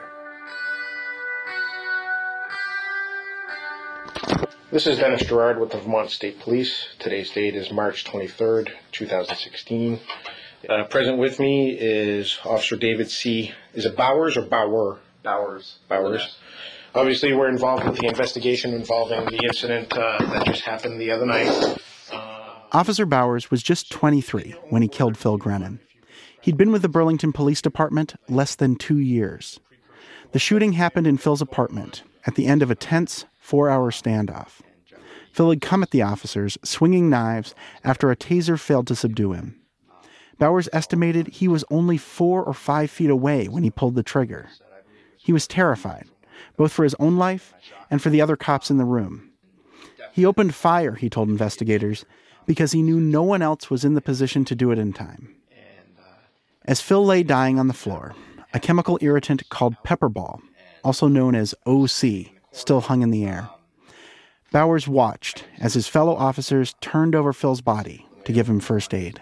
This 4.71 4.87
is 4.87 4.99
Dennis 4.99 5.25
Gerard 5.25 5.59
with 5.59 5.71
the 5.71 5.79
Vermont 5.79 6.11
State 6.11 6.39
Police. 6.39 6.87
Today's 7.01 7.33
date 7.33 7.57
is 7.57 7.73
March 7.73 8.05
23rd, 8.05 8.71
2016. 8.93 9.99
Uh, 10.69 10.85
present 10.85 11.19
with 11.19 11.41
me 11.41 11.71
is 11.71 12.39
Officer 12.45 12.77
David 12.77 13.11
C. 13.11 13.53
Is 13.75 13.85
it 13.85 13.97
Bowers 13.97 14.37
or 14.37 14.43
Bauer? 14.43 14.99
Bowers. 15.25 15.79
Bowers. 15.89 16.37
Obviously, 16.95 17.33
we're 17.33 17.49
involved 17.49 17.85
with 17.85 17.99
the 17.99 18.07
investigation 18.07 18.75
involving 18.75 19.25
the 19.25 19.41
incident 19.45 19.93
uh, 19.93 20.19
that 20.21 20.47
just 20.47 20.63
happened 20.63 21.01
the 21.01 21.11
other 21.11 21.27
night. 21.27 21.81
Officer 22.71 23.07
Bowers 23.07 23.51
was 23.51 23.61
just 23.61 23.91
23 23.91 24.55
when 24.71 24.83
he 24.83 24.89
killed 24.89 25.17
Phil 25.17 25.37
Grenon. 25.37 25.81
He'd 26.41 26.57
been 26.57 26.73
with 26.73 26.83
the 26.83 26.89
Burlington 26.89 27.33
Police 27.33 27.61
Department 27.61 28.15
less 28.29 28.55
than 28.55 28.77
two 28.77 28.99
years. 28.99 29.61
The 30.33 30.39
shooting 30.39 30.73
happened 30.73 31.07
in 31.07 31.19
Phil's 31.19 31.43
apartment 31.43 32.03
at 32.27 32.35
the 32.35 32.47
end 32.47 32.63
of 32.63 32.71
a 32.71 32.75
tense 32.75 33.25
four 33.39 33.71
hour 33.71 33.91
standoff. 33.91 34.61
Phil 35.33 35.51
had 35.51 35.61
come 35.61 35.83
at 35.83 35.91
the 35.91 36.03
officers, 36.03 36.59
swinging 36.65 37.09
knives, 37.09 37.55
after 37.85 38.11
a 38.11 38.17
taser 38.17 38.59
failed 38.59 38.87
to 38.89 38.97
subdue 38.97 39.33
him. 39.33 39.61
Bowers 40.39 40.69
estimated 40.73 41.29
he 41.29 41.49
was 41.49 41.65
only 41.71 41.97
four 41.97 42.45
or 42.45 42.55
five 42.55 42.91
feet 42.91 43.11
away 43.11 43.47
when 43.47 43.63
he 43.63 43.71
pulled 43.71 43.95
the 43.95 44.03
trigger. 44.03 44.49
He 45.17 45.33
was 45.33 45.47
terrified, 45.47 46.07
both 46.57 46.73
for 46.73 46.85
his 46.85 46.95
own 47.01 47.17
life 47.17 47.55
and 47.91 48.01
for 48.01 48.11
the 48.11 48.21
other 48.21 48.37
cops 48.37 48.71
in 48.71 48.79
the 48.79 48.85
room. 48.85 49.31
He 50.13 50.25
opened 50.25 50.55
fire, 50.55 50.95
he 50.95 51.11
told 51.11 51.29
investigators, 51.29 52.05
because 52.47 52.73
he 52.73 52.83
knew 52.83 53.01
no 53.01 53.23
one 53.23 53.43
else 53.43 53.71
was 53.71 53.85
in 53.85 53.95
the 53.95 54.01
position 54.01 54.45
to 54.47 54.55
do 54.55 54.71
it 54.71 54.79
in 54.79 54.93
time. 54.93 55.35
As 56.69 56.83
Phil 56.83 57.03
lay 57.03 57.23
dying 57.23 57.59
on 57.59 57.67
the 57.67 57.73
floor, 57.73 58.15
a 58.53 58.61
chemical 58.61 58.99
irritant 59.01 59.49
called 59.49 59.75
pepperball, 59.87 60.43
also 60.85 61.09
known 61.09 61.35
as 61.35 61.55
OC, 61.65 62.27
still 62.53 62.83
hung 62.83 63.01
in 63.01 63.11
the 63.11 63.25
air. 63.25 63.49
Bowers 64.53 64.87
watched 64.87 65.47
as 65.59 65.73
his 65.73 65.89
fellow 65.89 66.15
officers 66.15 66.75
turned 66.83 67.15
over 67.15 67.33
Phil's 67.33 67.63
body 67.63 68.07
to 68.27 68.33
give 68.33 68.51
him 68.51 68.61
first 68.61 68.93
aid. 68.93 69.19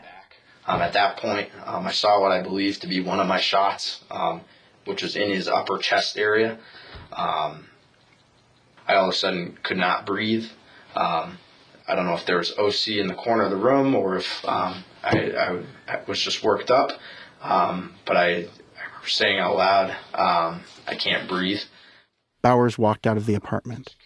Um, 0.66 0.82
at 0.82 0.92
that 0.94 1.18
point, 1.18 1.48
um, 1.64 1.86
I 1.86 1.92
saw 1.92 2.20
what 2.20 2.32
I 2.32 2.42
believed 2.42 2.80
to 2.80 2.88
be 2.88 3.00
one 3.00 3.20
of 3.20 3.28
my 3.28 3.38
shots, 3.38 4.02
um, 4.10 4.40
which 4.84 5.04
was 5.04 5.14
in 5.14 5.30
his 5.30 5.46
upper 5.46 5.78
chest 5.78 6.18
area. 6.18 6.58
Um, 7.12 7.68
I 8.88 8.96
all 8.96 9.04
of 9.04 9.14
a 9.14 9.16
sudden 9.16 9.56
could 9.62 9.78
not 9.78 10.04
breathe. 10.04 10.46
Um, 10.96 11.38
I 11.86 11.94
don't 11.94 12.06
know 12.06 12.14
if 12.14 12.26
there 12.26 12.38
was 12.38 12.58
OC 12.58 12.96
in 12.96 13.06
the 13.06 13.14
corner 13.14 13.44
of 13.44 13.50
the 13.50 13.56
room 13.56 13.94
or 13.94 14.16
if 14.16 14.44
um, 14.44 14.82
I, 15.04 15.30
I, 15.30 15.62
I 15.86 16.00
was 16.08 16.20
just 16.20 16.42
worked 16.42 16.72
up. 16.72 16.90
But 17.42 18.16
I, 18.16 18.26
I 18.26 18.26
remember 18.26 19.06
saying 19.06 19.38
out 19.38 19.56
loud, 19.56 19.96
I 20.14 20.94
can't 20.96 21.28
breathe. 21.28 21.60
Bowers 22.42 22.78
walked 22.78 23.06
out 23.06 23.16
of 23.16 23.26
the 23.26 23.34
apartment. 23.34 23.96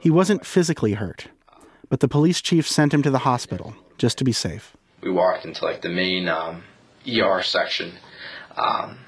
He 0.00 0.10
wasn't 0.10 0.46
physically 0.46 0.94
hurt, 0.94 1.28
but 1.88 2.00
the 2.00 2.08
police 2.08 2.40
chief 2.40 2.68
sent 2.68 2.94
him 2.94 3.02
to 3.02 3.10
the 3.10 3.20
hospital 3.20 3.74
just 3.98 4.18
to 4.18 4.24
be 4.24 4.32
safe. 4.32 4.76
We 5.02 5.10
walked 5.10 5.44
into 5.44 5.64
like 5.64 5.82
the 5.82 5.88
main 5.88 6.28
um, 6.28 6.62
ER 7.06 7.42
section, 7.42 7.92
um, 8.56 8.98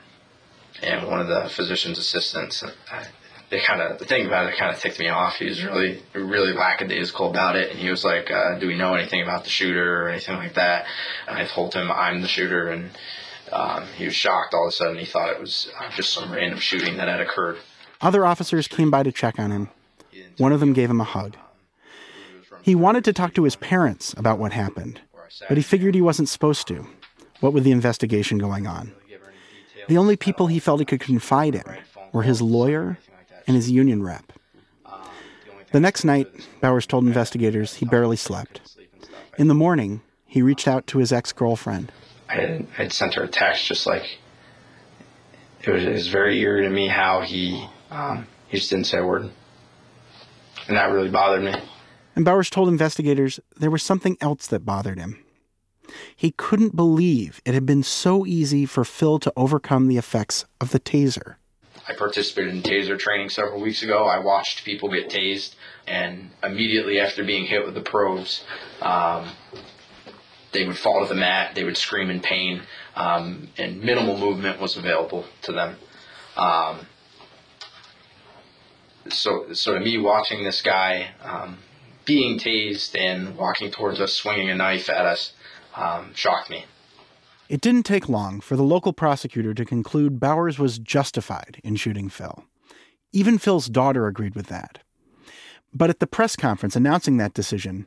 and 0.83 1.07
one 1.07 1.21
of 1.21 1.29
the 1.29 1.49
physician's 1.49 1.99
assistants. 1.99 2.63
I, 2.91 3.07
they 3.51 3.61
kind 3.61 3.81
of 3.81 3.99
the 3.99 4.05
thing 4.05 4.27
about 4.27 4.53
it 4.53 4.59
kind 4.59 4.75
of 4.75 4.81
ticked 4.81 4.99
me 4.99 5.09
off. 5.09 5.37
He 5.37 5.47
was 5.47 5.65
really 5.65 6.03
really 6.15 6.53
lackadaisical 6.53 7.31
about 7.31 7.57
it, 7.57 7.71
and 7.71 7.79
he 7.79 7.91
was 7.91 8.05
like, 8.05 8.31
uh, 8.31 8.59
"Do 8.59 8.67
we 8.67 8.77
know 8.77 8.95
anything 8.95 9.23
about 9.23 9.45
the 9.45 9.51
shooter 9.51 10.05
or 10.05 10.09
anything 10.09 10.37
like 10.37 10.55
that?" 10.55 10.87
And 11.27 11.39
I 11.39 11.47
told 11.47 11.75
him 11.75 11.91
I'm 11.91 12.21
the 12.21 12.29
shooter, 12.29 12.69
and 12.69 12.91
um, 13.53 13.85
he 13.97 14.05
was 14.05 14.15
shocked. 14.15 14.55
All 14.55 14.67
of 14.67 14.69
a 14.69 14.73
sudden, 14.73 14.99
he 14.99 15.07
thought 15.07 15.31
it 15.31 15.41
was 15.41 15.71
just 15.95 16.13
some 16.13 16.33
random 16.33 16.59
shooting 16.59 16.97
that 16.97 17.09
had 17.09 17.21
occurred. 17.21 17.59
Other 18.01 18.25
officers 18.25 18.69
came 18.69 18.91
by 18.91 19.03
to 19.03 19.13
check 19.13 19.39
on 19.39 19.51
him. 19.51 19.71
One 20.37 20.53
of 20.53 20.61
them 20.61 20.73
gave 20.73 20.91
him 20.91 21.01
a 21.01 21.05
hug. 21.05 21.37
He 22.63 22.75
wanted 22.75 23.05
to 23.05 23.13
talk 23.13 23.35
to 23.35 23.45
his 23.45 23.57
parents 23.57 24.15
about 24.17 24.39
what 24.39 24.53
happened, 24.53 25.01
but 25.49 25.57
he 25.57 25.63
figured 25.63 25.95
he 25.95 26.01
wasn't 26.01 26.29
supposed 26.29 26.69
to. 26.69 26.87
What 27.41 27.53
with 27.53 27.65
the 27.65 27.73
investigation 27.73 28.39
going 28.39 28.67
on? 28.67 28.93
The 29.89 29.97
only 29.97 30.17
people 30.17 30.49
he 30.49 30.59
felt 30.59 30.81
he 30.81 30.85
could 30.85 31.01
confide 31.01 31.55
in 31.55 31.79
were 32.13 32.23
his 32.23 32.43
lawyer 32.43 32.99
and 33.47 33.57
his 33.57 33.71
union 33.71 34.03
rep. 34.03 34.33
The 35.73 35.81
next 35.81 36.05
night, 36.05 36.29
Bowers 36.61 36.87
told 36.87 37.07
investigators 37.07 37.75
he 37.75 37.87
barely 37.87 38.17
slept. 38.17 38.61
In 39.39 39.49
the 39.49 39.55
morning, 39.55 40.01
he 40.27 40.43
reached 40.43 40.67
out 40.67 40.87
to 40.89 40.99
his 40.99 41.13
ex 41.13 41.33
girlfriend. 41.33 41.93
I 42.29 42.35
had, 42.35 42.67
I 42.79 42.83
had 42.83 42.93
sent 42.93 43.15
her 43.15 43.25
a 43.25 43.29
text 43.29 43.67
just 43.67 43.87
like, 43.87 44.19
it 45.63 45.71
was, 45.71 45.85
it 45.85 45.93
was 45.93 46.09
very 46.09 46.39
eerie 46.41 46.63
to 46.63 46.71
me 46.71 46.89
how 46.89 47.21
he, 47.23 47.67
um, 47.91 48.27
he 48.49 48.59
just 48.59 48.71
didn't 48.71 48.87
say 48.87 48.99
a 48.99 49.05
word. 49.05 49.31
And 50.67 50.77
that 50.77 50.91
really 50.91 51.09
bothered 51.09 51.43
me. 51.43 51.55
And 52.15 52.25
Bowers 52.25 52.51
told 52.51 52.69
investigators 52.69 53.41
there 53.57 53.71
was 53.71 53.83
something 53.83 54.17
else 54.21 54.47
that 54.49 54.67
bothered 54.67 54.99
him. 54.99 55.25
He 56.15 56.33
couldn't 56.33 56.77
believe 56.77 57.41
it 57.45 57.55
had 57.55 57.65
been 57.65 57.83
so 57.83 58.27
easy 58.27 58.67
for 58.67 58.85
Phil 58.85 59.19
to 59.21 59.33
overcome 59.37 59.89
the 59.89 59.97
effects 59.97 60.45
of 60.61 60.71
the 60.71 60.81
taser. 60.81 61.37
I 61.89 61.95
participated 61.95 62.55
in 62.55 62.63
taser 62.63 62.99
training 62.99 63.31
several 63.31 63.63
weeks 63.63 63.83
ago. 63.83 64.05
I 64.05 64.19
watched 64.19 64.65
people 64.65 64.91
get 64.91 65.09
tased, 65.09 65.55
and 65.87 66.31
immediately 66.43 67.01
after 67.01 67.25
being 67.25 67.47
hit 67.47 67.65
with 67.65 67.75
the 67.75 67.81
probes, 67.81 68.45
um, 68.83 69.31
they 70.53 70.67
would 70.67 70.79
fall 70.79 71.03
to 71.03 71.09
the 71.09 71.19
mat, 71.19 71.55
they 71.55 71.65
would 71.65 71.77
scream 71.77 72.11
in 72.11 72.21
pain, 72.21 72.63
um, 72.97 73.49
and 73.59 73.83
minimal 73.83 74.17
movement 74.17 74.61
was 74.61 74.77
available 74.77 75.25
to 75.43 75.53
them. 75.53 75.77
Um, 76.37 76.87
so, 79.09 79.53
so 79.53 79.75
to 79.75 79.81
me, 79.81 79.99
watching 79.99 80.45
this 80.45 80.63
guy 80.63 81.11
um, 81.23 81.59
being 82.05 82.39
tased 82.39 82.99
and 82.99 83.37
walking 83.37 83.71
towards 83.71 84.01
us, 84.01 84.13
swinging 84.13 84.51
a 84.51 84.55
knife 84.55 84.89
at 84.89 85.05
us, 85.05 85.33
um, 85.75 86.13
shocked 86.15 86.51
me. 86.51 86.65
It 87.49 87.61
didn't 87.61 87.85
take 87.85 88.09
long 88.09 88.41
for 88.41 88.57
the 88.57 88.63
local 88.63 88.93
prosecutor 88.93 89.55
to 89.55 89.65
conclude 89.65 90.21
Bowers 90.21 90.59
was 90.59 90.79
justified 90.79 91.61
in 91.65 91.77
shooting 91.77 92.09
Phil. 92.09 92.45
Even 93.13 93.39
Phil's 93.39 93.69
daughter 93.69 94.07
agreed 94.07 94.35
with 94.35 94.49
that. 94.49 94.81
But 95.73 95.91
at 95.91 96.01
the 96.01 96.07
press 96.07 96.37
conference 96.37 96.77
announcing 96.77 97.17
that 97.19 97.35
decision, 97.35 97.87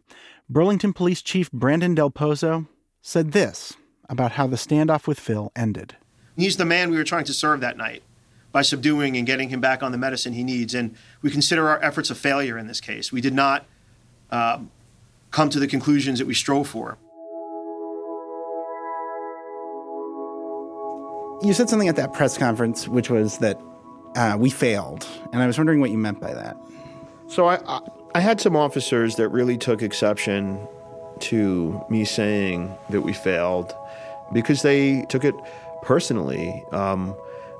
Burlington 0.49 0.93
Police 0.93 1.21
Chief 1.21 1.51
Brandon 1.51 1.95
Del 1.95 2.11
Pozo 2.11 2.67
said 3.01 3.31
this 3.31 3.73
about 4.09 4.33
how 4.33 4.47
the 4.47 4.57
standoff 4.57 5.07
with 5.07 5.19
Phil 5.19 5.51
ended. 5.55 5.95
He's 6.35 6.57
the 6.57 6.65
man 6.65 6.91
we 6.91 6.97
were 6.97 7.03
trying 7.03 7.25
to 7.25 7.33
serve 7.33 7.61
that 7.61 7.77
night 7.77 8.03
by 8.51 8.61
subduing 8.61 9.15
and 9.15 9.25
getting 9.25 9.49
him 9.49 9.61
back 9.61 9.81
on 9.81 9.91
the 9.91 9.97
medicine 9.97 10.33
he 10.33 10.43
needs. 10.43 10.73
And 10.73 10.95
we 11.21 11.31
consider 11.31 11.69
our 11.69 11.81
efforts 11.83 12.09
a 12.09 12.15
failure 12.15 12.57
in 12.57 12.67
this 12.67 12.81
case. 12.81 13.11
We 13.11 13.21
did 13.21 13.33
not 13.33 13.65
uh, 14.29 14.59
come 15.31 15.49
to 15.49 15.59
the 15.59 15.67
conclusions 15.67 16.19
that 16.19 16.27
we 16.27 16.33
strove 16.33 16.67
for. 16.67 16.97
You 21.43 21.53
said 21.53 21.69
something 21.69 21.87
at 21.87 21.95
that 21.95 22.13
press 22.13 22.37
conference, 22.37 22.87
which 22.87 23.09
was 23.09 23.39
that 23.39 23.59
uh, 24.15 24.35
we 24.37 24.49
failed. 24.49 25.07
And 25.33 25.41
I 25.41 25.47
was 25.47 25.57
wondering 25.57 25.79
what 25.79 25.89
you 25.89 25.97
meant 25.97 26.19
by 26.19 26.33
that. 26.33 26.55
So 27.31 27.47
I, 27.47 27.59
I, 27.65 27.79
I 28.15 28.19
had 28.19 28.41
some 28.41 28.57
officers 28.57 29.15
that 29.15 29.29
really 29.29 29.57
took 29.57 29.81
exception 29.81 30.67
to 31.21 31.81
me 31.89 32.03
saying 32.03 32.75
that 32.89 33.01
we 33.01 33.13
failed 33.13 33.73
because 34.33 34.63
they 34.63 35.05
took 35.09 35.23
it 35.23 35.35
personally. 35.81 36.65
Um, 36.71 37.15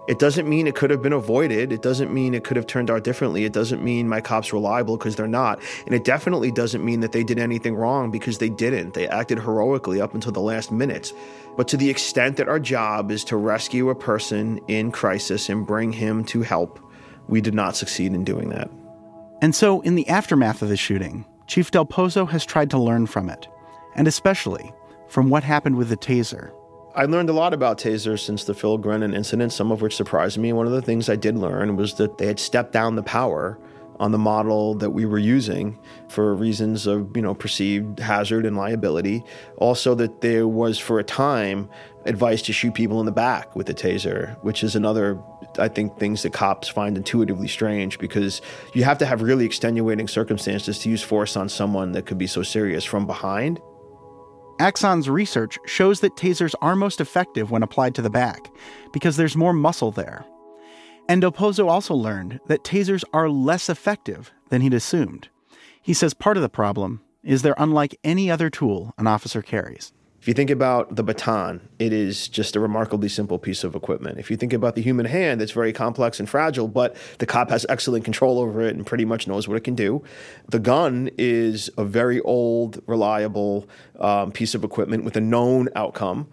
It 0.08 0.20
doesn't 0.20 0.50
mean 0.50 0.68
it 0.68 0.76
could 0.76 0.90
have 0.90 1.02
been 1.02 1.14
avoided. 1.14 1.72
It 1.72 1.82
doesn't 1.82 2.12
mean 2.12 2.34
it 2.34 2.44
could 2.44 2.58
have 2.58 2.66
turned 2.68 2.90
out 2.90 3.04
differently. 3.06 3.46
It 3.46 3.54
doesn't 3.54 3.82
mean 3.82 4.10
my 4.10 4.20
cops 4.20 4.52
reliable 4.52 4.98
because 4.98 5.16
they're 5.16 5.28
not. 5.28 5.62
And 5.86 5.96
it 5.96 6.04
definitely 6.04 6.52
doesn't 6.52 6.84
mean 6.84 7.00
that 7.02 7.12
they 7.14 7.24
did 7.24 7.40
anything 7.40 7.76
wrong 7.76 8.12
because 8.12 8.40
they 8.40 8.50
didn't. 8.50 8.94
They 8.94 9.08
acted 9.08 9.40
heroically 9.40 10.02
up 10.02 10.14
until 10.14 10.34
the 10.34 10.42
last 10.42 10.72
minutes. 10.72 11.14
But 11.56 11.68
to 11.70 11.78
the 11.78 11.90
extent 11.90 12.38
that 12.38 12.50
our 12.50 12.60
job 12.60 13.12
is 13.12 13.24
to 13.26 13.38
rescue 13.38 13.90
a 13.90 13.96
person 13.96 14.60
in 14.68 14.92
crisis 14.92 15.50
and 15.50 15.66
bring 15.66 15.94
him 15.94 16.26
to 16.26 16.42
help, 16.42 16.80
we 17.30 17.40
did 17.40 17.54
not 17.54 17.78
succeed 17.78 18.14
in 18.14 18.26
doing 18.26 18.50
that. 18.50 18.70
And 19.42 19.56
so, 19.56 19.82
in 19.82 19.96
the 19.96 20.08
aftermath 20.08 20.62
of 20.62 20.70
the 20.70 20.78
shooting, 20.78 21.26
Chief 21.48 21.72
Del 21.72 21.86
Pozo 21.86 22.30
has 22.30 22.46
tried 22.46 22.70
to 22.70 22.78
learn 22.78 23.08
from 23.08 23.30
it, 23.30 23.48
and 23.96 24.08
especially 24.08 24.72
from 25.08 25.30
what 25.30 25.44
happened 25.44 25.76
with 25.76 25.90
the 25.90 25.98
taser. 25.98 26.54
I 26.96 27.06
learned 27.06 27.30
a 27.30 27.34
lot 27.34 27.54
about 27.54 27.80
tasers 27.80 28.20
since 28.20 28.44
the 28.44 28.54
Phil 28.54 28.78
Grenon 28.78 29.16
incident, 29.16 29.52
some 29.52 29.72
of 29.72 29.82
which 29.82 29.96
surprised 29.96 30.38
me. 30.38 30.54
One 30.54 30.68
of 30.68 30.74
the 30.74 30.82
things 30.82 31.10
I 31.10 31.16
did 31.16 31.38
learn 31.38 31.76
was 31.76 31.96
that 31.96 32.18
they 32.18 32.28
had 32.28 32.40
stepped 32.40 32.72
down 32.72 32.96
the 32.96 33.04
power 33.04 33.58
on 34.00 34.12
the 34.12 34.18
model 34.18 34.74
that 34.76 34.90
we 34.90 35.06
were 35.06 35.20
using 35.20 35.78
for 36.10 36.34
reasons 36.36 36.88
of, 36.88 37.16
you 37.16 37.22
know, 37.22 37.34
perceived 37.34 38.00
hazard 38.00 38.46
and 38.46 38.58
liability. 38.58 39.24
Also 39.58 39.96
that 39.96 40.22
there 40.22 40.48
was 40.48 40.80
for 40.80 41.00
a 41.00 41.04
time 41.04 41.70
advice 42.06 42.42
to 42.42 42.54
shoot 42.54 42.74
people 42.74 43.00
in 43.00 43.06
the 43.06 43.12
back 43.12 43.56
with 43.56 43.68
the 43.68 43.74
taser, 43.74 44.36
which 44.44 44.64
is 44.64 44.76
another 44.76 45.22
I 45.58 45.68
think 45.68 45.98
things 45.98 46.24
that 46.24 46.34
cops 46.34 46.68
find 46.68 46.98
intuitively 46.98 47.48
strange 47.48 48.00
because 48.00 48.42
you 48.74 48.84
have 48.84 48.98
to 49.00 49.06
have 49.06 49.22
really 49.22 49.46
extenuating 49.46 50.08
circumstances 50.08 50.80
to 50.80 50.90
use 50.90 51.04
force 51.04 51.36
on 51.36 51.50
someone 51.50 51.92
that 51.94 52.06
could 52.06 52.18
be 52.18 52.28
so 52.28 52.44
serious 52.44 52.84
from 52.84 53.06
behind. 53.06 53.60
Axon's 54.60 55.10
research 55.10 55.58
shows 55.66 56.02
that 56.02 56.16
tasers 56.16 56.54
are 56.62 56.76
most 56.76 57.02
effective 57.02 57.50
when 57.50 57.64
applied 57.64 57.96
to 57.96 58.02
the 58.02 58.10
back 58.10 58.52
because 58.94 59.18
there's 59.18 59.36
more 59.36 59.54
muscle 59.54 59.92
there. 59.92 60.26
And 61.10 61.22
Del 61.22 61.32
Pozo 61.32 61.68
also 61.68 61.96
learned 61.96 62.40
that 62.48 62.64
tasers 62.64 63.04
are 63.12 63.28
less 63.28 63.70
effective 63.70 64.32
than 64.50 64.62
he'd 64.62 64.74
assumed. 64.74 65.30
He 65.82 65.94
says 65.94 66.14
part 66.14 66.38
of 66.38 66.44
the 66.44 66.50
problem 66.50 67.02
is 67.24 67.42
they're 67.42 67.56
unlike 67.58 68.00
any 68.04 68.30
other 68.30 68.50
tool 68.50 68.94
an 68.98 69.08
officer 69.08 69.42
carries. 69.42 69.94
If 70.22 70.28
you 70.28 70.36
think 70.36 70.52
about 70.52 70.96
the 70.96 71.04
baton, 71.04 71.68
it 71.80 71.92
is 71.92 72.28
just 72.28 72.56
a 72.56 72.60
remarkably 72.60 73.10
simple 73.10 73.40
piece 73.40 73.64
of 73.64 73.74
equipment. 73.74 74.20
If 74.20 74.30
you 74.30 74.38
think 74.38 74.54
about 74.54 74.76
the 74.76 74.82
human 74.84 75.08
hand, 75.08 75.42
it's 75.42 75.52
very 75.52 75.74
complex 75.74 76.20
and 76.20 76.30
fragile, 76.30 76.68
but 76.68 76.96
the 77.18 77.26
cop 77.26 77.50
has 77.50 77.66
excellent 77.70 78.06
control 78.06 78.38
over 78.38 78.62
it 78.62 78.76
and 78.76 78.86
pretty 78.86 79.04
much 79.04 79.28
knows 79.28 79.48
what 79.48 79.58
it 79.58 79.64
can 79.64 79.74
do. 79.74 80.04
The 80.48 80.60
gun 80.60 81.10
is 81.18 81.72
a 81.76 81.84
very 81.84 82.22
old, 82.22 82.84
reliable 82.86 83.68
um, 84.00 84.32
piece 84.32 84.54
of 84.54 84.64
equipment 84.64 85.06
with 85.06 85.18
a 85.18 85.22
known 85.22 85.70
outcome. 85.76 86.28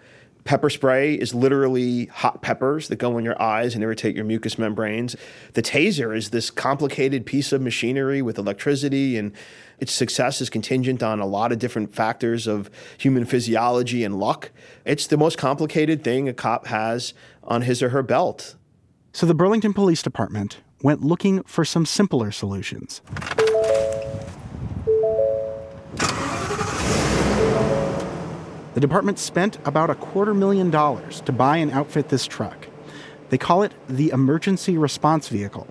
Pepper 0.49 0.71
spray 0.71 1.13
is 1.13 1.35
literally 1.35 2.07
hot 2.07 2.41
peppers 2.41 2.89
that 2.89 2.97
go 2.97 3.19
in 3.19 3.25
your 3.27 3.41
eyes 3.41 3.75
and 3.75 3.85
irritate 3.85 4.17
your 4.17 4.25
mucous 4.25 4.57
membranes. 4.57 5.15
The 5.53 5.61
taser 5.61 6.17
is 6.17 6.31
this 6.31 6.51
complicated 6.51 7.27
piece 7.27 7.53
of 7.53 7.61
machinery 7.61 8.23
with 8.23 8.39
electricity, 8.39 9.19
and 9.19 9.33
its 9.79 9.93
success 9.93 10.41
is 10.41 10.49
contingent 10.49 11.03
on 11.03 11.21
a 11.21 11.27
lot 11.27 11.53
of 11.53 11.59
different 11.59 11.95
factors 11.95 12.47
of 12.47 12.71
human 12.97 13.27
physiology 13.27 14.05
and 14.05 14.19
luck. 14.19 14.51
It's 14.87 15.07
the 15.07 15.19
most 15.19 15.37
complicated 15.37 16.03
thing 16.03 16.31
a 16.31 16.33
cop 16.33 16.69
has 16.69 17.13
on 17.45 17.61
his 17.61 17.83
or 17.83 17.91
her 17.91 18.03
belt. 18.03 18.57
So 19.13 19.27
the 19.27 19.35
Burlington 19.35 19.75
Police 19.75 20.01
Department 20.01 20.63
went 20.81 21.03
looking 21.03 21.43
for 21.43 21.63
some 21.63 21.85
simpler 21.85 22.31
solutions. 22.31 23.03
The 28.75 28.81
department 28.81 29.19
spent 29.19 29.59
about 29.65 29.91
a 29.91 29.95
quarter 29.95 30.35
million 30.35 30.71
dollars 30.71 31.21
to 31.23 31.33
buy 31.33 31.57
and 31.57 31.71
outfit 31.73 32.09
this 32.09 32.27
truck. 32.27 32.69
They 33.31 33.39
call 33.39 33.63
it 33.63 33.73
the 33.89 34.11
Emergency 34.11 34.79
Response 34.79 35.29
Vehicle. 35.29 35.67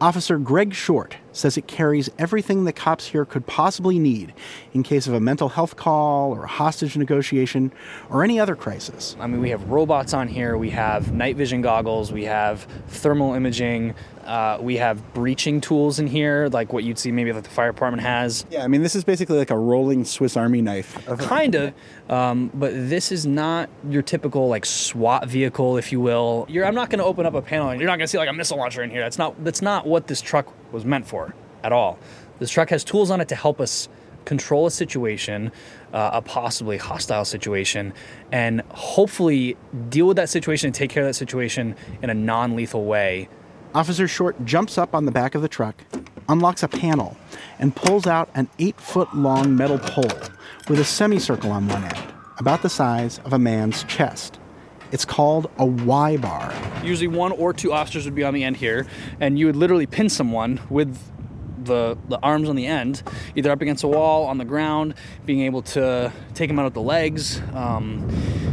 Officer 0.00 0.38
Greg 0.38 0.72
Short 0.72 1.18
says 1.30 1.58
it 1.58 1.66
carries 1.66 2.08
everything 2.18 2.64
the 2.64 2.72
cops 2.72 3.08
here 3.08 3.26
could 3.26 3.46
possibly 3.46 3.98
need 3.98 4.32
in 4.72 4.82
case 4.82 5.06
of 5.06 5.12
a 5.12 5.20
mental 5.20 5.50
health 5.50 5.76
call 5.76 6.32
or 6.32 6.44
a 6.44 6.48
hostage 6.48 6.96
negotiation 6.96 7.70
or 8.08 8.24
any 8.24 8.40
other 8.40 8.56
crisis. 8.56 9.14
I 9.20 9.26
mean, 9.26 9.42
we 9.42 9.50
have 9.50 9.68
robots 9.68 10.14
on 10.14 10.26
here, 10.26 10.56
we 10.56 10.70
have 10.70 11.12
night 11.12 11.36
vision 11.36 11.60
goggles, 11.60 12.12
we 12.12 12.24
have 12.24 12.66
thermal 12.88 13.34
imaging, 13.34 13.94
uh, 14.30 14.58
we 14.60 14.76
have 14.76 15.12
breaching 15.12 15.60
tools 15.60 15.98
in 15.98 16.06
here, 16.06 16.48
like 16.52 16.72
what 16.72 16.84
you'd 16.84 17.00
see 17.00 17.10
maybe 17.10 17.32
like 17.32 17.42
the 17.42 17.50
fire 17.50 17.72
department 17.72 18.00
has. 18.00 18.46
Yeah, 18.48 18.62
I 18.62 18.68
mean, 18.68 18.80
this 18.80 18.94
is 18.94 19.02
basically 19.02 19.36
like 19.36 19.50
a 19.50 19.58
rolling 19.58 20.04
Swiss 20.04 20.36
Army 20.36 20.62
knife. 20.62 21.04
kind 21.18 21.56
of, 21.56 21.74
um, 22.08 22.48
but 22.54 22.72
this 22.72 23.10
is 23.10 23.26
not 23.26 23.68
your 23.88 24.02
typical 24.02 24.46
like 24.46 24.64
SWAT 24.64 25.26
vehicle, 25.26 25.78
if 25.78 25.90
you 25.90 25.98
will. 26.00 26.46
You're, 26.48 26.64
I'm 26.64 26.76
not 26.76 26.90
going 26.90 27.00
to 27.00 27.04
open 27.04 27.26
up 27.26 27.34
a 27.34 27.42
panel 27.42 27.70
and 27.70 27.80
you're 27.80 27.88
not 27.88 27.96
going 27.96 28.06
to 28.06 28.08
see 28.08 28.18
like 28.18 28.28
a 28.28 28.32
missile 28.32 28.56
launcher 28.56 28.84
in 28.84 28.90
here. 28.90 29.00
That's 29.00 29.18
not 29.18 29.42
that's 29.42 29.62
not 29.62 29.84
what 29.84 30.06
this 30.06 30.20
truck 30.20 30.54
was 30.72 30.84
meant 30.84 31.08
for 31.08 31.34
at 31.64 31.72
all. 31.72 31.98
This 32.38 32.50
truck 32.50 32.70
has 32.70 32.84
tools 32.84 33.10
on 33.10 33.20
it 33.20 33.28
to 33.30 33.34
help 33.34 33.60
us 33.60 33.88
control 34.26 34.66
a 34.66 34.70
situation, 34.70 35.50
uh, 35.92 36.10
a 36.12 36.22
possibly 36.22 36.76
hostile 36.76 37.24
situation, 37.24 37.92
and 38.30 38.60
hopefully 38.70 39.56
deal 39.88 40.06
with 40.06 40.18
that 40.18 40.28
situation 40.28 40.68
and 40.68 40.74
take 40.74 40.88
care 40.90 41.02
of 41.02 41.08
that 41.08 41.14
situation 41.14 41.74
in 42.00 42.10
a 42.10 42.14
non 42.14 42.54
lethal 42.54 42.84
way. 42.84 43.28
Officer 43.72 44.08
Short 44.08 44.44
jumps 44.44 44.78
up 44.78 44.96
on 44.96 45.04
the 45.04 45.12
back 45.12 45.36
of 45.36 45.42
the 45.42 45.48
truck, 45.48 45.84
unlocks 46.28 46.64
a 46.64 46.68
panel, 46.68 47.16
and 47.60 47.74
pulls 47.74 48.04
out 48.04 48.28
an 48.34 48.48
eight 48.58 48.80
foot 48.80 49.14
long 49.14 49.54
metal 49.54 49.78
pole 49.78 50.10
with 50.68 50.80
a 50.80 50.84
semicircle 50.84 51.52
on 51.52 51.68
one 51.68 51.84
end, 51.84 52.12
about 52.38 52.62
the 52.62 52.68
size 52.68 53.20
of 53.20 53.32
a 53.32 53.38
man's 53.38 53.84
chest. 53.84 54.40
It's 54.90 55.04
called 55.04 55.48
a 55.56 55.64
Y 55.64 56.16
bar. 56.16 56.52
Usually, 56.82 57.06
one 57.06 57.30
or 57.30 57.52
two 57.52 57.72
officers 57.72 58.06
would 58.06 58.14
be 58.16 58.24
on 58.24 58.34
the 58.34 58.42
end 58.42 58.56
here, 58.56 58.88
and 59.20 59.38
you 59.38 59.46
would 59.46 59.54
literally 59.54 59.86
pin 59.86 60.08
someone 60.08 60.58
with 60.68 60.98
the, 61.64 61.96
the 62.08 62.18
arms 62.20 62.48
on 62.48 62.56
the 62.56 62.66
end, 62.66 63.02
either 63.36 63.50
up 63.50 63.60
against 63.60 63.84
a 63.84 63.88
wall, 63.88 64.26
on 64.26 64.38
the 64.38 64.44
ground, 64.44 64.94
being 65.26 65.40
able 65.40 65.62
to 65.62 66.12
take 66.34 66.48
them 66.48 66.58
out 66.58 66.66
of 66.66 66.74
the 66.74 66.82
legs, 66.82 67.40
um, 67.54 68.08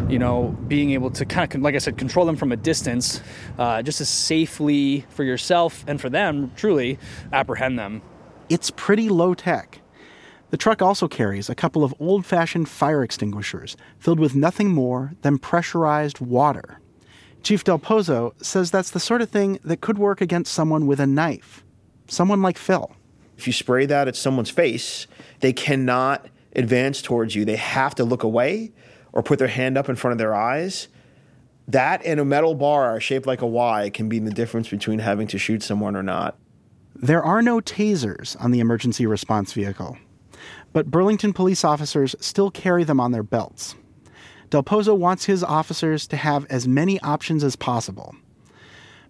you 0.10 0.20
know, 0.20 0.58
being 0.68 0.91
able 0.91 1.10
to 1.12 1.26
kind 1.26 1.53
of, 1.53 1.62
like 1.62 1.76
I 1.76 1.80
said, 1.80 1.97
control 1.97 2.26
them 2.26 2.36
from 2.36 2.51
a 2.51 2.58
distance, 2.58 3.22
uh, 3.58 3.82
just 3.82 3.97
to 3.99 4.05
safely 4.05 5.05
for 5.10 5.24
yourself 5.24 5.84
and 5.88 5.99
for 5.99 6.10
them, 6.10 6.51
truly, 6.55 6.99
apprehend 7.34 7.78
them. 7.78 8.01
It's 8.49 8.72
pretty 8.72 9.10
low 9.10 9.34
tech. 9.34 9.80
The 10.49 10.58
truck 10.58 10.82
also 10.82 11.10
carries 11.10 11.49
a 11.49 11.55
couple 11.55 11.84
of 11.84 11.93
old 11.99 12.26
fashioned 12.26 12.70
fire 12.70 13.03
extinguishers 13.03 13.76
filled 13.99 14.20
with 14.20 14.34
nothing 14.34 14.70
more 14.70 15.12
than 15.22 15.38
pressurized 15.38 16.22
water. 16.22 16.80
Chief 17.43 17.64
Del 17.64 17.80
Pozo 17.80 18.34
says 18.43 18.72
that's 18.72 18.91
the 18.91 18.99
sort 18.99 19.22
of 19.22 19.30
thing 19.30 19.60
that 19.64 19.82
could 19.82 19.97
work 19.97 20.22
against 20.22 20.53
someone 20.53 20.88
with 20.88 20.99
a 20.99 21.08
knife, 21.08 21.64
someone 22.08 22.41
like 22.41 22.58
Phil. 22.58 22.91
If 23.38 23.47
you 23.47 23.53
spray 23.53 23.85
that 23.85 24.07
at 24.07 24.15
someone's 24.15 24.49
face, 24.49 25.07
they 25.39 25.53
cannot 25.53 26.27
advance 26.55 27.01
towards 27.01 27.35
you. 27.35 27.45
They 27.45 27.55
have 27.55 27.95
to 27.95 28.03
look 28.03 28.23
away 28.23 28.73
or 29.13 29.23
put 29.23 29.39
their 29.39 29.47
hand 29.47 29.77
up 29.77 29.89
in 29.89 29.95
front 29.95 30.13
of 30.13 30.17
their 30.17 30.35
eyes. 30.35 30.88
That 31.67 32.03
and 32.05 32.19
a 32.19 32.25
metal 32.25 32.55
bar 32.55 32.99
shaped 32.99 33.27
like 33.27 33.41
a 33.41 33.47
Y 33.47 33.89
can 33.93 34.09
be 34.09 34.19
the 34.19 34.31
difference 34.31 34.69
between 34.69 34.99
having 34.99 35.27
to 35.27 35.38
shoot 35.38 35.61
someone 35.61 35.95
or 35.95 36.03
not. 36.03 36.38
There 36.95 37.23
are 37.23 37.41
no 37.41 37.59
tasers 37.59 38.35
on 38.43 38.51
the 38.51 38.59
emergency 38.59 39.05
response 39.05 39.53
vehicle, 39.53 39.97
but 40.73 40.89
Burlington 40.89 41.33
police 41.33 41.63
officers 41.63 42.15
still 42.19 42.49
carry 42.49 42.83
them 42.83 42.99
on 42.99 43.11
their 43.11 43.23
belts. 43.23 43.75
Del 44.49 44.63
Pozo 44.63 44.97
wants 44.97 45.25
his 45.25 45.43
officers 45.43 46.07
to 46.07 46.17
have 46.17 46.45
as 46.49 46.67
many 46.67 46.99
options 47.01 47.43
as 47.43 47.55
possible. 47.55 48.15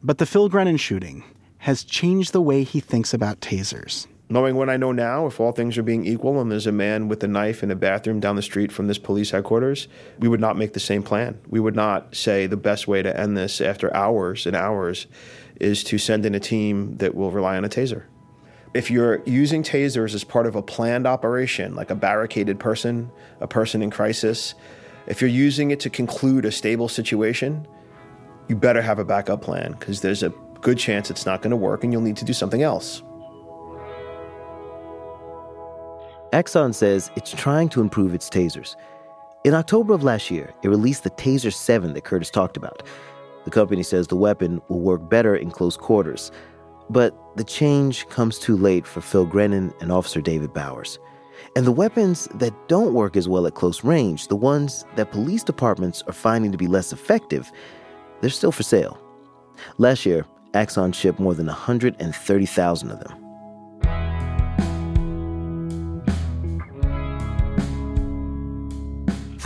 But 0.03 0.17
the 0.17 0.25
Phil 0.25 0.49
Grenon 0.49 0.78
shooting 0.78 1.23
has 1.59 1.84
changed 1.84 2.34
the 2.34 2.41
way 2.41 2.63
he 2.63 2.80
thinks 2.80 3.13
about 3.13 3.39
tasers. 3.39 4.07
Knowing 4.30 4.55
what 4.55 4.69
I 4.69 4.75
know 4.75 4.91
now, 4.91 5.25
if 5.25 5.39
all 5.39 5.53
things 5.53 5.78
are 5.78 5.84
being 5.84 6.05
equal 6.05 6.41
and 6.41 6.51
there's 6.51 6.67
a 6.67 6.71
man 6.71 7.07
with 7.07 7.23
a 7.23 7.28
knife 7.30 7.63
in 7.63 7.71
a 7.71 7.75
bathroom 7.75 8.19
down 8.19 8.36
the 8.36 8.41
street 8.41 8.73
from 8.73 8.88
this 8.88 8.97
police 8.97 9.32
headquarters, 9.32 9.88
we 10.19 10.28
would 10.28 10.41
not 10.41 10.57
make 10.57 10.73
the 10.73 10.82
same 10.82 11.01
plan. 11.01 11.39
We 11.47 11.61
would 11.61 11.75
not 11.75 12.13
say 12.13 12.45
the 12.45 12.57
best 12.57 12.89
way 12.89 13.01
to 13.01 13.17
end 13.17 13.38
this 13.38 13.61
after 13.61 13.93
hours 13.95 14.45
and 14.45 14.53
hours 14.53 15.07
is 15.61 15.82
to 15.86 15.97
send 15.97 16.25
in 16.25 16.36
a 16.36 16.41
team 16.41 16.97
that 16.97 17.15
will 17.15 17.32
rely 17.32 17.55
on 17.55 17.63
a 17.63 17.69
taser. 17.69 18.03
If 18.73 18.91
you're 18.91 19.23
using 19.25 19.63
tasers 19.63 20.13
as 20.13 20.25
part 20.25 20.45
of 20.45 20.57
a 20.57 20.61
planned 20.61 21.07
operation, 21.07 21.73
like 21.73 21.89
a 21.89 21.95
barricaded 21.95 22.59
person, 22.59 23.09
a 23.39 23.47
person 23.47 23.82
in 23.82 23.89
crisis, 23.89 24.55
if 25.07 25.21
you're 25.21 25.30
using 25.30 25.71
it 25.71 25.80
to 25.80 25.89
conclude 25.89 26.43
a 26.43 26.51
stable 26.51 26.89
situation, 26.89 27.65
you 28.49 28.57
better 28.57 28.82
have 28.82 28.99
a 28.99 29.05
backup 29.05 29.41
plan 29.41 29.71
because 29.80 30.01
there's 30.01 30.21
a 30.21 30.34
good 30.59 30.78
chance 30.78 31.09
it's 31.09 31.25
not 31.25 31.41
going 31.41 31.51
to 31.51 31.57
work 31.57 31.86
and 31.86 31.93
you'll 31.93 32.01
need 32.01 32.17
to 32.17 32.25
do 32.25 32.34
something 32.34 32.61
else. 32.61 33.01
Axon 36.34 36.73
says 36.73 37.09
it's 37.15 37.32
trying 37.32 37.69
to 37.69 37.82
improve 37.82 38.13
its 38.13 38.30
tasers. 38.30 38.75
In 39.45 39.53
October 39.53 39.93
of 39.93 40.03
last 40.03 40.30
year, 40.30 40.53
it 40.61 40.67
released 40.67 41.03
the 41.03 41.09
Taser 41.11 41.53
7 41.53 41.93
that 41.93 42.03
Curtis 42.03 42.30
talked 42.30 42.57
about. 42.57 42.84
The 43.45 43.51
company 43.51 43.82
says 43.82 44.07
the 44.07 44.17
weapon 44.17 44.61
will 44.67 44.82
work 44.82 45.09
better 45.09 45.36
in 45.36 45.51
close 45.51 45.78
quarters. 45.78 46.32
But 46.89 47.15
the 47.38 47.45
change 47.45 48.07
comes 48.09 48.39
too 48.39 48.57
late 48.57 48.86
for 48.86 48.99
Phil 48.99 49.25
Grenon 49.25 49.73
and 49.82 49.91
Officer 49.91 50.19
David 50.19 50.53
Bowers. 50.53 50.99
And 51.55 51.65
the 51.65 51.71
weapons 51.71 52.28
that 52.34 52.53
don't 52.67 52.93
work 52.93 53.15
as 53.15 53.30
well 53.30 53.47
at 53.47 53.55
close 53.55 53.84
range, 53.84 54.28
the 54.28 54.36
ones 54.36 54.84
that 54.95 55.11
police 55.11 55.43
departments 55.43 56.03
are 56.07 56.13
finding 56.13 56.51
to 56.51 56.57
be 56.57 56.67
less 56.67 56.91
effective, 56.91 57.51
they're 58.19 58.30
still 58.30 58.51
for 58.51 58.63
sale. 58.63 58.99
Last 59.78 60.05
year, 60.05 60.25
Axon 60.53 60.91
shipped 60.91 61.19
more 61.19 61.34
than 61.34 61.45
130,000 61.45 62.91
of 62.91 62.99
them. 62.99 63.26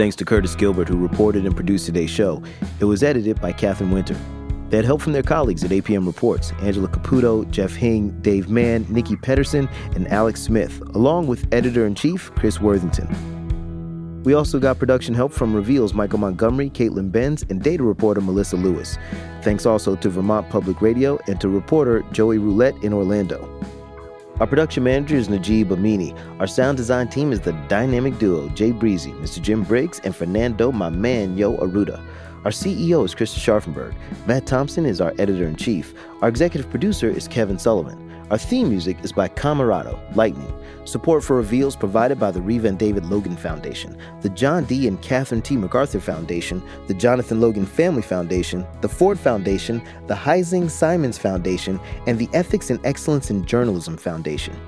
Thanks 0.02 0.16
to 0.16 0.26
Curtis 0.26 0.56
Gilbert, 0.56 0.88
who 0.88 0.98
reported 0.98 1.46
and 1.46 1.56
produced 1.56 1.86
today's 1.86 2.10
show. 2.10 2.42
It 2.80 2.86
was 2.86 3.04
edited 3.04 3.40
by 3.40 3.52
Catherine 3.52 3.92
Winter. 3.92 4.18
They 4.70 4.78
had 4.78 4.84
help 4.84 5.00
from 5.00 5.14
their 5.14 5.22
colleagues 5.22 5.64
at 5.64 5.70
APM 5.70 6.08
Reports 6.08 6.54
Angela 6.62 6.88
Caputo, 6.88 7.48
Jeff 7.52 7.76
Hing, 7.76 8.10
Dave 8.22 8.50
Mann, 8.50 8.84
Nikki 8.90 9.16
Pedersen, 9.16 9.70
and 9.94 10.08
Alex 10.08 10.42
Smith, 10.42 10.82
along 10.96 11.28
with 11.28 11.48
editor 11.54 11.86
in 11.86 11.94
chief 11.94 12.32
Chris 12.34 12.60
Worthington. 12.60 14.24
We 14.24 14.34
also 14.34 14.60
got 14.60 14.80
production 14.80 15.14
help 15.14 15.34
from 15.34 15.54
Reveal's 15.54 15.94
Michael 15.94 16.18
Montgomery, 16.18 16.72
Caitlin 16.72 17.12
Benz, 17.12 17.46
and 17.52 17.62
data 17.62 17.84
reporter 17.84 18.22
Melissa 18.22 18.56
Lewis. 18.56 18.98
Thanks 19.44 19.68
also 19.68 19.96
to 19.98 20.10
Vermont 20.10 20.50
Public 20.50 20.82
Radio 20.82 21.20
and 21.28 21.40
to 21.42 21.48
reporter 21.48 22.04
Joey 22.12 22.40
Roulette 22.40 22.76
in 22.84 22.92
Orlando. 22.92 23.48
Our 24.42 24.48
production 24.48 24.82
manager 24.84 25.18
is 25.18 25.30
Najib 25.30 25.70
Amini. 25.70 26.18
Our 26.40 26.48
sound 26.48 26.76
design 26.76 27.10
team 27.10 27.32
is 27.32 27.42
the 27.42 27.52
dynamic 27.68 28.18
duo 28.18 28.50
Jay 28.50 28.72
Breezy, 28.72 29.12
Mr. 29.12 29.40
Jim 29.40 29.62
Briggs, 29.62 30.00
and 30.04 30.16
Fernando, 30.16 30.72
my 30.72 30.90
man, 30.90 31.38
Yo 31.38 31.58
Arruda. 31.58 32.04
Our 32.44 32.50
CEO 32.50 33.06
is 33.06 33.14
Krista 33.14 33.38
Scharfenberg. 33.38 33.94
Matt 34.26 34.48
Thompson 34.48 34.84
is 34.88 35.00
our 35.00 35.14
editor 35.20 35.46
in 35.46 35.58
chief. 35.58 35.94
Our 36.24 36.28
executive 36.28 36.72
producer 36.72 37.08
is 37.08 37.28
Kevin 37.28 37.60
Sullivan. 37.60 38.12
Our 38.32 38.40
theme 38.40 38.70
music 38.70 38.98
is 39.04 39.12
by 39.12 39.28
Comorado, 39.28 40.00
Lightning. 40.16 40.52
Support 40.86 41.24
for 41.24 41.36
Reveals 41.36 41.76
provided 41.76 42.20
by 42.20 42.32
the 42.32 42.42
Reva 42.42 42.68
and 42.68 42.80
David 42.80 43.06
Logan 43.06 43.38
Foundation, 43.38 43.98
the 44.22 44.30
John 44.30 44.66
D. 44.66 44.88
and 44.88 45.00
Catherine 45.02 45.42
T. 45.42 45.56
MacArthur 45.56 46.00
Foundation, 46.00 46.62
the 46.88 46.94
Jonathan 46.96 47.40
Logan 47.40 47.68
Family 47.68 48.02
Foundation, 48.02 48.66
the 48.82 48.90
Ford 48.90 49.20
Foundation, 49.20 49.82
the 50.08 50.16
Heising 50.16 50.70
Simons 50.70 51.20
Foundation, 51.20 51.80
and 52.08 52.18
the 52.18 52.30
Ethics 52.34 52.72
and 52.72 52.84
Excellence 52.84 53.30
in 53.30 53.46
Journalism 53.46 53.96
Foundation. 53.96 54.60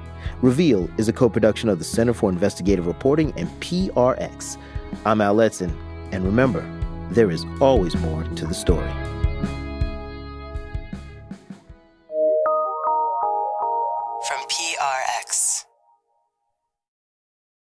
Reveal 0.41 0.88
is 0.97 1.07
a 1.07 1.14
co 1.14 1.30
production 1.30 1.68
of 1.68 1.80
the 1.80 1.86
Center 1.86 2.14
for 2.14 2.30
Investigative 2.30 2.86
Reporting 2.86 3.34
and 3.36 3.49
PRX. 3.59 4.57
I'm 5.05 5.20
Al 5.20 5.36
Letson, 5.36 5.74
and 6.11 6.24
remember, 6.24 6.64
there 7.09 7.32
is 7.32 7.43
always 7.59 7.95
more 7.95 8.24
to 8.24 8.45
the 8.45 8.53
story. 8.53 8.91